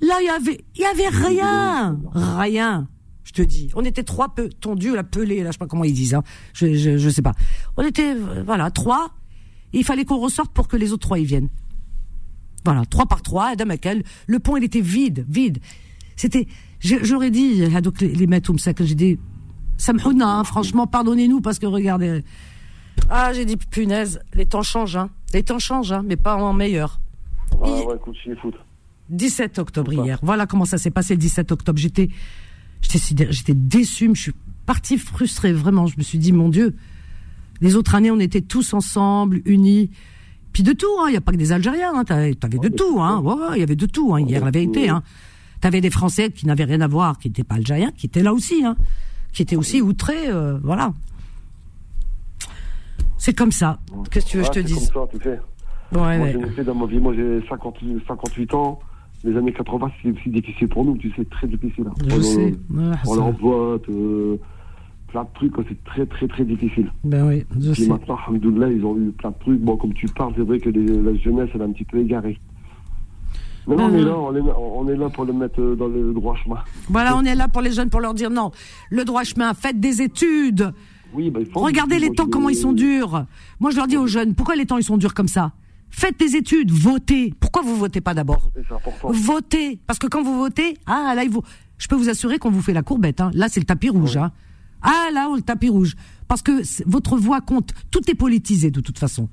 [0.01, 2.87] Là, il y avait, il y avait rien, rien.
[3.25, 5.83] Je te dis, on était trois peu tondus, la pelée, là, je sais pas comment
[5.83, 6.23] ils disent, hein.
[6.53, 7.33] je, je, je sais pas.
[7.77, 9.11] On était, euh, voilà, trois.
[9.73, 11.49] il fallait qu'on ressorte pour que les autres trois y viennent.
[12.67, 14.03] Voilà, trois par trois, Adam Akel.
[14.27, 15.59] Le pont, il était vide, vide.
[16.17, 16.49] C'était,
[16.81, 19.19] j'aurais dit, donc les, les ça que j'ai dit,
[19.77, 22.25] Samhouna, hein, franchement, pardonnez-nous parce que regardez.
[23.09, 25.11] Ah, j'ai dit, punaise, les temps changent, hein.
[25.33, 26.99] Les temps changent, hein, mais pas en meilleur.
[27.53, 28.17] Ah ouais, écoute,
[29.11, 30.19] 17 octobre hier.
[30.23, 31.79] Voilà comment ça s'est passé le 17 octobre.
[31.79, 32.09] J'étais,
[32.81, 34.33] j'étais, j'étais déçu, je suis
[34.67, 35.87] partie frustrée, vraiment.
[35.87, 36.75] Je me suis dit, mon Dieu,
[37.61, 39.93] les autres années, on était tous ensemble, unis.
[40.57, 42.99] Puis de tout, il hein, n'y a pas que des Algériens, hein, t'avais, de tout,
[42.99, 43.23] hein,
[43.55, 45.03] il y avait de tout, hein, hier, la vérité, hein.
[45.61, 48.33] T'avais des Français qui n'avaient rien à voir, qui n'étaient pas Algériens, qui étaient là
[48.33, 48.75] aussi, hein,
[49.35, 50.95] qui étaient aussi outrés, euh, voilà.
[53.19, 53.81] C'est comme ça.
[54.11, 55.39] Qu'est-ce que tu veux que je te dise comme ça, tu fais.
[55.93, 58.81] Ouais, moi, dans ma vie, moi j'ai 58 ans,
[59.25, 61.85] les années 80, c'est aussi difficile pour nous, tu sais, très difficile.
[61.87, 62.09] Hein.
[62.09, 62.55] Je sais.
[63.05, 64.39] on boîte, euh,
[65.17, 66.93] plein de trucs, c'est très très très difficile.
[67.05, 67.87] Ben oui, je sais.
[67.87, 69.61] maintenant, alhamdoulilah, ils ont eu plein de trucs.
[69.61, 72.39] Bon, comme tu parles, c'est vrai que la jeunesse, elle est un petit peu égarée.
[73.67, 76.59] Mais on, est là, on, est, là pour le mettre euh, dans le droit chemin.
[76.89, 78.53] Voilà, on est là pour les jeunes, pour leur dire non,
[78.91, 80.73] le droit chemin, faites des études.
[81.13, 83.25] Oui, ben, Regardez les temps, comment ils sont durs.
[83.59, 85.51] Moi, je leur dis aux jeunes, pourquoi les temps, ils sont durs comme ça?
[85.91, 87.35] Faites des études, votez.
[87.41, 88.51] Pourquoi vous votez pas d'abord?
[89.03, 89.81] Votez.
[89.87, 91.31] Parce que quand vous votez, ah là, il
[91.79, 93.21] je peux vous assurer qu'on vous fait la courbette.
[93.21, 93.31] Hein.
[93.35, 94.17] Là, c'est le tapis rouge.
[94.17, 94.31] Hein.
[94.83, 95.97] Ah là, le tapis rouge.
[96.29, 97.73] Parce que votre voix compte.
[97.91, 99.29] Tout est politisé de toute façon.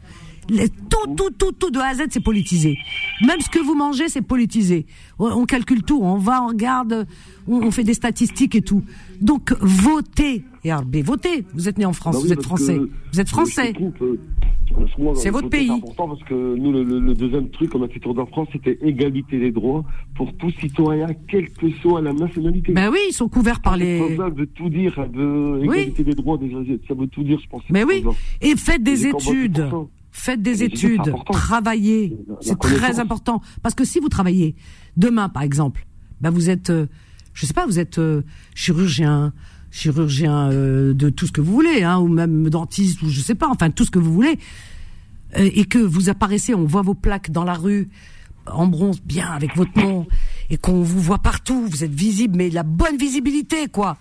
[0.48, 2.78] Tout, tout, tout, tout de A à Z, c'est politisé.
[3.26, 4.86] Même ce que vous mangez, c'est politisé.
[5.20, 6.00] On calcule tout.
[6.02, 7.08] On va, on regarde,
[7.48, 8.84] on, fait des statistiques et tout.
[9.22, 10.44] Donc, votez.
[10.64, 11.46] Et RB, votez.
[11.54, 12.80] Vous êtes né en France, bah vous êtes français.
[13.12, 13.74] Vous êtes français.
[15.16, 15.68] C'est votre pays.
[15.68, 18.78] C'est important parce que nous, le, deuxième truc qu'on a fait tour de France, c'était
[18.82, 19.84] égalité des droits
[20.16, 22.74] pour tous citoyens, quelle que soit la nationalité.
[22.74, 24.16] Ben oui, ils sont couverts par les.
[24.16, 24.98] Ça veut tout dire,
[25.62, 26.40] égalité des droits,
[26.88, 27.64] ça veut tout dire, je pense.
[27.70, 28.04] Mais oui,
[28.42, 29.70] et faites des études.
[30.16, 32.16] Faites des études, travaillez.
[32.40, 33.42] C'est très important.
[33.64, 34.56] Parce que si vous travaillez,
[34.96, 35.88] demain par exemple,
[36.22, 36.86] ben vous êtes, euh,
[37.34, 38.22] je sais pas, vous êtes euh,
[38.54, 39.34] chirurgien,
[39.72, 43.34] chirurgien euh, de tout ce que vous voulez, hein, ou même dentiste, ou je sais
[43.34, 44.38] pas, enfin tout ce que vous voulez,
[45.36, 47.90] et que vous apparaissez, on voit vos plaques dans la rue
[48.46, 50.06] en bronze bien avec votre nom,
[50.52, 53.98] et qu'on vous voit partout, vous êtes visible, mais la bonne visibilité, quoi.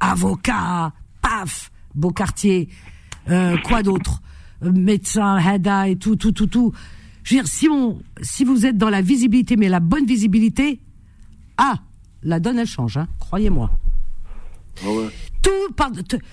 [0.00, 2.70] Avocat, paf, beau quartier,
[3.26, 4.22] quoi d'autre,
[4.62, 6.72] médecin, hada et tout, tout, tout, tout.
[7.22, 10.80] Je veux dire, si on, si vous êtes dans la visibilité, mais la bonne visibilité,
[11.58, 11.76] ah,
[12.22, 13.70] la donne elle change, hein, croyez-moi.
[14.84, 14.88] Ah
[15.42, 15.74] tout,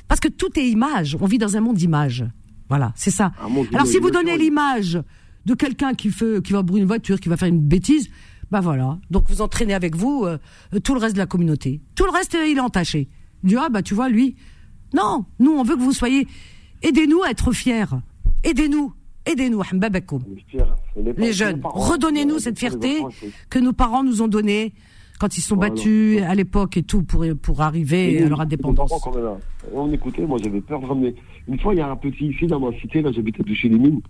[0.07, 1.17] parce que tout est image.
[1.19, 2.25] On vit dans un monde d'image.
[2.69, 3.32] Voilà, c'est ça.
[3.73, 5.01] Alors si vous donnez l'image
[5.45, 8.09] de quelqu'un qui fait, qui va brûler une voiture, qui va faire une bêtise,
[8.51, 8.97] Bah voilà.
[9.11, 10.38] Donc vous entraînez avec vous euh,
[10.84, 11.82] tout le reste de la communauté.
[11.95, 13.09] Tout le reste, il est entaché.
[13.43, 14.36] Il dit ah bah tu vois lui.
[14.93, 16.28] Non, nous on veut que vous soyez.
[16.82, 17.86] Aidez-nous à être fiers.
[18.43, 18.93] Aidez-nous.
[19.25, 19.61] Aidez-nous,
[21.17, 22.99] Les jeunes, redonnez-nous cette fierté
[23.49, 24.73] que nos parents nous ont donnée
[25.19, 28.91] quand ils sont battus à l'époque et tout pour, pour arriver à leur indépendance.
[29.73, 31.15] On écoutait, moi j'avais peur de ramener.
[31.49, 33.67] Une fois, il y a un petit fils dans ma cité, là j'habitais de chez
[33.67, 34.01] les mines.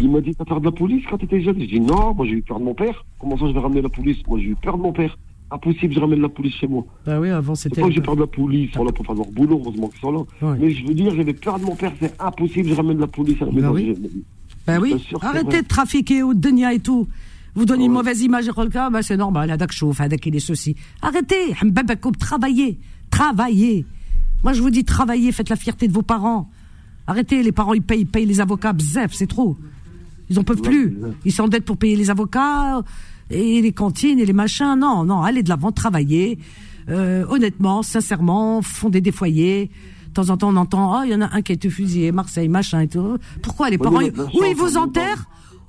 [0.00, 1.58] Il m'a dit T'as peur de la police quand tu étais jeune?
[1.60, 3.06] J'ai dit Non, moi j'ai eu peur de mon père.
[3.18, 4.18] Comment ça je vais ramener la police?
[4.26, 5.16] Moi j'ai eu peur de mon père.
[5.50, 6.84] Impossible, je ramène la police chez moi.
[7.06, 7.80] Bah oui, avant c'était.
[7.80, 10.00] Moi j'ai peur de la police, ils sont là pour faire leur boulot, heureusement qu'ils
[10.00, 10.56] sont là.
[10.58, 13.40] Mais je veux dire, j'avais peur de mon père, c'est impossible, je ramène la police
[13.40, 13.94] à la bah maison.
[14.66, 14.94] Ben oui.
[15.22, 17.08] Arrêtez de trafiquer au Denia et tout.
[17.54, 19.50] Vous donnez une mauvaise image à cas, ben c'est normal.
[19.50, 20.76] Hadak chouf, hadak il est ceci.
[21.02, 21.54] Arrêtez.
[22.18, 22.78] Travaillez.
[23.10, 23.86] Travaillez.
[24.44, 25.32] Moi, je vous dis, travaillez.
[25.32, 26.50] Faites la fierté de vos parents.
[27.06, 27.42] Arrêtez.
[27.42, 28.74] Les parents, ils payent, ils payent les avocats.
[28.74, 29.56] Bzef, c'est trop.
[30.30, 30.98] Ils en peuvent plus.
[31.24, 32.82] Ils s'endettent pour payer les avocats
[33.30, 34.76] et les cantines et les machins.
[34.78, 35.22] Non, non.
[35.22, 36.38] Allez de l'avant, travaillez.
[36.88, 39.70] Euh, honnêtement, sincèrement, fondez des foyers
[40.18, 42.10] temps en temps, on entend, oh, il y en a un qui a été fusillé,
[42.12, 43.18] Marseille, machin et tout.
[43.42, 45.26] Pourquoi les parents, où ils vous enterrent,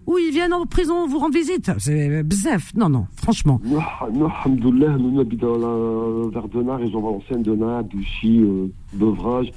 [0.07, 2.73] ou ils viennent en prison vous rendre visite C'est bzef.
[2.75, 3.61] Non, non, franchement.
[3.63, 3.79] Non,
[4.27, 9.51] alhamdoulilah, nous habitons dans Verdena, région Valenciennes, Dena, Douchy, euh, Bevrage.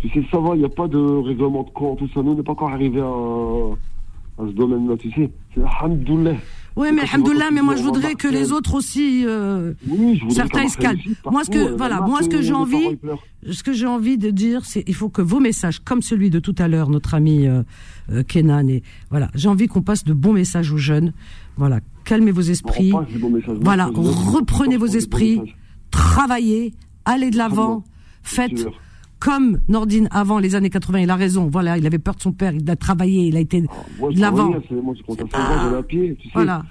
[0.00, 2.20] Tu sais, ça va, il n'y a pas de règlement de compte, tout ça.
[2.22, 5.30] Nous, on n'est pas encore arrivé à, à ce domaine-là, tu sais.
[5.54, 6.36] C'est alhamdoulilah.
[6.76, 9.74] Oui, mais alhamdoulilah, mais moi je voudrais que les autres aussi, euh,
[10.28, 10.98] certains escalent.
[11.30, 12.98] Moi ce que, voilà, moi ce que j'ai envie,
[13.48, 16.40] ce que j'ai envie de dire, c'est il faut que vos messages, comme celui de
[16.40, 17.62] tout à l'heure, notre ami euh,
[18.10, 21.12] euh, Kenan, et voilà, j'ai envie qu'on passe de bons messages aux jeunes.
[21.56, 22.92] Voilà, calmez vos esprits.
[23.60, 25.40] Voilà, reprenez vos esprits,
[25.92, 27.84] travaillez, allez de l'avant,
[28.22, 28.66] faites
[29.24, 31.48] comme Nordine avant les années 80, il a raison.
[31.50, 34.20] Voilà, il avait peur de son père, il a travaillé, il a été ah, de
[34.20, 34.50] l'avant.
[34.50, 36.32] Moi, je pied, tu sais.
[36.34, 36.62] Voilà.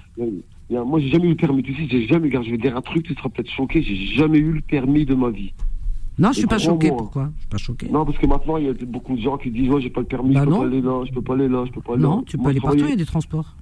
[0.70, 1.64] moi, j'ai jamais eu le permis.
[1.64, 4.38] Tu sais, j'ai jamais, je vais dire un truc, tu seras peut-être choqué, j'ai jamais
[4.38, 5.52] eu le permis de ma vie.
[6.20, 6.90] Non, je suis pas choqué.
[6.90, 7.32] Pourquoi?
[7.34, 7.90] Je suis pas choqué.
[7.90, 10.02] Non, parce que maintenant, il y a beaucoup de gens qui disent, oh, j'ai pas
[10.02, 11.82] le permis, je bah peux pas aller là, je peux pas aller là, je peux
[11.82, 12.08] pas aller là.
[12.08, 13.56] Non, tu peux aller partout, il y a des transports.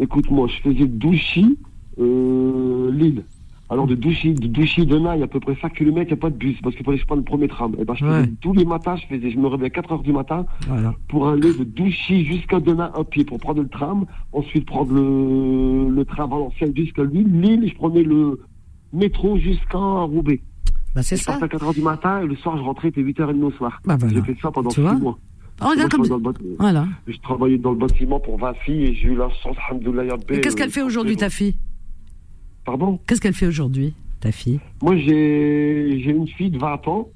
[0.00, 1.58] Écoute-moi, je faisais Douchy,
[1.98, 3.24] euh, Lille.
[3.72, 6.06] Alors de Douchy, de Douchy, de il y a à peu près 5 km, il
[6.06, 7.72] n'y a pas de bus, parce qu'il fallait que je prenne le premier tram.
[7.72, 9.92] Et eh ben, je faisais tous les matins, je faisais, je me réveillais à 4
[9.92, 10.44] heures du matin
[11.08, 15.88] pour aller de Douchy jusqu'à Denain à pied, pour prendre le tram, ensuite prendre le,
[15.88, 18.42] le train Valenciennes jusqu'à Lille, Lille, je prenais le
[18.92, 20.42] métro jusqu'à Roubaix.
[20.94, 21.38] Bah, c'est ça.
[21.40, 23.80] à 4 heures du matin, et le soir, je rentrais, il était 8h30 au soir.
[23.86, 24.14] Bah, voilà.
[24.14, 25.18] J'ai fait ça pendant 6 mois.
[25.62, 26.34] Oh, regarde comme...
[26.58, 26.86] voilà.
[27.06, 29.56] Je travaillais dans le bâtiment pour 20 filles et j'ai eu la chance,
[30.28, 31.54] Et qu'est-ce qu'elle fait aujourd'hui, ta fille?
[32.64, 37.08] Pardon Qu'est-ce qu'elle fait aujourd'hui ta fille Moi, j'ai une fille de 20 ans.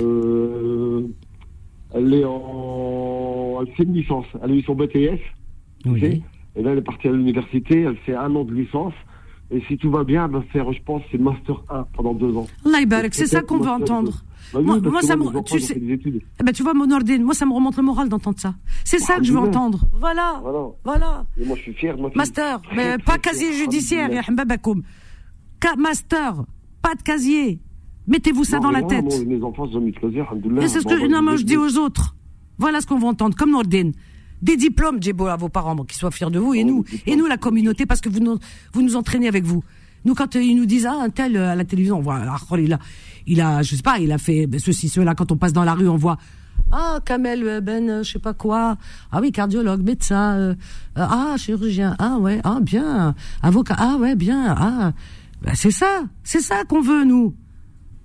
[0.00, 1.02] Euh,
[1.94, 3.58] elle est en.
[3.60, 4.26] Elle fait une licence.
[4.42, 5.18] Elle a eu son BTS.
[5.86, 6.22] Oui.
[6.56, 7.80] Et là, elle est partie à l'université.
[7.82, 8.94] Elle fait un an de licence.
[9.50, 12.36] Et si tout va bien, elle va faire, je pense, c'est Master 1 pendant deux
[12.36, 12.46] ans.
[13.12, 14.22] c'est ça qu'on veut entendre.
[14.52, 17.52] Bah moi, ça me, tu sais, eh ben, tu vois, mon ordine, moi, ça me
[17.52, 18.54] remonte le moral d'entendre ça.
[18.84, 19.88] C'est ça que je veux entendre.
[19.92, 20.42] Voilà.
[20.84, 21.26] Voilà.
[21.38, 24.10] Et moi, je suis fier de ma Master, mais pas casier judiciaire,
[25.76, 26.44] master,
[26.82, 27.60] pas de casier.
[28.06, 29.04] Mettez-vous ça dans la tête.
[29.26, 30.22] mes enfants ont mis casier,
[30.62, 32.16] c'est ce que non, moi, je dis aux autres.
[32.56, 33.90] Voilà ce qu'on va entendre, comme Nordin.
[34.40, 37.26] Des diplômes, Djebo, à vos parents, qu'ils soient fiers de vous, et nous, et nous,
[37.26, 38.38] la communauté, parce que vous nous,
[38.72, 39.62] vous nous entraînez avec vous.
[40.04, 42.20] Nous, quand euh, ils nous disent, ah, un tel, euh, à la télévision, on voit,
[42.24, 42.56] ah, oh,
[43.28, 45.36] il a, il a, je sais pas, il a fait ben, ceci, cela, quand on
[45.36, 46.18] passe dans la rue, on voit,
[46.72, 48.76] ah, Kamel euh, Ben, je sais pas quoi.
[49.10, 50.56] Ah oui, cardiologue, médecin.
[50.96, 51.94] ah, chirurgien.
[51.98, 53.14] Ah ouais, ah bien.
[53.42, 53.76] Avocat.
[53.78, 54.54] Ah ouais, bien.
[54.56, 54.92] Ah,
[55.42, 57.34] ben, c'est ça, c'est ça qu'on veut, nous.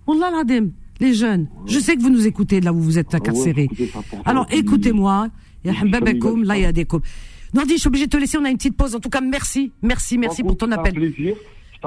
[0.07, 1.47] Wallah l'adem, les jeunes.
[1.65, 3.69] Je sais que vous nous écoutez de là où vous êtes incarcérés.
[4.25, 5.29] Alors écoutez-moi.
[7.53, 8.95] Nordi, je suis obligé de te laisser, on a une petite pause.
[8.95, 11.13] En tout cas, merci, merci, merci pour ton appel.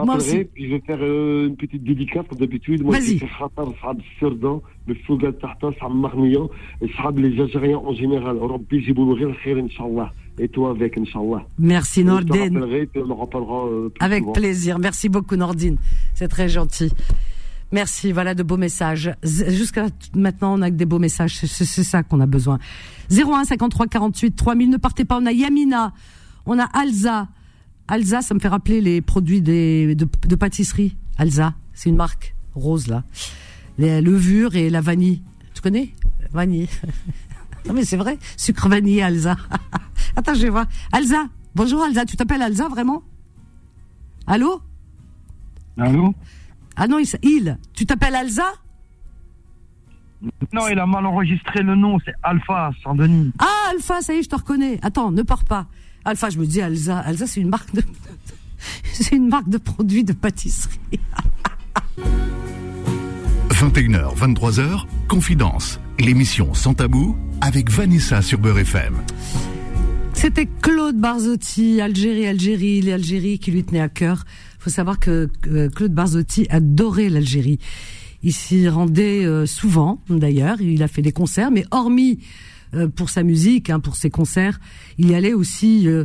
[0.05, 0.45] Je aussi.
[0.45, 2.83] Puis je vais faire euh, une petite dédicace comme d'habitude.
[2.83, 3.19] Moi, Vas-y.
[4.87, 6.49] le Fouga Tahta, Sam Marmiyan,
[6.81, 8.39] et Sahab les Algériens en général.
[8.39, 11.47] Rabbi Jiboul Khair, Inch'Allah et toi avec, Inch'Allah.
[11.59, 12.59] Merci Nordine.
[12.59, 14.79] Euh, avec plaisir.
[14.79, 15.79] Merci beaucoup Nordine.
[16.15, 16.93] C'est très gentil.
[17.73, 19.13] Merci, voilà de beaux messages.
[19.23, 21.35] Jusqu'à maintenant, on a que des beaux messages.
[21.45, 22.59] C'est ça qu'on a besoin.
[23.11, 24.71] 01 53 48 3000.
[24.71, 25.19] Ne partez pas.
[25.19, 25.93] On a Yamina.
[26.47, 27.29] On a Alza.
[27.89, 30.97] Alza, ça me fait rappeler les produits des, de, de pâtisserie.
[31.19, 33.05] Alza, c'est une marque rose là.
[33.79, 35.23] Les levures et la vanille.
[35.55, 35.91] Tu connais?
[36.33, 36.69] Vanille.
[37.67, 38.19] non mais c'est vrai.
[38.37, 39.37] Sucre vanille, Alza.
[40.17, 40.67] Attends, je vais voir.
[40.93, 41.27] Alza.
[41.55, 42.05] Bonjour Alza.
[42.05, 43.03] Tu t'appelles Alza vraiment?
[44.27, 44.61] Allô?
[45.79, 46.15] Allô?
[46.75, 47.59] Ah non, il.
[47.73, 48.47] Tu t'appelles Alza?
[50.53, 51.99] Non, il a mal enregistré le nom.
[52.05, 53.33] C'est Alpha, Saint-Denis.
[53.39, 54.79] Ah, Alpha, ça y est, je te reconnais.
[54.83, 55.67] Attends, ne pars pas.
[56.07, 56.99] Alpha, je me dis Alza.
[56.99, 57.83] Alza, c'est une marque de.
[58.93, 60.79] c'est une marque de produits de pâtisserie.
[63.51, 68.95] 21h, 23h, Confidence, l'émission Sans Tabou avec Vanessa sur Beurre FM.
[70.13, 74.25] C'était Claude Barzotti, Algérie, Algérie, l'Algérie qui lui tenait à cœur.
[74.61, 75.29] Il faut savoir que
[75.75, 77.59] Claude Barzotti adorait l'Algérie.
[78.23, 80.61] Il s'y rendait euh, souvent, d'ailleurs.
[80.61, 82.56] Il a fait des concerts, mais hormis euh,
[82.95, 84.61] pour sa musique, hein, pour ses concerts,
[84.99, 86.05] il y allait aussi euh,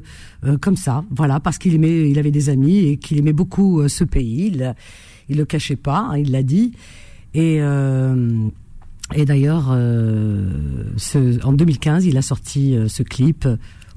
[0.60, 4.04] comme ça, voilà, parce qu'il aimait, il avait des amis et qu'il aimait beaucoup ce
[4.04, 4.48] pays.
[4.54, 4.76] Il,
[5.30, 6.74] il le cachait pas, hein, il l'a dit.
[7.34, 7.62] Et
[9.26, 13.48] d'ailleurs, en 2015, il a sorti ce clip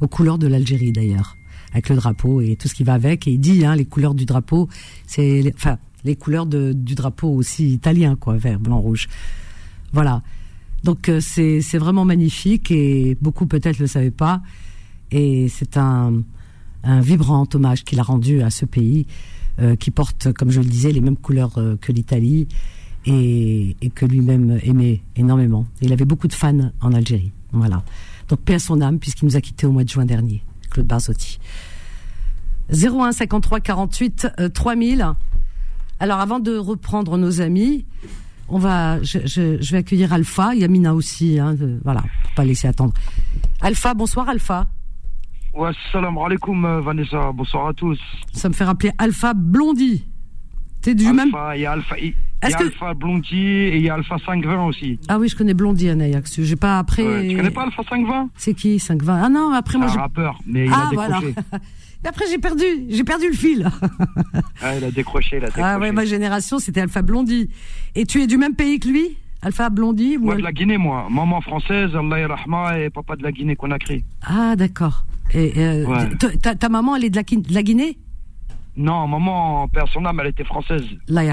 [0.00, 1.36] aux couleurs de l'Algérie, d'ailleurs,
[1.72, 3.26] avec le drapeau et tout ce qui va avec.
[3.26, 4.68] Et il dit, hein, les couleurs du drapeau,
[5.06, 9.08] c'est, enfin, les couleurs du drapeau aussi italien, quoi, vert, blanc, rouge.
[9.92, 10.22] Voilà.
[10.84, 14.42] Donc euh, c'est vraiment magnifique et beaucoup peut-être le savaient pas.
[15.10, 16.22] Et c'est un
[16.84, 19.06] vibrant hommage qu'il a rendu à ce pays
[19.60, 22.48] euh, qui porte, comme je le disais, les mêmes couleurs euh, que l'Italie
[23.06, 25.66] et, et que lui-même aimait énormément.
[25.80, 27.32] il avait beaucoup de fans en Algérie.
[27.52, 27.82] Voilà.
[28.28, 30.86] Donc paix à son âme puisqu'il nous a quittés au mois de juin dernier, Claude
[30.86, 31.38] Barzotti.
[32.70, 35.06] 01 53 48 3000.
[36.00, 37.86] Alors avant de reprendre nos amis,
[38.48, 42.92] on va, je, je, vais accueillir Alpha, Yamina aussi, hein, voilà, pour pas laisser attendre.
[43.60, 44.66] Alpha, bonsoir Alpha.
[45.54, 47.98] Ouais, salam alaikum euh, Vanessa, bonsoir à tous.
[48.32, 50.04] Ça me fait rappeler Alpha Blondie.
[50.82, 51.30] T'es du même.
[51.54, 54.66] Il y a Alpha, il y a Alpha Blondie et il y a Alpha 520
[54.66, 54.98] aussi.
[55.08, 56.42] Ah oui, je connais Blondie, Anayax.
[56.42, 57.26] J'ai pas après.
[57.26, 59.88] Tu connais pas Alpha 520 C'est qui 520 Ah non, après moi.
[59.88, 61.34] C'est un rappeur, mais il ah, a décroché.
[61.50, 61.64] Voilà.
[62.04, 63.66] Et après, j'ai perdu, j'ai perdu le fil.
[64.62, 65.64] ah, il a décroché, il a décroché.
[65.64, 67.48] Ah ouais, ma génération, c'était Alpha Blondie.
[67.94, 71.06] Et tu es du même pays que lui Alpha Blondie Moi, de la Guinée, moi.
[71.10, 74.04] Maman française, Allah rahma, et papa de la Guinée, Conakry.
[74.22, 75.04] Ah, d'accord.
[75.32, 76.06] Et euh,
[76.42, 77.98] ta, ta, maman, elle est de la, de la Guinée?
[78.76, 80.84] Non, maman, père son âme, elle était française.
[81.08, 81.24] Allah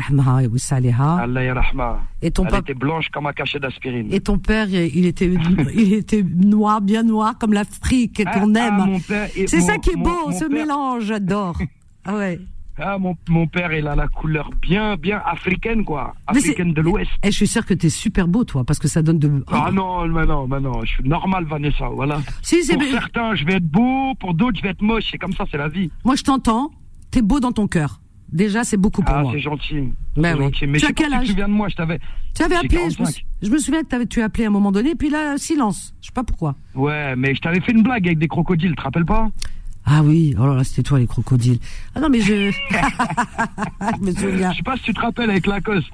[2.22, 4.14] Et ton Elle était blanche comme un cachet d'aspirine.
[4.14, 5.34] Et ton père, il était,
[5.74, 9.00] il était noir, bien noir, comme l'Afrique ah, qu'on ah, aime.
[9.48, 11.58] C'est ça qui est beau, ce mélange, j'adore.
[12.06, 12.39] ah ouais.
[12.78, 16.14] Ah, mon, mon, père, il a la couleur bien, bien africaine, quoi.
[16.26, 17.12] Africaine de l'Ouest.
[17.24, 19.44] Et eh, je suis sûr que t'es super beau, toi, parce que ça donne de.
[19.52, 22.22] Ah non, mais non, mais non, je suis normal, Vanessa, voilà.
[22.42, 25.06] Si, pour certains, je vais être beau, pour d'autres, je vais être moche.
[25.12, 25.92] C'est comme ça, c'est la vie.
[26.06, 26.72] Moi, je t'entends
[27.12, 28.01] t'es beau dans ton cœur.
[28.32, 29.32] Déjà, c'est beaucoup pour ah, moi.
[29.34, 29.91] c'est gentil.
[30.16, 30.66] Ben gentil.
[30.66, 31.99] Mais tu as quel âge Tu viens de moi, je t'avais.
[32.34, 32.80] Tu avais appelé.
[33.41, 35.93] Je me, souviens que avais, tu as appelé à un moment donné, puis là, silence.
[36.01, 36.55] Je sais pas pourquoi.
[36.74, 39.30] Ouais, mais je t'avais fait une blague avec des crocodiles, tu te rappelles pas?
[39.86, 41.59] Ah oui, oh là là, c'était toi les crocodiles.
[41.93, 42.51] Ah non, mais je.
[42.51, 44.51] je me souviens.
[44.51, 45.91] Je sais pas si tu te rappelles avec Lacoste.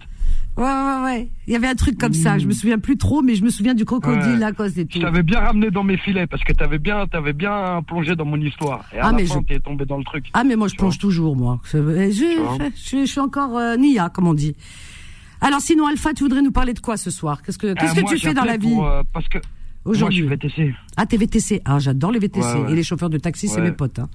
[0.57, 1.29] Ouais, ouais, ouais.
[1.45, 2.39] Il y avait un truc comme ça.
[2.39, 4.87] Je me souviens plus trop, mais je me souviens du crocodile à cause des.
[4.89, 8.25] Je t'avais bien ramené dans mes filets parce que t'avais bien, t'avais bien plongé dans
[8.25, 8.83] mon histoire.
[8.91, 9.53] Et à ah, la fin, je...
[9.53, 10.25] t'es tombé dans le truc.
[10.33, 11.59] Ah, mais moi, je plonge toujours, moi.
[11.71, 11.77] Je,
[12.75, 14.55] je, suis encore euh, Nia, comme on dit.
[15.41, 17.43] Alors, sinon, Alpha, tu voudrais nous parler de quoi ce soir?
[17.43, 18.75] Qu'est-ce que, qu'est-ce euh, que tu fais dans la vie?
[18.79, 19.37] euh, Parce que
[19.85, 20.75] aujourd'hui, moi, je suis VTC.
[20.97, 21.61] Ah, t'es VTC.
[21.65, 22.57] Ah, j'adore les VTC.
[22.69, 23.99] Et les chauffeurs de taxi, c'est mes potes.
[23.99, 24.09] Hein.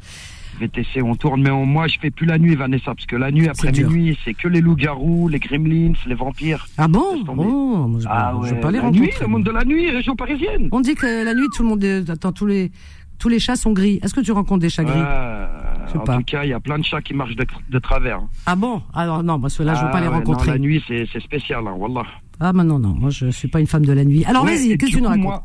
[0.63, 3.49] VTC, on tourne, mais moi je fais plus la nuit, Vanessa, parce que la nuit
[3.49, 6.67] après minuit, c'est que les loups-garous, les gremlins, les vampires.
[6.79, 8.55] Ah bon oh, je, Ah ouais.
[8.61, 10.69] pas les la nuit, le monde de la nuit, région parisienne.
[10.73, 12.09] On dit que la nuit, tout le monde, est...
[12.11, 12.71] attends, tous les
[13.19, 14.01] tous les chats sont gris.
[14.03, 15.47] Est-ce que tu rencontres des chats gris euh,
[15.95, 16.17] En pas.
[16.17, 18.21] tout cas, il y a plein de chats qui marchent de, travers.
[18.47, 20.51] Ah bon Alors non, parce que là, je veux pas ah les rencontrer.
[20.51, 22.07] la nuit, c'est spécial, hein, wallah.
[22.41, 24.25] Ah bah non, non, moi je suis pas une femme de la nuit.
[24.25, 25.45] Alors vas-y, qu'est-ce que tu nous racontes moi,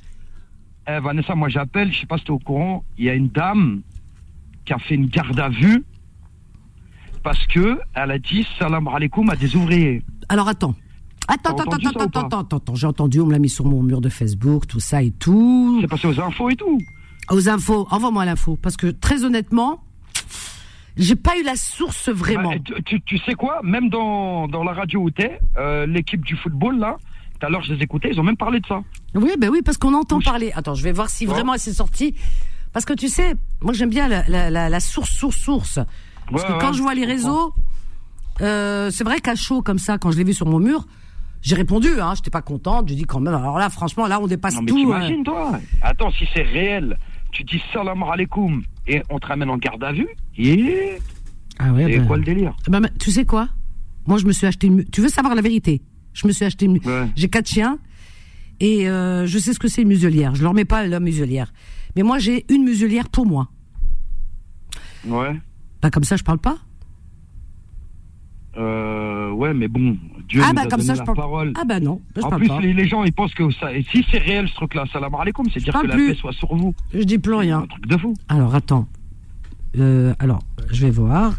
[0.88, 3.13] eh, Vanessa, moi j'appelle, je sais pas si tu es au courant, il y a
[3.13, 3.82] une dame
[4.68, 5.84] qui a fait une garde à vue
[7.24, 10.03] parce que elle a dit salam alaikum à des ouvriers.
[10.30, 10.76] Alors attends.
[11.30, 13.99] Attends, attends, attends, attends, attends, attends, j'ai entendu, on me l'a mis sur mon mur
[13.99, 15.80] de Facebook, tout ça et tout.
[15.81, 16.77] C'est passé aux infos et tout.
[17.30, 19.84] Aux infos, envoie-moi l'info, parce que très honnêtement,
[20.95, 22.52] j'ai pas eu la source vraiment.
[22.52, 23.60] Bah, tu, tu, sais quoi?
[23.61, 26.95] Même dans, dans la radio où t'es, euh, l'équipe du football là,
[27.38, 28.81] tout à l'heure je les écoutais, ils ont même parlé de ça.
[29.15, 30.53] Oui, ben oui, parce qu'on entend parler.
[30.56, 32.15] Attends, je vais voir si vraiment elle s'est sortie.
[32.78, 35.80] Parce que tu sais, moi j'aime bien la, la, la, source, source, source.
[36.30, 37.52] Parce que quand je vois les réseaux,
[38.41, 40.86] euh, c'est vrai qu'à chaud comme ça, quand je l'ai vu sur mon mur,
[41.41, 44.28] j'ai répondu, hein, j'étais pas contente, je dis quand même, alors là, franchement, là, on
[44.28, 44.78] dépasse non, mais tout.
[44.78, 45.60] T'imagines, toi?
[45.82, 46.99] Attends, si c'est réel,
[47.32, 50.99] tu dis salam alaikum et on te ramène en garde à vue, et...
[51.58, 52.06] Ah ouais, Et ben...
[52.06, 52.56] quoi le délire?
[52.70, 53.49] Ben, Tu sais quoi?
[54.06, 54.86] Moi, je me suis acheté une...
[54.86, 55.82] Tu veux savoir la vérité?
[56.14, 56.80] Je me suis acheté une...
[57.16, 57.80] J'ai quatre chiens,
[58.60, 60.36] et euh, je sais ce que c'est une muselière.
[60.36, 61.52] Je leur mets pas la muselière.
[61.95, 63.49] Mais moi, j'ai une muselière pour moi.
[65.05, 65.39] Ouais.
[65.81, 66.57] Bah, comme ça, je parle pas.
[68.57, 69.97] Euh, ouais, mais bon,
[70.27, 71.53] Dieu ah, nous bah, a comme donné ça, la parole.
[71.55, 73.72] Ah bah non, je en plus, Les, gens, ils pensent que ça.
[73.72, 76.55] Et si c'est réel ce truc-là, salam alaikum, c'est dire que la paix soit sur
[76.55, 76.73] vous.
[76.91, 77.59] Je dis plus rien.
[77.59, 78.14] Un truc de fou.
[78.30, 78.88] Alors attends.
[79.77, 80.39] Euh, alors,
[80.72, 81.38] je vais voir.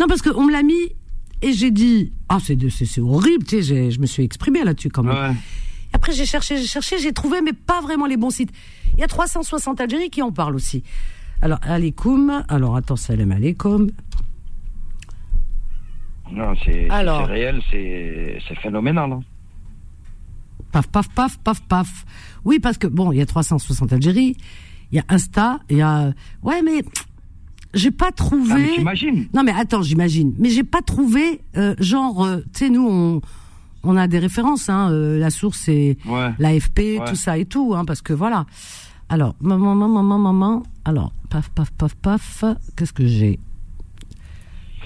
[0.00, 0.92] Non, parce qu'on me l'a mis
[1.40, 5.04] et j'ai dit, ah, c'est, c'est, horrible, tu sais, je me suis exprimé là-dessus quand
[5.04, 5.36] même.
[5.92, 8.50] Après, j'ai cherché, j'ai cherché, j'ai trouvé, mais pas vraiment les bons sites.
[8.94, 10.82] Il y a 360 Algérie qui en parlent aussi.
[11.42, 13.90] Alors, alaikum, alors attends, salam alaikum.
[16.32, 19.12] Non, c'est réel, c'est phénoménal.
[19.12, 19.20] Hein.
[20.72, 22.04] Paf, paf, paf, paf, paf.
[22.44, 24.36] Oui, parce que, bon, il y a 360 Algérie,
[24.92, 26.12] il y a Insta, il y a...
[26.42, 26.82] Ouais, mais
[27.74, 28.76] j'ai pas trouvé...
[28.78, 30.34] Ah, mais Non, mais attends, j'imagine.
[30.38, 33.20] Mais j'ai pas trouvé, euh, genre, euh, tu sais, nous, on,
[33.86, 35.96] on a des références, hein, euh, la source, c'est
[36.38, 38.46] l'AFP, tout ça et tout, hein, parce que voilà.
[39.08, 42.44] Alors, maman, maman, maman, maman, alors, paf, paf, paf, paf,
[42.76, 43.38] qu'est-ce que j'ai?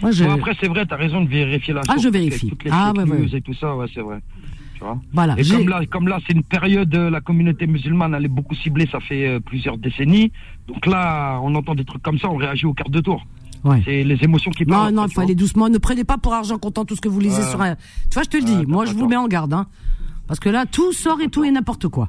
[0.03, 0.25] Moi, je...
[0.25, 2.53] après, c'est vrai, tu as raison de vérifier la Ah, je vérifie.
[2.71, 3.37] ah, ouais, ouais.
[3.37, 4.21] et tout ça, ouais, c'est vrai.
[4.75, 4.99] Tu vois?
[5.13, 8.29] Voilà, et comme là, comme là, c'est une période, euh, la communauté musulmane, elle est
[8.29, 10.33] beaucoup ciblée, ça fait euh, plusieurs décennies.
[10.69, 13.27] Donc là, on entend des trucs comme ça, on réagit au quart de tour.
[13.65, 13.83] Ouais.
[13.85, 14.95] C'est les émotions qui parlent.
[14.95, 15.69] Non, non, il faut aller doucement.
[15.69, 17.75] Ne prenez pas pour argent comptant tout ce que vous lisez sur un.
[17.75, 18.67] Tu vois, je te le dis.
[18.67, 19.67] Moi, je vous mets en garde, hein.
[20.27, 22.09] Parce que là, tout sort et tout et n'importe quoi.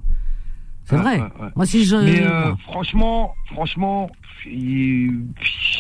[0.86, 1.22] C'est vrai.
[1.56, 1.96] Moi, si je.
[1.96, 4.10] Mais euh, franchement, franchement,
[4.46, 5.10] je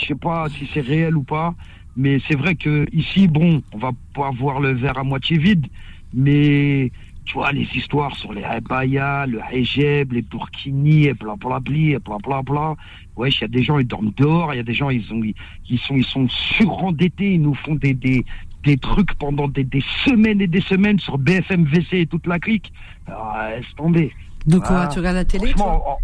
[0.07, 1.53] sais pas si c'est réel ou pas.
[1.97, 5.67] Mais c'est vrai que ici, bon, on va pas voir le verre à moitié vide,
[6.13, 6.91] mais
[7.25, 11.77] tu vois, les histoires sur les Abaya, le hijab, les burkinis, et bla bla bla,
[11.77, 12.75] et bla bla bla.
[13.15, 15.11] Ouais, il y a des gens, ils dorment dehors, il y a des gens, ils,
[15.13, 15.21] ont,
[15.69, 18.25] ils, sont, ils sont surendettés, ils nous font des, des,
[18.63, 22.39] des trucs pendant des, des semaines et des semaines sur BFM VC et toute la
[22.39, 22.73] clique.
[23.07, 24.11] Alors, laisse tomber.
[24.45, 25.97] De quoi Tu regardes la télé toi?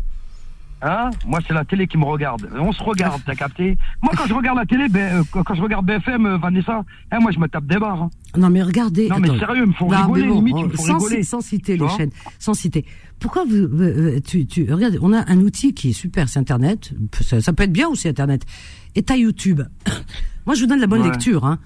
[0.81, 2.47] Hein Moi, c'est la télé qui me regarde.
[2.59, 5.61] On se regarde, t'as capté Moi, quand je regarde la télé, ben, euh, quand je
[5.61, 8.03] regarde BFM, euh, Vanessa, hein, moi, je me tape des barres.
[8.03, 8.09] Hein.
[8.37, 9.09] Non, mais regardez.
[9.09, 11.23] Non, mais sérieux, ils me font rigoler, limite, ils me font sans, rigoler.
[11.23, 12.85] Sans citer les chaînes, sans citer.
[13.19, 16.93] Pourquoi vous, euh, tu, tu, regarde, on a un outil qui est super, c'est Internet.
[17.21, 18.45] Ça, peut être bien aussi, Internet.
[18.93, 19.61] Et t'as YouTube.
[20.45, 21.57] moi, je vous donne la bonne lecture, hein.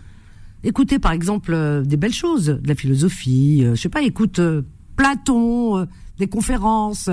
[0.64, 4.40] Écoutez, par exemple, des belles choses, de la philosophie, je sais pas, écoute
[4.96, 5.88] Platon,
[6.20, 7.10] des conférences,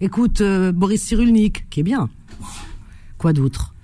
[0.00, 2.08] Écoute, euh, Boris Cyrulnik, qui est bien.
[3.18, 3.74] Quoi d'autre?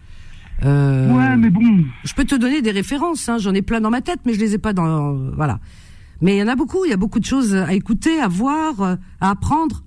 [0.65, 1.85] Euh, Ouais, mais bon.
[2.05, 4.41] Je peux te donner des références, hein, j'en ai plein dans ma tête, mais je
[4.41, 5.15] les ai pas dans.
[5.35, 5.59] voilà.
[6.21, 8.29] Mais il y en a beaucoup, il y a beaucoup de choses à écouter, à
[8.29, 9.83] voir, euh, à apprendre.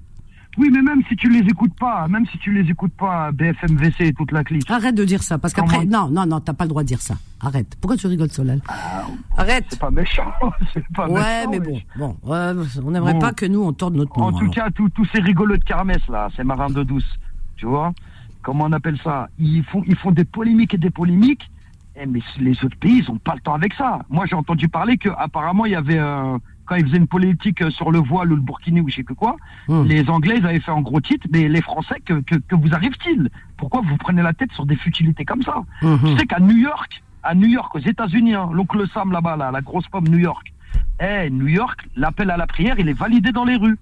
[0.57, 3.75] Oui, mais même si tu les écoutes pas, même si tu les écoutes pas, BFM
[3.77, 4.69] VC et toute la clique.
[4.69, 7.01] Arrête de dire ça, parce qu'après, non, non, non, t'as pas le droit de dire
[7.01, 7.15] ça.
[7.41, 7.75] Arrête.
[7.81, 9.03] Pourquoi tu rigoles, Solal ah,
[9.37, 9.65] Arrête.
[9.69, 10.31] C'est pas méchant.
[10.95, 14.25] Pas ouais, mais bon, bon, on n'aimerait pas que nous on torde notre nom.
[14.25, 17.19] En tout cas, tous ces rigolos de kermesse là, ces marins de douce,
[17.57, 17.93] tu vois
[18.41, 19.27] Comment on appelle ça?
[19.39, 21.49] Ils font, ils font des polémiques et des polémiques.
[21.95, 23.99] Eh, mais les autres pays, ils ont pas le temps avec ça.
[24.09, 27.61] Moi, j'ai entendu parler que apparemment il y avait un quand ils faisaient une politique
[27.61, 29.35] euh, sur le voile ou le burkini ou je sais que quoi,
[29.67, 29.83] hmm.
[29.83, 32.73] les Anglais ils avaient fait un gros titre, mais les Français, que, que, que vous
[32.73, 33.29] arrive-t-il?
[33.57, 35.63] Pourquoi vous prenez la tête sur des futilités comme ça?
[35.81, 35.97] Hmm.
[36.03, 39.51] Tu sais qu'à New York, à New York, aux États-Unis, hein, l'oncle Sam là-bas, là,
[39.51, 40.53] la grosse pomme New York,
[40.99, 43.77] eh, New York, l'appel à la prière, il est validé dans les rues.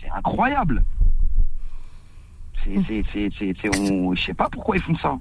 [0.00, 0.84] C'est incroyable.
[2.64, 5.18] C'est, c'est, c'est, c'est, je sais pas pourquoi ils font ça.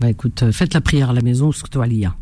[0.00, 2.14] Bah écoute, euh, faites la prière à la maison, ce que toi, Lia.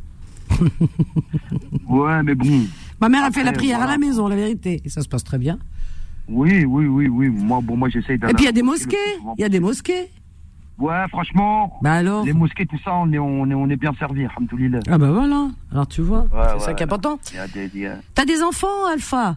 [1.88, 2.66] ouais, mais bon.
[3.02, 4.80] Ma mère a fait la prière à la maison, la vérité.
[4.84, 5.58] Et ça se passe très bien.
[6.28, 7.28] Oui, oui, oui, oui.
[7.30, 8.96] Moi, bon, moi, j'essaye Et puis, il y a des mosquées.
[9.36, 10.08] Il y a des mosquées.
[10.78, 11.78] Ouais, franchement.
[11.82, 14.24] Bah alors Les mosquées, tout ça, on est, on est, on est bien servi,
[14.88, 15.48] Ah bah voilà.
[15.72, 16.28] Alors, tu vois.
[16.52, 17.18] c'est ça qui est important.
[18.14, 19.36] T'as des enfants, Alpha?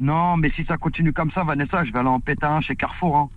[0.00, 3.16] Non, mais si ça continue comme ça, Vanessa, je vais aller en pétain chez Carrefour.
[3.16, 3.28] Hein.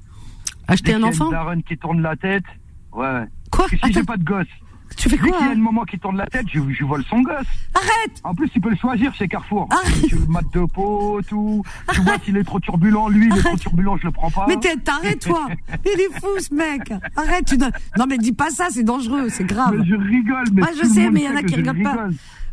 [0.68, 1.32] Acheter un enfant?
[1.54, 2.44] Une qui tourne la tête.
[2.92, 3.26] Ouais.
[3.52, 3.68] Quoi?
[3.70, 4.48] Si j'ai pas de gosse.
[4.96, 6.84] Tu fais quoi Dès qu'il y a un moment qui tourne la tête, je, je
[6.86, 7.46] vole son gosse.
[7.74, 9.68] Arrête En plus, il peut le choisir chez Carrefour.
[10.08, 11.64] Tu le mat de peau, tout.
[11.94, 14.46] Tu vois s'il est trop turbulent, lui, il est trop turbulent, je le prends pas.
[14.48, 15.48] Mais t'arrête, toi
[15.86, 19.46] Il est fou, ce mec Arrête, tu Non, mais dis pas ça, c'est dangereux, c'est
[19.46, 19.76] grave.
[19.78, 20.62] Mais je rigole, mais.
[20.62, 22.08] Moi, je sais, mais il y en a qui rigolent pas.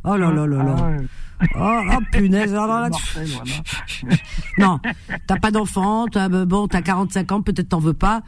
[0.05, 0.77] Oh là là là là.
[1.55, 4.07] Ah oh, oh, punaise, alors là, tu...
[4.59, 4.79] non,
[5.27, 8.23] t'as pas d'enfant, t'as, bon, t'as 45 ans, peut-être t'en veux pas.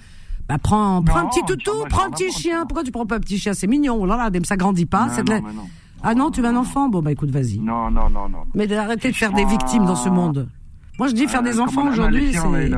[0.49, 2.67] Bah, prends, prends un petit toutou, prends un petit chien.
[2.67, 3.53] Pourquoi tu prends pas un petit chien?
[3.53, 3.97] C'est mignon.
[4.01, 5.09] Oh là là, ça grandit pas.
[6.03, 6.89] Ah non, tu veux un enfant?
[6.89, 7.59] Bon, bah écoute, vas-y.
[7.59, 8.45] Non, non, non, non.
[8.55, 10.49] Mais d'arrêter de faire des victimes dans ce monde.
[10.99, 12.71] Moi, je dis faire des enfants aujourd'hui, c'est.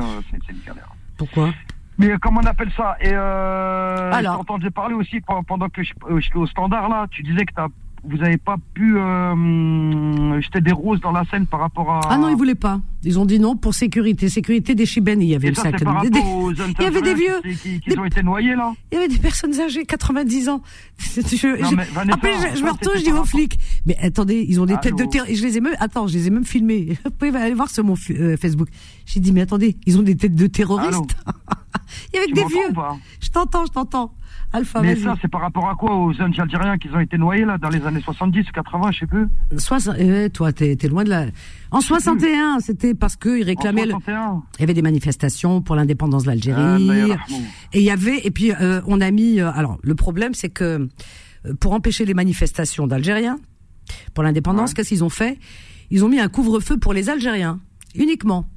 [1.17, 1.49] Pourquoi?
[1.97, 6.37] Mais comment on appelle ça Et euh, Alors, entendu parler aussi pendant que euh, j'étais
[6.37, 7.07] au standard là.
[7.11, 7.67] Tu disais que tu as
[8.03, 11.99] vous n'avez pas pu euh, jeter des roses dans la scène par rapport à.
[12.09, 12.79] Ah non, ils voulaient pas.
[13.03, 14.29] Ils ont dit non pour sécurité.
[14.29, 15.21] Sécurité des chibènes.
[15.21, 16.09] Il y avait ça, ça par des,
[16.79, 17.41] Il y avait des vieux.
[17.83, 18.73] Qui, ont été noyés, là.
[18.91, 20.61] Il y avait des personnes âgées, 90 ans.
[20.99, 23.59] Je, après, je, me retourne, je dis aux flics.
[23.85, 25.29] Mais attendez, ils ont des têtes de terre.
[25.29, 26.97] Et je les ai même, attends, je les ai même filmés.
[27.05, 28.67] Vous pouvez aller voir sur mon euh, Facebook.
[29.05, 31.15] J'ai dit, mais attendez, ils ont des têtes de terroristes.
[32.13, 32.73] il y avait des vieux.
[33.21, 34.13] Je t'entends, je t'entends.
[34.51, 37.45] Alpha, Mais ça, c'est par rapport à quoi Aux jeunes algériens qui ont été noyés,
[37.45, 39.27] là, dans les années 70 ou 80, je sais plus
[39.99, 41.25] eh, Toi, t'es es loin de la...
[41.69, 43.85] En 61, c'était parce qu'ils réclamaient...
[43.85, 43.93] Le...
[43.93, 46.59] Il y avait des manifestations pour l'indépendance de l'Algérie.
[47.11, 47.15] Ah,
[47.73, 48.25] et il y avait...
[48.25, 49.39] Et puis, euh, on a mis...
[49.39, 50.89] Euh, alors, le problème, c'est que
[51.45, 53.37] euh, pour empêcher les manifestations d'Algériens,
[54.15, 55.37] pour l'indépendance, qu'est-ce qu'ils ont fait?
[55.91, 57.59] Ils ont mis un couvre-feu pour les Algériens,
[57.93, 58.49] uniquement.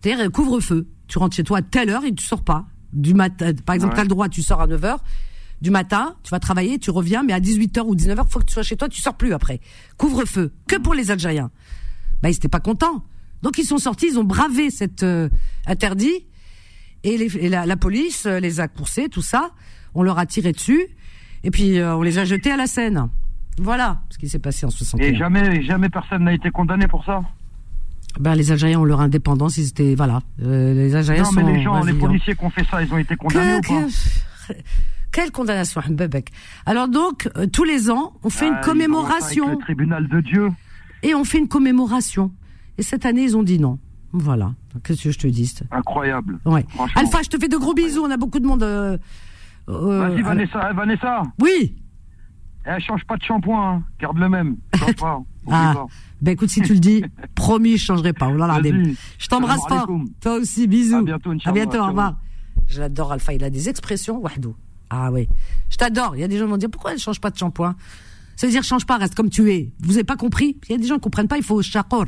[0.00, 0.88] C'est-à-dire couvre-feu.
[1.06, 2.66] Tu rentres chez toi à telle heure et tu sors pas.
[2.96, 4.96] Du matin, par exemple, tu as le droit, tu sors à 9h.
[5.60, 8.54] Du matin, tu vas travailler, tu reviens, mais à 18h ou 19h, faut que tu
[8.54, 9.60] sois chez toi, tu sors plus après.
[9.98, 10.52] Couvre-feu.
[10.66, 11.50] Que pour les Algériens.
[12.22, 13.04] Bah, ils étaient pas contents.
[13.42, 15.28] Donc, ils sont sortis, ils ont bravé cet euh,
[15.66, 16.26] interdit.
[17.04, 19.50] Et, les, la, police euh, les a coursés, tout ça.
[19.94, 20.86] On leur a tiré dessus.
[21.44, 23.10] Et puis, euh, on les a jetés à la Seine.
[23.58, 25.06] Voilà ce qui s'est passé en 61.
[25.06, 27.22] Et jamais, jamais personne n'a été condamné pour ça?
[28.18, 30.20] Ben, les Algériens ont leur indépendance, ils étaient voilà.
[30.42, 32.98] Euh, les Algériens non, mais les gens, les policiers qui ont fait ça, ils ont
[32.98, 34.54] été condamnés ou pas
[35.12, 36.30] Quelle condamnation, Bebek.
[36.66, 39.50] Alors donc, euh, tous les ans, on fait une ah, commémoration.
[39.50, 40.48] le tribunal de Dieu.
[41.02, 42.32] Et on fait une commémoration.
[42.78, 43.78] Et cette année, ils ont dit non.
[44.12, 44.52] Voilà.
[44.84, 46.38] Qu'est-ce que je te dis Incroyable.
[46.44, 46.64] Ouais.
[46.94, 48.02] Alpha, je te fais de gros bisous.
[48.04, 48.62] On a beaucoup de monde.
[48.62, 48.98] Euh,
[49.66, 50.72] Vas-y, Vanessa.
[50.72, 51.22] Vanessa.
[51.40, 51.76] Oui.
[52.64, 53.76] Elle change pas de shampoing.
[53.76, 53.82] Hein.
[54.00, 54.56] Garde le même.
[54.74, 55.22] Change pas.
[55.50, 55.86] Ah.
[56.20, 57.04] Ben écoute, si tu le dis,
[57.34, 58.28] promis, je changerai pas.
[58.28, 58.60] Oh là là,
[59.18, 59.86] je t'embrasse pas.
[60.20, 60.96] Toi aussi, bisous.
[60.96, 62.16] À bientôt, À bientôt, au revoir.
[62.68, 63.32] Je l'adore, Alpha.
[63.34, 64.54] Il a des expressions, wahdou.
[64.90, 65.28] Ah oui.
[65.70, 66.16] Je t'adore.
[66.16, 67.74] Il y a des gens qui vont dire, pourquoi elle change pas de shampoing?
[68.36, 69.72] Ça veut dire, change pas, reste comme tu es.
[69.80, 70.58] Vous avez pas compris?
[70.68, 72.06] Il y a des gens qui comprennent pas, il faut chakor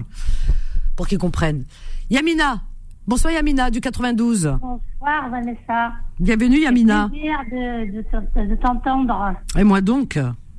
[0.97, 1.65] pour qu'ils comprennent.
[2.11, 2.63] Yamina.
[3.07, 4.59] Bonsoir Yamina du 92.
[4.61, 5.93] Bonsoir Vanessa.
[6.21, 7.09] Bienvenue Yamina.
[7.09, 9.35] plaisir de, de t'entendre.
[9.57, 10.19] Et moi donc?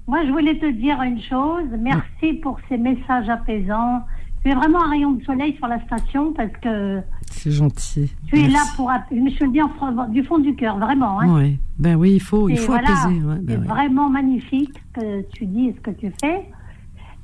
[0.10, 1.70] Moi, je voulais te dire une chose.
[1.80, 4.02] Merci pour ces messages apaisants.
[4.44, 7.02] Tu es vraiment un rayon de soleil sur la station parce que.
[7.30, 8.12] C'est gentil.
[8.28, 8.92] Tu es là pour.
[9.12, 11.20] Je me le dis en, du fond du cœur, vraiment.
[11.22, 11.36] Hein.
[11.36, 11.60] Oui.
[11.78, 13.20] Ben oui, il faut, il faut apaiser.
[13.20, 16.50] Ben c'est vraiment magnifique que tu dis et ce que tu fais.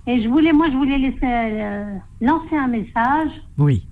[0.08, 3.32] Et je voulais, moi, je voulais laisser euh, lancer un message.
[3.58, 3.88] Oui.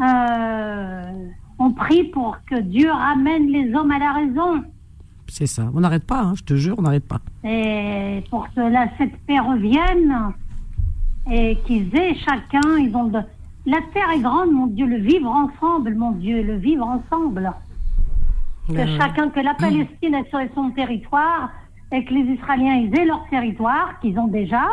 [0.00, 1.12] Euh,
[1.58, 4.62] on prie pour que Dieu ramène les hommes à la raison.
[5.28, 5.70] C'est ça.
[5.74, 7.20] On n'arrête pas, hein, je te jure, on n'arrête pas.
[7.44, 10.32] Et pour que la, cette paix revienne
[11.30, 13.18] et qu'ils aient chacun, ils ont de...
[13.66, 17.52] La terre est grande, mon Dieu, le vivre ensemble, mon Dieu, le vivre ensemble.
[18.68, 21.50] Que ben chacun, que la Palestine ait sur son territoire
[21.92, 24.66] et que les Israéliens ils aient leur territoire, qu'ils ont déjà.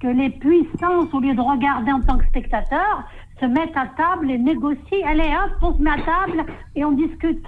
[0.00, 3.04] Que les puissances, au lieu de regarder en tant que spectateurs,
[3.40, 5.06] se mettent à table et négocient.
[5.06, 6.44] Allez, hop, on se met à table
[6.74, 7.44] et on discute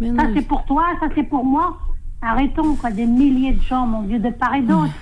[0.00, 1.78] ça c'est pour toi, ça c'est pour moi.
[2.20, 4.92] Arrêtons, quoi, des milliers de gens, mon Dieu, de part et d'autre.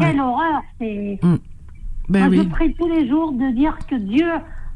[0.00, 1.18] Quelle horreur, c'est.
[1.22, 1.36] Mm.
[2.08, 4.26] Ben moi, je prie tous les jours de dire que Dieu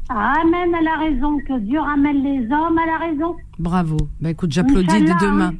[0.09, 3.35] ramène à la raison, que Dieu ramène les hommes à la raison.
[3.59, 3.97] Bravo.
[4.19, 5.53] Ben écoute, j'applaudis de deux mains.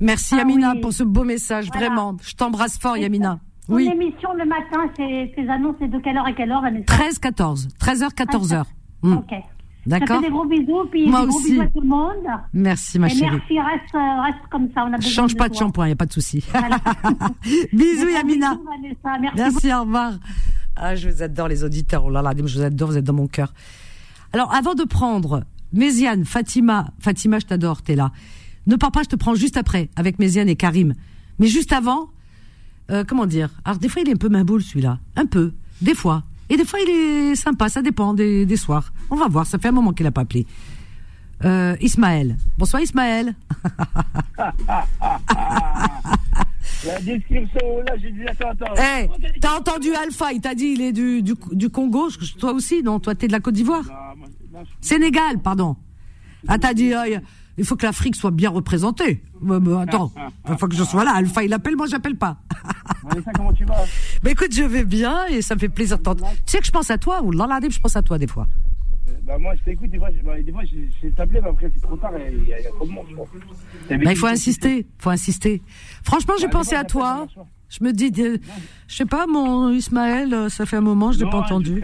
[0.00, 2.16] Merci ah Yamina pour ce beau message, vraiment.
[2.22, 3.38] Je t'embrasse fort, Yamina.
[3.68, 3.88] oui.
[3.92, 6.84] émission le matin, ces annonces, c'est de quelle heure à quelle heure, Vanessa?
[6.86, 7.68] 13, 14.
[7.80, 8.64] 13h, 14h.
[9.04, 9.34] Ok.
[9.86, 10.20] D'accord.
[10.20, 12.26] des gros bisous, puis Moi des gros bisous à tout le monde.
[12.52, 13.30] Merci, ma chérie.
[13.30, 14.84] Merci, reste, euh, reste comme ça.
[14.84, 16.44] On a Change pas de, shampoing, il n'y a pas de souci.
[17.72, 18.58] bisous, Yamina.
[19.20, 20.12] merci, merci au revoir.
[20.76, 22.04] Ah, je vous adore, les auditeurs.
[22.04, 23.52] Oh là là, je vous adore, vous êtes dans mon cœur.
[24.32, 28.12] Alors, avant de prendre Méziane, Fatima, Fatima, je t'adore, t'es là.
[28.66, 30.94] Ne pars pas, je te prends juste après, avec Méziane et Karim.
[31.38, 32.10] Mais juste avant,
[32.90, 33.50] euh, comment dire?
[33.64, 34.98] Alors, des fois, il est un peu main boule, celui-là.
[35.16, 35.52] Un peu.
[35.80, 36.24] Des fois.
[36.50, 38.92] Et des fois, il est sympa, ça dépend des, des soirs.
[39.10, 40.46] On va voir, ça fait un moment qu'il n'a pas appelé.
[41.44, 42.36] Euh, Ismaël.
[42.56, 43.34] Bonsoir Ismaël.
[46.86, 48.74] La description, là, j'ai dit, attends, attends.
[48.76, 52.08] Hey, eh, t'as entendu Alpha, il t'a dit, il est du, du, du, Congo,
[52.38, 53.00] toi aussi, non?
[53.00, 53.84] Toi, t'es de la Côte d'Ivoire?
[54.80, 55.76] Sénégal, pardon.
[56.46, 56.92] Ah, t'as dit,
[57.56, 59.22] il faut que l'Afrique soit bien représentée.
[59.80, 60.12] attends,
[60.48, 61.14] il faut que je sois là.
[61.16, 62.36] Alpha, il appelle, moi, j'appelle pas.
[63.34, 63.74] comment tu vas?
[64.22, 66.30] Bah, écoute, je vais bien et ça me fait plaisir de t'entendre.
[66.46, 68.46] Tu sais que je pense à toi, ou là, je pense à toi des fois.
[69.24, 70.62] Bah, moi, je t'écoute, des fois, bah, des fois
[71.30, 73.06] mais après, c'est trop tard, il y, a trop de monde,
[73.88, 75.62] bah, il faut insister, faut insister.
[76.02, 77.26] Franchement, j'ai pensé à toi.
[77.68, 78.38] Je me dis, je
[78.94, 81.82] sais pas, mon Ismaël, euh, ça fait un moment, je l'ai pas entendu.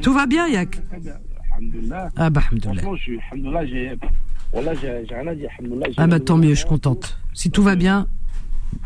[0.00, 0.80] Tout va bien, Yak
[2.16, 2.40] Ah bah,
[4.80, 5.50] j'ai rien à dire,
[5.98, 7.18] Ah bah, tant mieux, je suis contente.
[7.34, 8.06] Si tout va bien,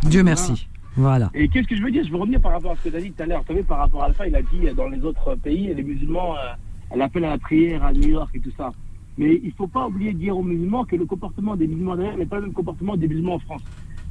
[0.03, 0.69] Dieu merci.
[0.97, 1.31] Voilà.
[1.35, 2.05] Et qu'est-ce que je veux dire?
[2.05, 3.45] Je veux revenir par rapport à ce que tu as dit tout à l'heure.
[3.49, 6.37] Tu par rapport à Alpha, il a dit euh, dans les autres pays, les musulmans,
[6.37, 6.53] euh,
[6.93, 8.71] elle appelle à la prière à New York et tout ça.
[9.19, 11.97] Mais il ne faut pas oublier de dire aux musulmans que le comportement des musulmans
[11.97, 13.63] derrière n'est pas le même comportement des musulmans en France.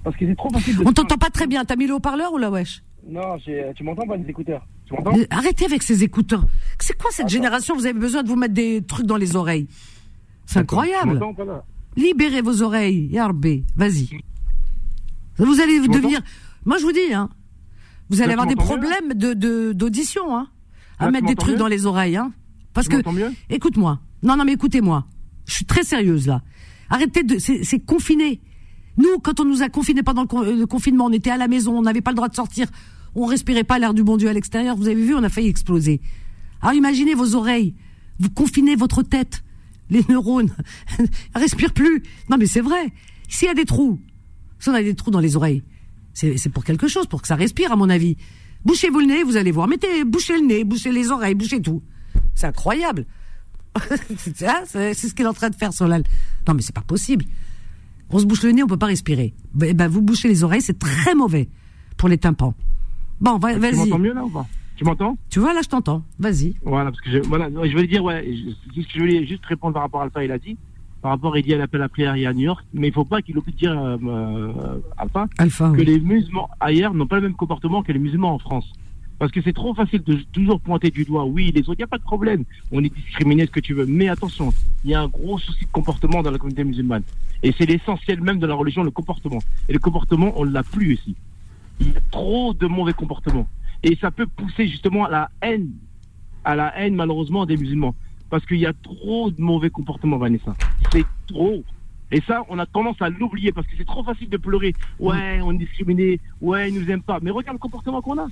[0.04, 0.84] Parce que c'est trop facile de.
[0.86, 1.64] On t'entend pas très bien.
[1.66, 2.84] T'as mis le haut-parleur ou la wesh?
[3.08, 3.38] Non,
[3.76, 4.66] tu m'entends pas les écouteurs?
[4.86, 5.12] Tu m'entends?
[5.32, 6.46] Arrêtez avec ces écouteurs.
[6.80, 7.76] C'est quoi cette génération?
[7.76, 9.68] Vous avez besoin de vous mettre des trucs dans les oreilles
[10.46, 11.20] C'est incroyable.
[11.96, 14.10] Libérez vos oreilles, Yarbé, vas-y.
[15.38, 16.22] Vous allez devenir.
[16.64, 17.30] Moi, je vous dis, hein,
[18.10, 20.48] vous allez avoir des problèmes de d'audition, hein,
[21.00, 22.32] à mettre des trucs dans les oreilles, hein,
[22.74, 22.98] parce que.
[23.50, 24.00] Écoute-moi.
[24.24, 25.06] Non, non, mais écoutez-moi.
[25.46, 26.42] Je suis très sérieuse là.
[26.90, 27.38] Arrêtez de.
[27.40, 28.42] C'est confiné.
[28.98, 31.82] Nous, quand on nous a confinés pendant le, confinement, on était à la maison, on
[31.82, 32.68] n'avait pas le droit de sortir,
[33.16, 34.76] on respirait pas l'air du bon Dieu à l'extérieur.
[34.76, 36.02] Vous avez vu, on a failli exploser.
[36.62, 37.74] Alors imaginez vos oreilles.
[38.20, 39.44] Vous confinez votre tête,
[39.90, 40.54] les neurones,
[41.36, 42.04] respirent plus.
[42.30, 42.92] Non, mais c'est vrai.
[43.28, 44.00] S'il y a des trous,
[44.60, 45.64] si on a des trous dans les oreilles,
[46.14, 48.18] c'est pour quelque chose, pour que ça respire, à mon avis.
[48.66, 49.68] Bouchez-vous le nez, vous allez voir.
[49.68, 51.82] Mettez, bouchez le nez, bouchez les oreilles, bouchez tout.
[52.36, 53.06] C'est incroyable.
[54.18, 56.04] c'est ce qu'il est en train de faire, Solal.
[56.48, 57.26] Non, mais c'est pas possible.
[58.10, 59.34] On se bouche le nez, on peut pas respirer.
[59.64, 61.48] Eh ben, vous bouchez les oreilles, c'est très mauvais
[61.98, 62.54] pour les tympans.
[63.22, 63.60] Bon, vas-y.
[63.60, 64.48] Tu m'entends mieux là ou pas?
[64.76, 65.18] Tu m'entends?
[65.30, 66.04] Tu vois, là, je t'entends.
[66.20, 66.56] Vas-y.
[66.64, 68.26] Voilà, parce que je, voilà, je voulais dire, ouais,
[68.76, 70.58] je, je voulais juste répondre par rapport à Alpha, il a dit
[71.02, 73.22] par rapport, il dit à l'appel à prière à New York, mais il faut pas
[73.22, 77.24] qu'il oublie de dire euh, euh Alpha, Alpha, que les musulmans ailleurs n'ont pas le
[77.24, 78.72] même comportement que les musulmans en France.
[79.22, 81.26] Parce que c'est trop facile de toujours pointer du doigt.
[81.26, 82.44] Oui, les autres, il n'y a pas de problème.
[82.72, 83.86] On est discriminé, ce que tu veux.
[83.86, 84.52] Mais attention,
[84.84, 87.04] il y a un gros souci de comportement dans la communauté musulmane.
[87.44, 89.38] Et c'est l'essentiel même de la religion, le comportement.
[89.70, 91.16] Et le comportement, on l'a plus ici.
[91.80, 93.48] Il y a trop de mauvais comportements.
[93.84, 95.70] Et ça peut pousser justement à la haine,
[96.44, 97.94] à la haine malheureusement des musulmans.
[98.32, 100.56] Parce qu'il y a trop de mauvais comportements, Vanessa.
[100.92, 101.64] C'est trop.
[102.12, 104.74] Et ça, on a tendance à l'oublier parce que c'est trop facile de pleurer.
[105.00, 106.20] Ouais, on est discriminé.
[106.42, 107.20] Ouais, ils nous aiment pas.
[107.22, 108.26] Mais regarde le comportement qu'on a.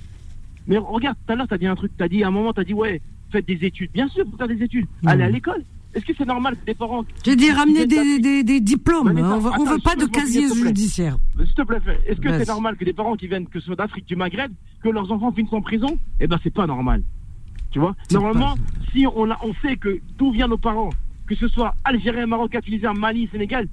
[0.70, 1.92] Mais regarde, tout à l'heure, tu as dit un truc.
[1.98, 3.02] Tu as dit, à un moment, tu as dit, ouais,
[3.32, 3.90] faites des études.
[3.92, 4.86] Bien sûr, faut faire des études.
[5.04, 5.64] Allez à l'école.
[5.92, 7.04] Est-ce que c'est normal que des parents.
[7.24, 9.08] J'ai dit ramener des, des, diplômes.
[9.08, 11.16] on veut, on veut pas de casier judiciaire.
[11.36, 13.74] S'il te plaît, est-ce que c'est normal que des parents qui viennent, que ce soit
[13.74, 14.52] d'Afrique, du Maghreb,
[14.84, 15.98] que leurs enfants finissent en prison?
[16.20, 17.02] Eh ben, c'est pas normal.
[17.72, 17.96] Tu vois?
[18.12, 18.54] Normalement,
[18.92, 20.90] si on, a, on sait que d'où viennent nos parents,
[21.26, 23.66] que ce soit Algérien, Marocain, Tunisien, Mali, Sénégal,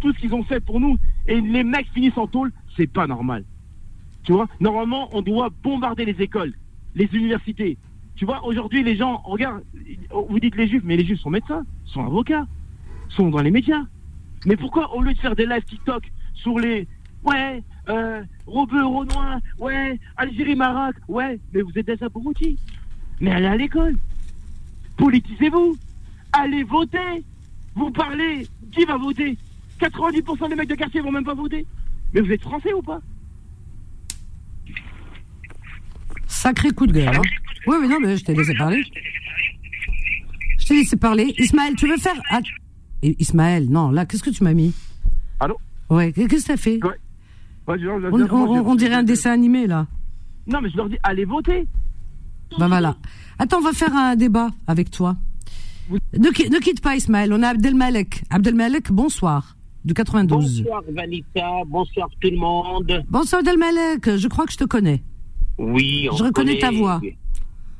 [0.00, 3.06] tout ce qu'ils ont fait pour nous, et les mecs finissent en tôle, c'est pas
[3.06, 3.44] normal.
[4.24, 6.54] Tu vois Normalement, on doit bombarder les écoles,
[6.94, 7.78] les universités.
[8.16, 9.62] Tu vois, aujourd'hui, les gens, regarde,
[10.10, 12.46] vous dites les juifs, mais les juifs sont médecins, sont avocats,
[13.10, 13.82] sont dans les médias.
[14.46, 16.86] Mais pourquoi, au lieu de faire des lives TikTok sur les,
[17.24, 22.58] ouais, euh, Robeux, Renoir, ouais, Algérie, Maroc, ouais, mais vous êtes des abrutis.
[23.20, 23.96] Mais allez à l'école.
[24.96, 25.76] Politisez-vous.
[26.32, 27.24] Allez voter.
[27.74, 28.46] Vous parlez.
[28.72, 29.36] Qui va voter?
[29.80, 31.66] 90% des mecs de quartier vont même pas voter.
[32.12, 33.00] Mais vous êtes français ou pas?
[36.34, 37.08] Sacré coup de gueule.
[37.08, 37.22] Hein.
[37.66, 38.84] Oui, mais non, mais je t'ai laissé parler.
[40.58, 41.34] Je t'ai laissé parler.
[41.38, 42.20] Ismaël, tu veux faire.
[42.30, 42.40] Ah,
[43.02, 44.74] Ismaël, non, là, qu'est-ce que tu m'as mis?
[45.40, 45.56] Allô?
[45.88, 46.80] Ouais, qu'est-ce que t'as fait?
[47.66, 49.86] On, dirait un dessin animé, là.
[50.46, 51.66] Non, mais je leur dis, allez voter.
[52.58, 52.96] Ben voilà.
[53.38, 55.16] Attends, on va faire un débat avec toi.
[56.12, 58.24] Ne, quitte pas Ismaël, on a Abdelmalek.
[58.30, 59.56] Abdelmalek, bonsoir.
[59.84, 60.62] Du 92.
[60.62, 63.04] Bonsoir Vanessa, bonsoir tout le monde.
[63.08, 65.02] Bonsoir Abdelmalek, je crois que je te connais.
[65.58, 67.00] Oui, on Je reconnais ta voix.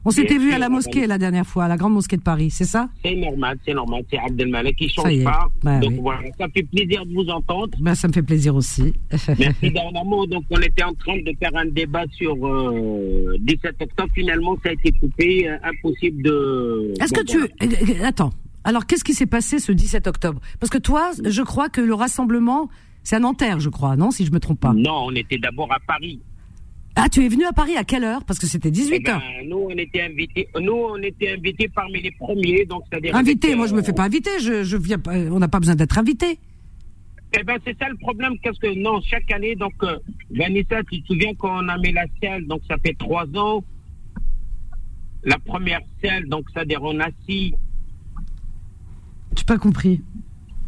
[0.07, 2.51] On s'était vu à la mosquée la dernière fois, à la grande mosquée de Paris,
[2.51, 2.91] c'est ça?
[3.03, 5.49] C'est normal, c'est normal, c'est Abdelmalek qui change pas.
[5.63, 7.71] Bah donc voilà, ça fait plaisir de vous entendre.
[7.81, 8.93] Ben, ça me fait plaisir aussi.
[9.39, 9.73] Merci
[10.05, 10.27] mot.
[10.27, 14.11] Donc on était en train de faire un débat sur 17 euh, octobre.
[14.15, 15.49] Finalement, ça a été coupé.
[15.49, 16.93] Euh, impossible de.
[17.01, 18.31] Est-ce que tu euh, attends
[18.65, 20.41] Alors qu'est-ce qui s'est passé ce 17 octobre?
[20.61, 22.69] Parce que toi, je crois que le rassemblement,
[23.03, 24.75] c'est à Nanterre, je crois, non Si je me trompe pas?
[24.75, 26.21] Non, on était d'abord à Paris.
[26.97, 28.25] Ah, tu es venu à Paris à quelle heure?
[28.25, 30.49] Parce que c'était 18 h eh nous, on était invités.
[30.61, 33.17] Nous, on était invités parmi les premiers, donc c'est-à-dire.
[33.17, 34.31] Invité Moi, je me fais pas inviter.
[34.41, 35.01] Je, je viens.
[35.07, 36.39] On n'a pas besoin d'être invité.
[37.37, 39.99] Eh ben, c'est ça le problème, qu'est-ce que non, chaque année, donc euh,
[40.31, 43.65] Vanessa, tu te souviens quand on a mis la selle, donc ça fait trois ans.
[45.25, 47.53] La première selle, donc c'est-à-dire on a six.
[49.37, 50.01] n'ai pas compris.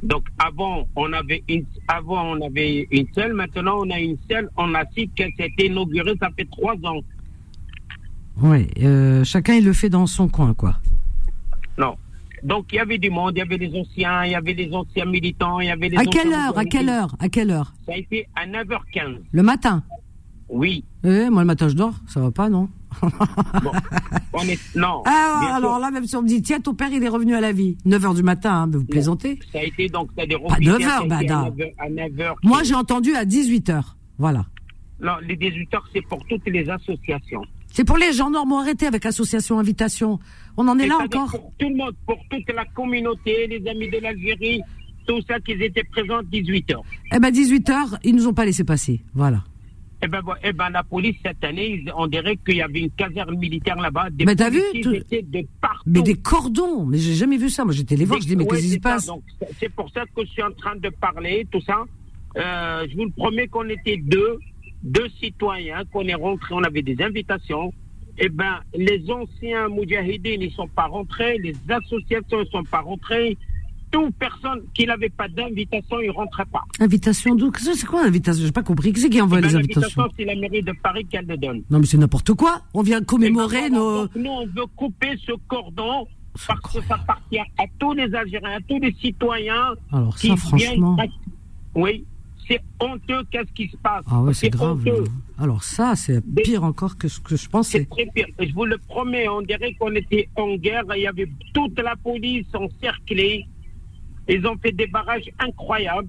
[0.03, 4.49] Donc avant, on avait une, avant on avait une seule, maintenant on a une seule.
[4.57, 7.01] On a six qui s'est inaugurée, ça fait trois ans.
[8.43, 10.77] Oui, euh, chacun il le fait dans son coin, quoi.
[11.79, 11.97] Non.
[12.43, 14.73] Donc il y avait du monde, il y avait des anciens, il y avait des
[14.73, 15.97] anciens militants, il y avait des.
[15.97, 16.57] À quelle heure?
[16.59, 17.17] À quelle heure?
[17.19, 17.73] À quelle heure?
[17.87, 19.21] Ça a été à 9h15.
[19.33, 19.83] Le matin?
[20.49, 20.85] Oui.
[21.03, 22.69] Eh, moi le matin je dors, ça va pas, non?
[24.33, 24.59] On est...
[24.77, 25.03] Non.
[25.07, 27.41] Ah, alors là, même si on me dit, tiens, ton père, il est revenu à
[27.41, 27.77] la vie.
[27.87, 31.09] 9h du matin, hein, vous plaisantez Ça a été donc, ça a des Pas 9h,
[31.09, 31.19] bah,
[31.79, 33.83] à 9h, Moi, j'ai entendu à 18h.
[34.19, 34.47] Voilà.
[35.01, 37.43] Non, les 18h, c'est pour toutes les associations.
[37.69, 38.59] C'est pour les gens normaux.
[38.59, 40.19] Arrêtez avec association, invitation.
[40.57, 41.31] On en est là encore.
[41.31, 44.63] Pour tout le monde, pour toute la communauté, les amis de l'Algérie,
[45.07, 46.77] tout ça, qu'ils étaient présents 18h.
[47.13, 49.03] Eh ben, 18h, ils nous ont pas laissé passer.
[49.15, 49.45] Voilà.
[50.07, 53.37] Eh ben, eh ben, la police, cette année, on dirait qu'il y avait une caserne
[53.37, 54.09] militaire là-bas.
[54.11, 55.83] Des Mais t'as vu de partout.
[55.85, 57.65] Mais des cordons, mais j'ai jamais vu ça.
[57.65, 59.11] Moi, j'étais les voir, je dis, mais qu'est-ce qui se passe?
[59.59, 61.85] C'est pour ça que je suis en train de parler, tout ça.
[62.37, 64.39] Euh, je vous le promets qu'on était deux,
[64.85, 67.73] deux citoyens, qu'on est rentrés, on avait des invitations.
[68.19, 73.37] Eh ben, les anciens Moudjahidines, ils sont pas rentrés, les associations ne sont pas rentrées,
[73.97, 76.63] toute personne qui n'avait pas d'invitation, il ne rentrait pas.
[76.81, 78.43] Invitation d'où C'est quoi l'invitation?
[78.43, 78.93] Je n'ai pas compris.
[78.93, 80.03] Qui c'est qui envoie eh ben, les invitations?
[80.17, 81.63] c'est la mairie de Paris qui le donne.
[81.71, 82.61] Non, mais c'est n'importe quoi.
[82.75, 84.07] On vient commémorer nos.
[84.15, 86.07] nous, on veut couper ce cordon
[86.47, 89.75] parce que ça appartient à tous les Algériens, à tous les citoyens.
[89.91, 90.97] Alors, ça, franchement.
[91.75, 92.05] Oui,
[92.47, 94.05] c'est honteux qu'est-ce qui se passe?
[94.11, 94.85] Ah ouais, c'est grave.
[95.39, 97.79] Alors ça, c'est pire encore que ce que je pensais.
[97.79, 98.27] C'est très pire.
[98.39, 100.85] Je vous le promets, on dirait qu'on était en guerre.
[100.95, 103.47] Il y avait toute la police encerclée.
[104.29, 106.09] Ils ont fait des barrages incroyables.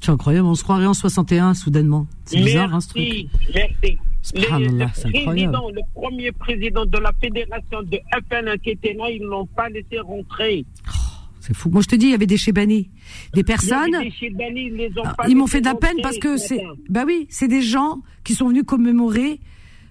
[0.00, 2.06] C'est incroyable, on se croirait en 61 soudainement.
[2.24, 3.26] C'est bizarre, hein, ce truc.
[3.54, 3.98] Merci.
[4.34, 7.98] le, président, le premier président de la fédération de
[8.28, 10.64] FN qui était là, ils ne l'ont pas laissé rentrer.
[10.88, 11.68] Oh, c'est fou.
[11.68, 12.88] Moi, je te dis, il y avait des Chebani.
[13.34, 13.94] Des personnes.
[13.94, 16.62] Ah, ils, m'ont fait de la peine parce que c'est.
[16.88, 19.40] Bah oui, c'est des gens qui sont venus commémorer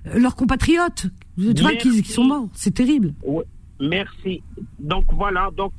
[0.07, 1.07] euh, leurs compatriotes.
[1.38, 2.49] Tu vois, qui, qui, sont morts.
[2.53, 3.14] C'est terrible.
[3.80, 4.41] Merci.
[4.80, 5.49] Donc voilà.
[5.56, 5.74] Donc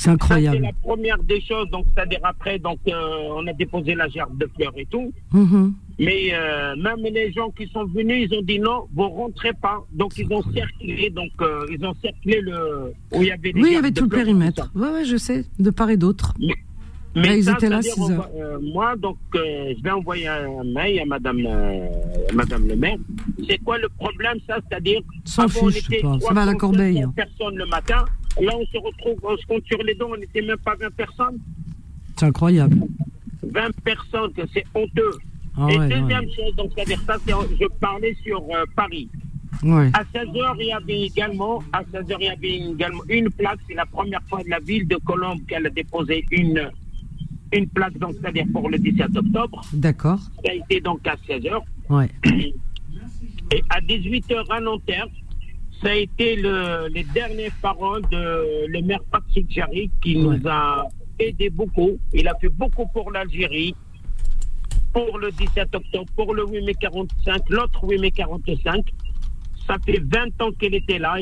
[0.00, 0.56] c'est incroyable.
[0.56, 1.68] C'est la première des choses.
[1.70, 2.92] Donc, c'est-à-dire après, donc, euh,
[3.36, 5.12] on a déposé la gerbe de fleurs et tout.
[5.34, 5.72] Mm-hmm.
[5.98, 9.84] Mais euh, même les gens qui sont venus, ils ont dit non, vous rentrez pas.
[9.92, 11.10] Donc, ils ont cerclé.
[11.10, 13.52] Donc, euh, ils ont cerclé le où il y avait.
[13.54, 14.70] oui, il y avait tout le périmètre.
[14.74, 16.32] Oui, ouais, je sais, de part et d'autre.
[17.14, 18.30] Mais, ils étaient là 6 heures.
[18.62, 21.42] moi, donc, je vais envoyer un mail à Madame,
[22.32, 22.96] Madame le maire.
[23.46, 24.56] C'est quoi le problème, ça?
[24.66, 26.18] C'est-à-dire, s'en fiche, pas.
[26.20, 27.04] ça va à la corbeille.
[27.14, 28.04] Personne le matin.
[28.40, 30.94] Là, on se retrouve, on se compte sur les dents, on n'était même pas 20
[30.94, 31.38] personnes.
[32.16, 32.76] C'est incroyable.
[33.42, 35.12] 20 personnes, c'est honteux.
[35.56, 39.08] Ah et deuxième chose, donc c'est-à-dire ça, je parlais sur euh, Paris.
[39.62, 43.58] À 16h, il y avait également, à 16h, il y avait également une plaque.
[43.68, 46.70] C'est la première fois de la ville de Colombe qu'elle a déposé une,
[47.52, 49.60] une plaque, donc c'est-à-dire pour le 17 octobre.
[49.74, 50.20] D'accord.
[50.44, 51.60] Ça a été donc à 16h.
[51.90, 52.08] Ouais.
[53.52, 55.08] Et à 18h à Nanterre,
[55.82, 60.86] ça a été le, les dernières paroles de le maire Patrick Jarry qui nous a
[61.18, 61.98] aidé beaucoup.
[62.12, 63.74] Il a fait beaucoup pour l'Algérie,
[64.92, 68.84] pour le 17 octobre, pour le 8 mai 45, l'autre 8 mai 45.
[69.66, 71.16] Ça fait 20 ans qu'il était là.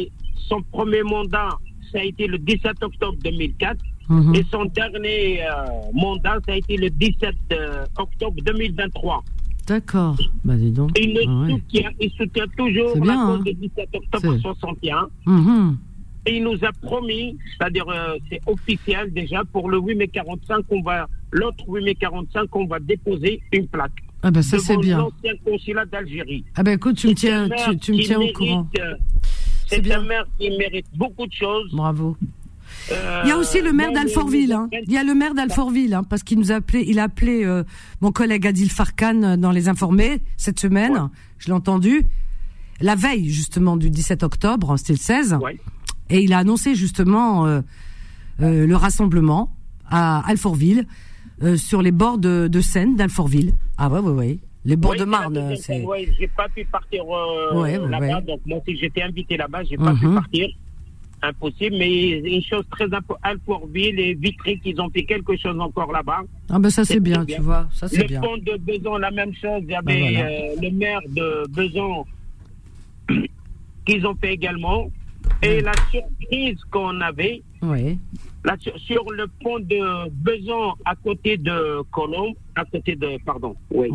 [0.48, 1.50] Son premier mandat,
[1.92, 3.78] ça a été le 17 octobre 2004.
[4.08, 4.34] Mhm.
[4.34, 5.50] Et son dernier euh,
[5.92, 9.22] mandat, ça a été le 17 euh, octobre 2023.
[9.68, 10.16] D'accord.
[10.44, 10.98] Bah, dis donc.
[10.98, 13.42] Il, ah soutient, il soutient toujours la cause hein.
[13.44, 15.08] du 17 octobre 61.
[15.26, 15.76] Mhm.
[16.26, 20.64] Et il nous a promis, c'est-à-dire euh, c'est officiel déjà, pour le 8 mai 45,
[20.70, 23.92] on va, l'autre 8 mai 45, on va déposer une plaque.
[24.22, 24.98] Ah ben ça c'est bien.
[24.98, 26.44] l'ancien consulat d'Algérie.
[26.56, 27.48] Ah ben écoute, tu me tiens,
[27.80, 28.68] tu, me tiens au courant.
[28.80, 28.94] Euh,
[29.66, 31.70] c'est un maire qui mérite beaucoup de choses.
[31.72, 32.16] Bravo.
[32.90, 34.52] Euh, il y a aussi le maire d'Alfortville.
[34.52, 34.68] Hein.
[34.72, 37.44] Il y a le maire d'Alfortville, hein, parce qu'il nous a appelé, il a appelé
[37.44, 37.64] euh,
[38.00, 41.08] mon collègue Adil Farkan euh, dans les informés cette semaine.
[41.38, 42.02] Je l'ai entendu
[42.80, 45.38] la veille justement du 17 octobre, c'était le 16,
[46.10, 47.44] et il a annoncé justement
[48.38, 49.52] le rassemblement
[49.90, 50.86] à Alfortville
[51.56, 53.54] sur les bords de, de Seine d'Alfortville.
[53.78, 54.38] Ah ouais, ouais, ouais.
[54.64, 55.82] Les bords de Marne, c'est.
[55.82, 57.02] Ouais, j'ai pas pu partir
[57.88, 60.14] là-bas, donc moi si j'étais invité là-bas, j'ai pas pu mhm.
[60.14, 60.48] partir
[61.22, 65.92] impossible, mais une chose très importante, Alfortville et Vitry, qu'ils ont fait quelque chose encore
[65.92, 66.22] là-bas.
[66.50, 68.20] Ah ben ça c'est bien, tu vois, ça c'est bien.
[68.20, 71.44] Le pont de Beson, la même chose, il y avait ben euh, le maire de
[71.50, 72.04] Beson
[73.86, 74.90] qu'ils ont fait également.
[75.42, 77.98] Et la surprise qu'on avait, oui.
[78.76, 83.90] sur le pont de Beson à côté de Colombe, à côté de, pardon, oui.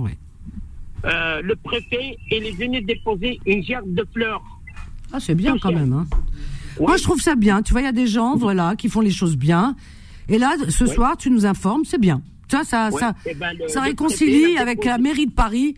[1.06, 4.42] Euh, le préfet, il est venu déposer une gerbe de fleurs.
[5.12, 5.94] Ah, c'est bien quand même.
[5.94, 6.08] Hein.
[6.80, 7.62] Moi, je trouve ça bien.
[7.62, 9.76] Tu vois, il y a des gens, voilà, qui font les choses bien.
[10.30, 12.22] Et là, ce soir, tu nous informes, c'est bien.
[12.50, 15.76] Ça, ça, ça, eh ben, ça réconcilie avec la mairie de Paris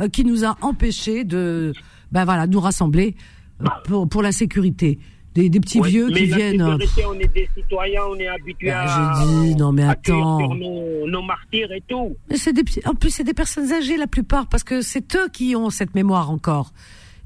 [0.00, 1.72] euh, qui nous a empêchés de,
[2.10, 3.14] ben voilà, nous rassembler
[3.62, 4.98] euh, pour, pour la sécurité.
[5.34, 6.62] Des, des petits vieux qui viennent.
[6.62, 9.14] Euh, on est des citoyens, on est habitués ben, à.
[9.20, 10.38] J'ai dit, non mais attends.
[10.38, 12.16] Sur nos, nos, martyrs et tout.
[12.30, 15.54] Mais des, en plus, c'est des personnes âgées la plupart parce que c'est eux qui
[15.54, 16.72] ont cette mémoire encore.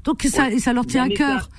[0.03, 1.49] Donc ça, ça leur tient à cœur.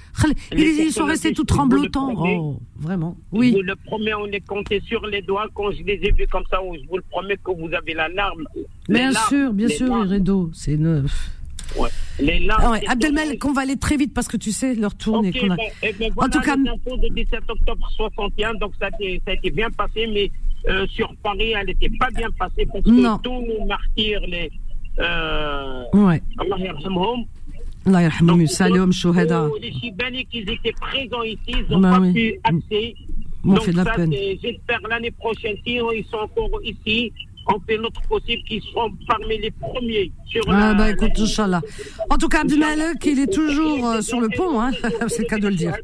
[0.52, 2.12] Ils, sont restés tout tremblotants.
[2.16, 3.16] Oh, vraiment.
[3.30, 3.50] Oui.
[3.52, 5.46] Je vous le promets, on est compté sur les doigts.
[5.54, 8.08] Quand je les ai vus comme ça, je vous le promets que vous avez la
[8.08, 8.44] larme.
[8.88, 10.50] Bien sûr, bien sûr, Redo.
[10.52, 11.30] C'est neuf.
[11.76, 11.88] Ouais.
[12.20, 12.62] Les larmes.
[12.64, 15.28] Ah ouais, Abdelmel, qu'on va aller très vite parce que tu sais, leur tourne.
[15.28, 15.56] Okay, a...
[15.82, 19.22] eh ben voilà en tout cas, les de 17 octobre 61, donc ça a été,
[19.24, 20.30] ça a été bien passé, mais
[20.68, 24.50] euh, sur Paris, elle n'était pas bien passée parce que tous nos martyrs, les.
[24.98, 26.22] Euh, ouais.
[26.38, 26.56] Allah
[27.86, 29.48] Allah yarhamhum salam shuhada.
[29.60, 32.12] Les Chibani qui étaient présents ici, ils n'ont bah, pas oui.
[32.12, 32.96] pu accéder.
[33.44, 33.96] Donc ça,
[34.42, 37.12] j'espère l'année prochaine, si ils sont encore ici,
[37.48, 41.60] on fait notre possible qu'ils seront parmi les premiers sur ah, la, bah écoute, Inch'Allah.
[42.08, 44.70] En tout cas, Abdelmalek, il est toujours euh, sur le pont, hein.
[45.08, 45.74] c'est le cas de le dire.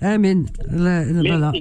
[0.00, 0.46] Amen.
[0.70, 1.52] Voilà.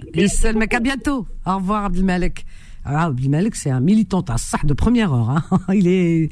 [0.55, 1.27] Mec, à bientôt.
[1.45, 2.45] Au revoir, Abdelmalek.
[2.83, 5.29] Ah, Abdelmalek, c'est un militant à ça de première heure.
[5.31, 5.43] Hein.
[5.73, 6.29] Il est,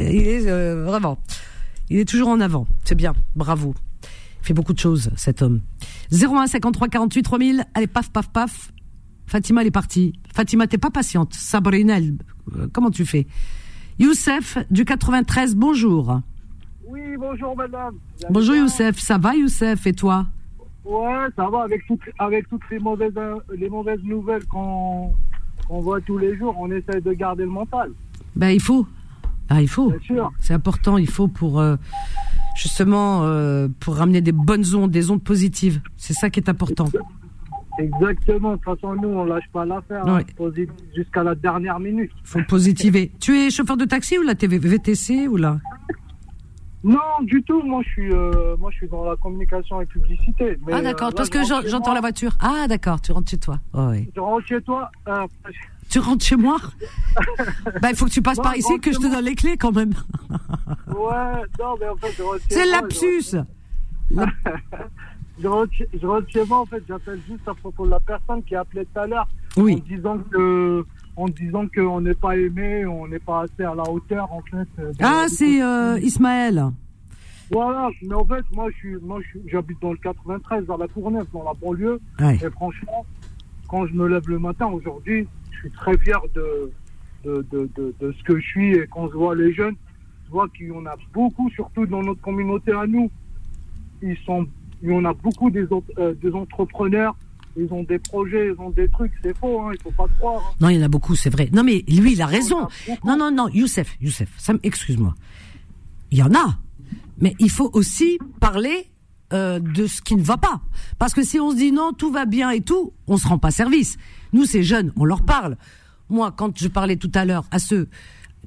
[0.00, 1.18] il est euh, vraiment,
[1.88, 2.66] il est toujours en avant.
[2.84, 3.74] C'est bien, bravo.
[4.42, 5.60] Il fait beaucoup de choses, cet homme.
[6.12, 7.64] 01 53 48 3000.
[7.74, 8.72] Allez, paf, paf, paf.
[9.26, 10.12] Fatima, elle est partie.
[10.34, 11.34] Fatima, t'es pas patiente.
[11.34, 13.26] Sabrina, euh, comment tu fais?
[13.98, 16.20] Youssef, du 93, bonjour.
[16.88, 17.94] Oui, bonjour madame.
[18.30, 19.86] Bonjour Youssef, ça va Youssef?
[19.86, 20.26] Et toi?
[20.84, 23.12] Ouais, ça va avec toutes, avec toutes les mauvaises,
[23.54, 25.12] les mauvaises nouvelles qu'on
[25.68, 27.92] voit tous les jours, on essaie de garder le mental.
[28.34, 28.86] Ben il faut,
[29.50, 29.92] ah, il faut.
[30.38, 31.74] C'est important, il faut pour euh,
[32.54, 35.80] justement euh, pour ramener des bonnes ondes, des ondes positives.
[35.96, 36.86] C'est ça qui est important.
[37.78, 38.52] Exactement.
[38.52, 40.06] De toute façon, nous, on lâche pas l'affaire.
[40.06, 40.20] Hein.
[40.94, 42.12] Jusqu'à la dernière minute.
[42.22, 43.10] Il faut positiver.
[43.20, 45.58] tu es chauffeur de taxi ou la TV VTC ou là?
[46.84, 47.60] Non, du tout.
[47.62, 50.56] Moi, je suis, euh, moi, je suis dans la communication et publicité.
[50.70, 52.36] ah d'accord, parce que j'entends la voiture.
[52.40, 53.58] Ah d'accord, tu rentres chez toi.
[53.74, 54.90] Oh, Tu rentres chez toi.
[55.90, 56.56] Tu rentres chez moi
[57.82, 59.72] Bah, il faut que tu passes par ici, que je te donne les clés quand
[59.72, 59.92] même.
[60.86, 63.36] ouais, non, mais en fait, je rentre C'est lapsus
[65.40, 68.42] je, rentre, je rentre chez moi, en fait, j'appelle juste à propos de la personne
[68.42, 69.28] qui a appelé tout à l'heure.
[69.56, 69.74] Oui.
[69.74, 70.84] En disant que
[71.16, 74.68] en disant qu'on n'est pas aimé, on n'est pas assez à la hauteur, en fait.
[75.00, 76.70] Ah, c'est euh, Ismaël.
[77.50, 81.26] Voilà, mais en fait, moi, je suis, moi, j'habite dans le 93, dans la Courneuve,
[81.32, 82.00] dans la banlieue.
[82.20, 83.04] Et franchement,
[83.68, 85.26] quand je me lève le matin aujourd'hui,
[85.60, 86.72] suis très fier de,
[87.24, 89.76] de, de, de, ce que je suis et quand je vois les jeunes,
[90.26, 93.10] je vois qu'il y en a beaucoup, surtout dans notre communauté à nous.
[94.02, 94.46] Ils sont,
[94.82, 95.66] il y en a beaucoup des,
[95.98, 97.16] euh, des entrepreneurs,
[97.56, 100.42] ils ont des projets, ils ont des trucs, c'est faux, hein, il faut pas croire.
[100.42, 100.54] Hein.
[100.60, 101.48] Non, il y en a beaucoup, c'est vrai.
[101.52, 102.68] Non, mais lui, il a raison.
[103.04, 104.28] Non, non, non, Youssef, Youssef,
[104.62, 105.14] excuse-moi.
[106.10, 106.58] Il y en a,
[107.18, 108.86] mais il faut aussi parler
[109.32, 110.60] euh, de ce qui ne va pas.
[110.98, 113.38] Parce que si on se dit non, tout va bien et tout, on se rend
[113.38, 113.96] pas service.
[114.32, 115.56] Nous, ces jeunes, on leur parle.
[116.08, 117.88] Moi, quand je parlais tout à l'heure à ceux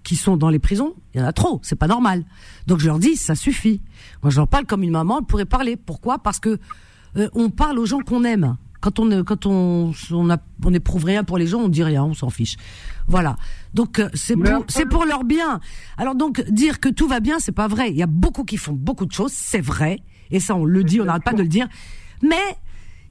[0.03, 2.25] qui sont dans les prisons, il y en a trop, c'est pas normal.
[2.67, 3.81] Donc je leur dis, ça suffit.
[4.21, 5.77] Moi, je leur parle comme une maman elle pourrait parler.
[5.77, 6.19] Pourquoi?
[6.19, 6.59] Parce que
[7.15, 8.57] euh, on parle aux gens qu'on aime.
[8.81, 12.03] Quand on quand on on, a, on éprouve rien pour les gens, on dit rien,
[12.03, 12.57] on s'en fiche.
[13.07, 13.37] Voilà.
[13.73, 15.61] Donc euh, c'est pour c'est pour leur bien.
[15.97, 17.91] Alors donc dire que tout va bien, c'est pas vrai.
[17.91, 20.01] Il y a beaucoup qui font beaucoup de choses, c'est vrai.
[20.31, 21.67] Et ça, on le dit, on n'arrête pas de le dire.
[22.21, 22.57] Mais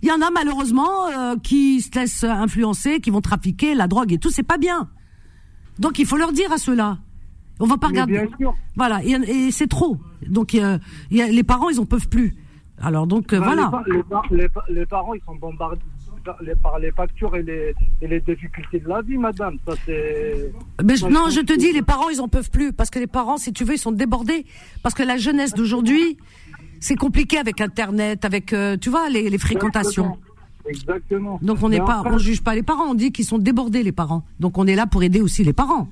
[0.03, 4.13] il y en a malheureusement euh, qui se laissent influencer, qui vont trafiquer la drogue
[4.13, 4.89] et tout, c'est pas bien.
[5.79, 6.99] Donc il faut leur dire à ceux-là.
[7.61, 8.29] On va pas regarder.
[8.77, 9.97] Voilà, et, c'est trop.
[10.27, 10.79] Donc y a,
[11.11, 12.35] les parents, ils en peuvent plus.
[12.81, 13.71] Alors donc euh, voilà.
[14.69, 15.81] Les, parents, ils sont bombardés
[16.63, 19.57] par les factures et les, et les, difficultés de la vie, madame.
[19.67, 20.53] Ça, c'est.
[21.09, 22.73] non, je te dis, les parents, ils en peuvent plus.
[22.73, 24.47] Parce que les parents, si tu veux, ils sont débordés.
[24.83, 26.17] Parce que la jeunesse d'aujourd'hui,
[26.83, 30.19] c'est compliqué avec Internet, avec, euh, tu vois, les, fréquentations.
[30.69, 31.39] Exactement.
[31.41, 33.93] Donc on n'est pas, on juge pas les parents, on dit qu'ils sont débordés les
[33.93, 34.25] parents.
[34.41, 35.89] Donc on est là pour aider aussi les parents.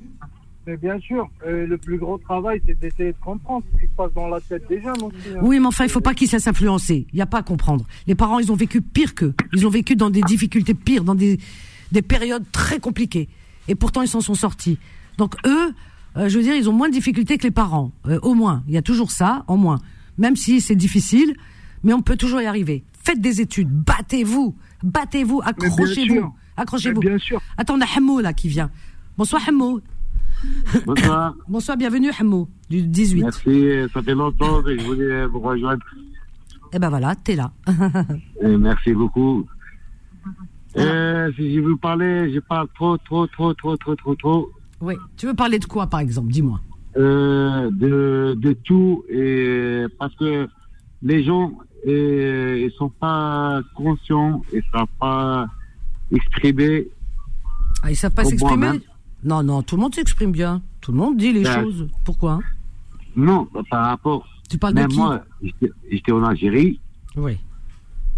[0.66, 3.96] Mais bien sûr, euh, le plus gros travail, c'est d'essayer de comprendre ce qui se
[3.96, 5.16] passe dans la tête des jeunes aussi.
[5.34, 5.38] Hein.
[5.42, 7.06] Oui, mais enfin, il faut pas qu'ils se laissent influencer.
[7.12, 7.86] Il n'y a pas à comprendre.
[8.06, 9.34] Les parents, ils ont vécu pire qu'eux.
[9.52, 11.38] Ils ont vécu dans des difficultés pires, dans des,
[11.92, 13.28] des périodes très compliquées.
[13.68, 14.78] Et pourtant, ils s'en sont sortis.
[15.18, 15.72] Donc eux,
[16.16, 17.92] euh, je veux dire, ils ont moins de difficultés que les parents.
[18.22, 19.78] au moins, il y a toujours ça, au moins
[20.19, 21.35] même si c'est difficile,
[21.82, 22.85] mais on peut toujours y arriver.
[23.03, 27.01] Faites des études, battez-vous, battez-vous, accrochez-vous, accrochez-vous.
[27.01, 27.41] Bien sûr.
[27.57, 28.70] Attends, on a Hamou là qui vient.
[29.16, 29.81] Bonsoir Hamou.
[30.87, 31.35] Bonsoir.
[31.49, 33.23] Bonsoir, bienvenue Hamou, du 18.
[33.23, 35.85] Merci, ça fait longtemps que je voulais vous rejoindre.
[36.73, 37.53] Eh ben voilà, t'es là.
[38.43, 39.45] merci beaucoup.
[40.77, 44.51] Euh, si je veux parler, je parle trop, trop, trop, trop, trop, trop, trop.
[44.81, 46.31] Oui, tu veux parler de quoi par exemple?
[46.31, 46.61] Dis-moi.
[46.96, 50.48] Euh, de, de tout et parce que
[51.02, 51.52] les gens
[51.84, 55.46] et, ils sont pas conscients ils savent pas
[56.10, 56.88] exprimer
[57.84, 58.80] ah, ils savent pas s'exprimer
[59.22, 60.62] non non tout le monde s'exprime bien.
[60.80, 61.88] Tout le monde dit les ben, choses.
[62.04, 62.40] Pourquoi?
[63.16, 64.26] Non par rapport.
[64.48, 64.96] Tu parles de qui?
[64.96, 65.22] moi
[65.90, 66.80] j'étais en Algérie.
[67.16, 67.38] Oui.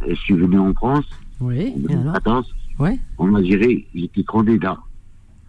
[0.08, 1.06] Je suis venu en France.
[1.40, 2.98] Oui en ouais.
[3.18, 4.78] en Algérie j'étais candidat.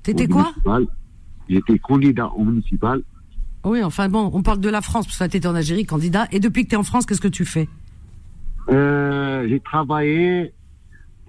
[0.02, 0.52] T'étais quoi?
[1.48, 3.02] j'étais candidat au municipal
[3.64, 6.28] oui, enfin bon, on parle de la France, parce que tu étais en Algérie, candidat.
[6.32, 7.68] Et depuis que tu es en France, qu'est-ce que tu fais?
[8.70, 10.54] Euh, J'ai travaillé.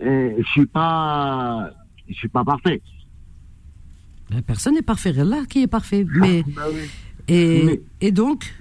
[0.00, 1.70] Et je suis pas,
[2.08, 2.82] je suis pas parfait.
[4.30, 5.12] Ben, personne n'est parfait.
[5.12, 6.04] Là, qui est parfait.
[6.16, 6.62] Mais, bah
[7.28, 8.54] et, et donc?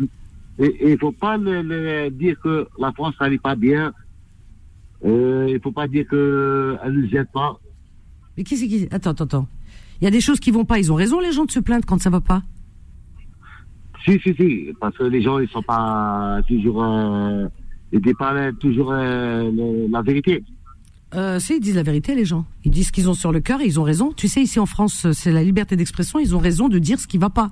[0.59, 3.91] Et il faut pas le, dire que la France n'allait pas bien.
[5.05, 7.59] Euh, il faut pas dire qu'elle ne nous aide pas.
[8.37, 9.47] Mais qui c'est qui Attends, attends, attends.
[9.99, 10.79] Il y a des choses qui vont pas.
[10.79, 12.43] Ils ont raison, les gens, de se plaindre quand ça va pas.
[14.05, 14.67] Si, si, si.
[14.79, 16.83] Parce que les gens, ils sont pas toujours.
[16.83, 17.47] Euh,
[17.91, 19.51] ils pas toujours euh,
[19.89, 20.43] la vérité.
[21.13, 22.45] Euh, si, ils disent la vérité, les gens.
[22.65, 24.11] Ils disent ce qu'ils ont sur le cœur et ils ont raison.
[24.11, 26.19] Tu sais, ici en France, c'est la liberté d'expression.
[26.19, 27.51] Ils ont raison de dire ce qui va pas.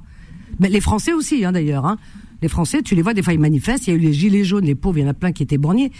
[0.59, 1.85] Mais les Français aussi, hein, d'ailleurs.
[1.85, 1.97] Hein.
[2.41, 3.87] Les Français, tu les vois, des fois, ils manifestent.
[3.87, 5.43] Il y a eu les gilets jaunes, les pauvres, il y en a plein qui
[5.43, 5.91] étaient borniers.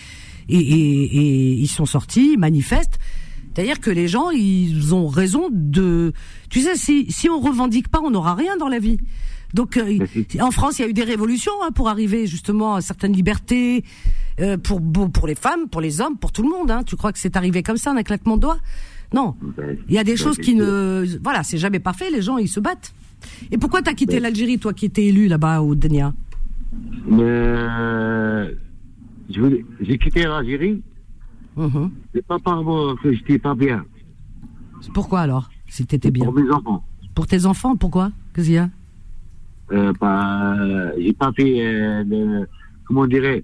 [0.50, 3.00] Et, et, et ils sont sortis, ils manifestent.
[3.54, 6.14] C'est-à-dire que les gens, ils ont raison de...
[6.50, 8.98] Tu sais, si, si on revendique pas, on n'aura rien dans la vie.
[9.54, 10.00] Donc, euh,
[10.40, 13.84] en France, il y a eu des révolutions hein, pour arriver justement à certaines libertés
[14.40, 16.72] euh, pour pour les femmes, pour les hommes, pour tout le monde.
[16.72, 16.84] Hein.
[16.84, 18.60] Tu crois que c'est arrivé comme ça, un claquement de doigts?
[19.14, 19.36] Non.
[19.58, 21.06] Ben, il y a des ben, choses qui ne...
[21.22, 22.94] Voilà, c'est jamais parfait, les gens, ils se battent.
[23.52, 24.24] Et pourquoi t'as quitté ben.
[24.24, 26.14] l'Algérie, toi qui étais élu là-bas au Denia?
[27.12, 28.52] Euh,
[29.82, 30.82] J'ai quitté l'Algérie
[31.58, 31.90] Uh-huh.
[32.14, 33.84] C'est pas par moi que j'étais pas bien.
[34.94, 36.84] Pourquoi alors Si t'étais bien Pour mes enfants.
[37.14, 38.12] Pour tes enfants, pourquoi?
[38.34, 38.70] Qu'est-ce qu'il y a?
[39.72, 40.56] Euh, bah,
[40.98, 42.46] J'ai pas fait, euh,
[42.86, 43.44] comment on dirait,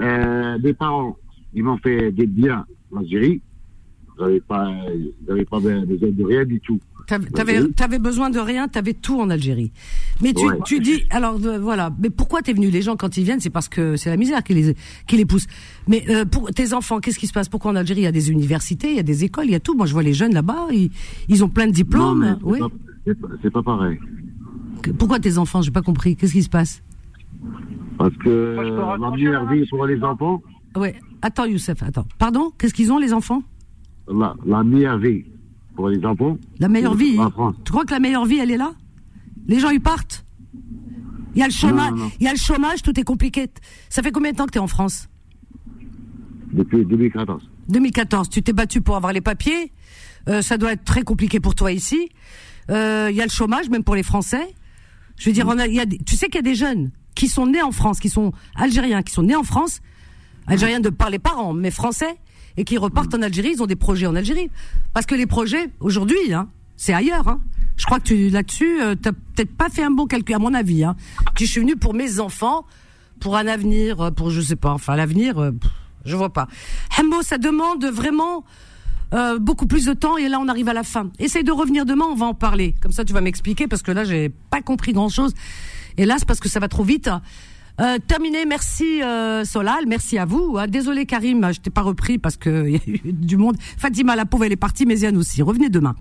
[0.00, 1.16] euh, mes parents,
[1.54, 3.40] ils m'ont fait des biens en Algérie.
[4.18, 4.70] J'avais pas,
[5.26, 6.78] j'avais pas besoin de rien du tout.
[7.06, 9.72] T'avais, avais besoin de rien, t'avais tout en Algérie.
[10.22, 13.24] Mais tu, tu dis, alors euh, voilà, mais pourquoi t'es venu Les gens quand ils
[13.24, 14.76] viennent, c'est parce que c'est la misère qui les,
[15.06, 15.46] qui les pousse.
[15.88, 17.48] Mais euh, pour tes enfants, qu'est-ce qui se passe?
[17.48, 19.56] Pourquoi en Algérie il y a des universités, il y a des écoles, il y
[19.56, 19.74] a tout?
[19.74, 20.90] Moi je vois les jeunes là-bas, ils,
[21.28, 22.38] ils ont plein de diplômes.
[22.44, 22.60] oui.
[23.42, 23.98] C'est pas, pareil.
[24.98, 26.16] Pourquoi tes enfants J'ai pas compris.
[26.16, 26.82] Qu'est-ce qui se passe?
[27.98, 28.56] Parce que
[29.00, 30.42] la meilleure vie pour les enfants.
[30.76, 30.88] Oui.
[31.22, 32.06] Attends Youssef, attends.
[32.18, 32.50] Pardon?
[32.58, 33.42] Qu'est-ce qu'ils ont les enfants?
[34.08, 35.24] La, la meilleure vie
[35.76, 36.38] pour les enfants.
[36.58, 37.18] La meilleure vie?
[37.64, 38.72] Tu crois que la meilleure vie, elle est là?
[39.46, 40.24] Les gens, ils partent?
[41.34, 43.46] Il y, a le chômage, il y a le chômage, tout est compliqué.
[43.88, 45.08] Ça fait combien de temps que tu es en France?
[46.52, 47.48] Depuis 2014.
[47.68, 49.72] 2014, tu t'es battu pour avoir les papiers.
[50.28, 52.08] Euh, ça doit être très compliqué pour toi ici.
[52.70, 54.54] Euh, il y a le chômage, même pour les Français.
[55.20, 57.28] Je veux dire, on a, y a tu sais qu'il y a des jeunes qui
[57.28, 59.82] sont nés en France, qui sont algériens, qui sont nés en France,
[60.46, 62.16] algériens de par les parents, mais français,
[62.56, 64.50] et qui repartent en Algérie, ils ont des projets en Algérie.
[64.94, 67.28] Parce que les projets, aujourd'hui, hein, c'est ailleurs.
[67.28, 67.40] Hein.
[67.76, 70.54] Je crois que tu là-dessus, euh, t'as peut-être pas fait un bon calcul, à mon
[70.54, 70.84] avis.
[70.84, 70.96] Hein.
[71.38, 72.64] je suis venu pour mes enfants,
[73.20, 75.52] pour un avenir, euh, pour je sais pas, enfin l'avenir, euh,
[76.06, 76.48] je vois pas.
[76.98, 78.44] Hembo, ça demande vraiment
[79.12, 81.10] euh, beaucoup plus de temps et là on arrive à la fin.
[81.18, 82.74] Essaye de revenir demain, on va en parler.
[82.80, 85.34] Comme ça tu vas m'expliquer parce que là j'ai pas compris grand chose.
[85.98, 87.10] C'est parce que ça va trop vite.
[87.80, 90.56] Euh, terminé, merci euh, Solal, merci à vous.
[90.58, 90.66] Hein.
[90.66, 93.56] Désolé Karim, je t'ai pas repris parce que y a eu du monde.
[93.78, 95.42] Fatima, la pauvre, elle est partie, mais Yann aussi.
[95.42, 95.94] Revenez demain.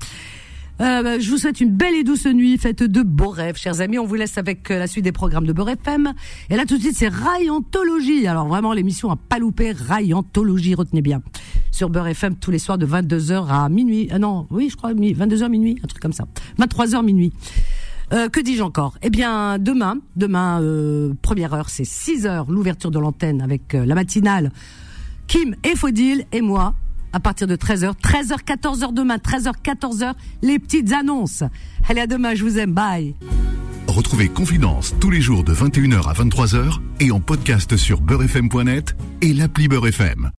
[0.82, 4.00] Euh, je vous souhaite une belle et douce nuit, faites de beaux rêves, chers amis.
[4.00, 6.14] On vous laisse avec euh, la suite des programmes de Beurre FM.
[6.50, 8.28] Et là, tout de suite, c'est Raïantologie.
[8.28, 11.22] Alors vraiment, l'émission à pas louper, retenez bien.
[11.72, 14.08] Sur Beurre FM, tous les soirs de 22h à minuit.
[14.12, 16.26] Ah non, oui, je crois, 22h minuit, un truc comme ça.
[16.60, 17.34] 23h minuit.
[18.12, 18.98] Euh, que dis-je encore?
[19.04, 23.86] Eh bien, demain, demain, euh, première heure, c'est 6 heures, l'ouverture de l'antenne avec euh,
[23.86, 24.52] la matinale.
[25.28, 26.74] Kim et Faudil et moi,
[27.14, 31.44] à partir de 13h, 13h, 14h demain, 13h, 14h, les petites annonces.
[31.88, 33.16] Allez, à demain, je vous aime, bye.
[33.88, 39.34] Retrouvez Confidence tous les jours de 21h à 23h et en podcast sur beurrefm.net et
[39.34, 40.28] l'appli Beurrefm.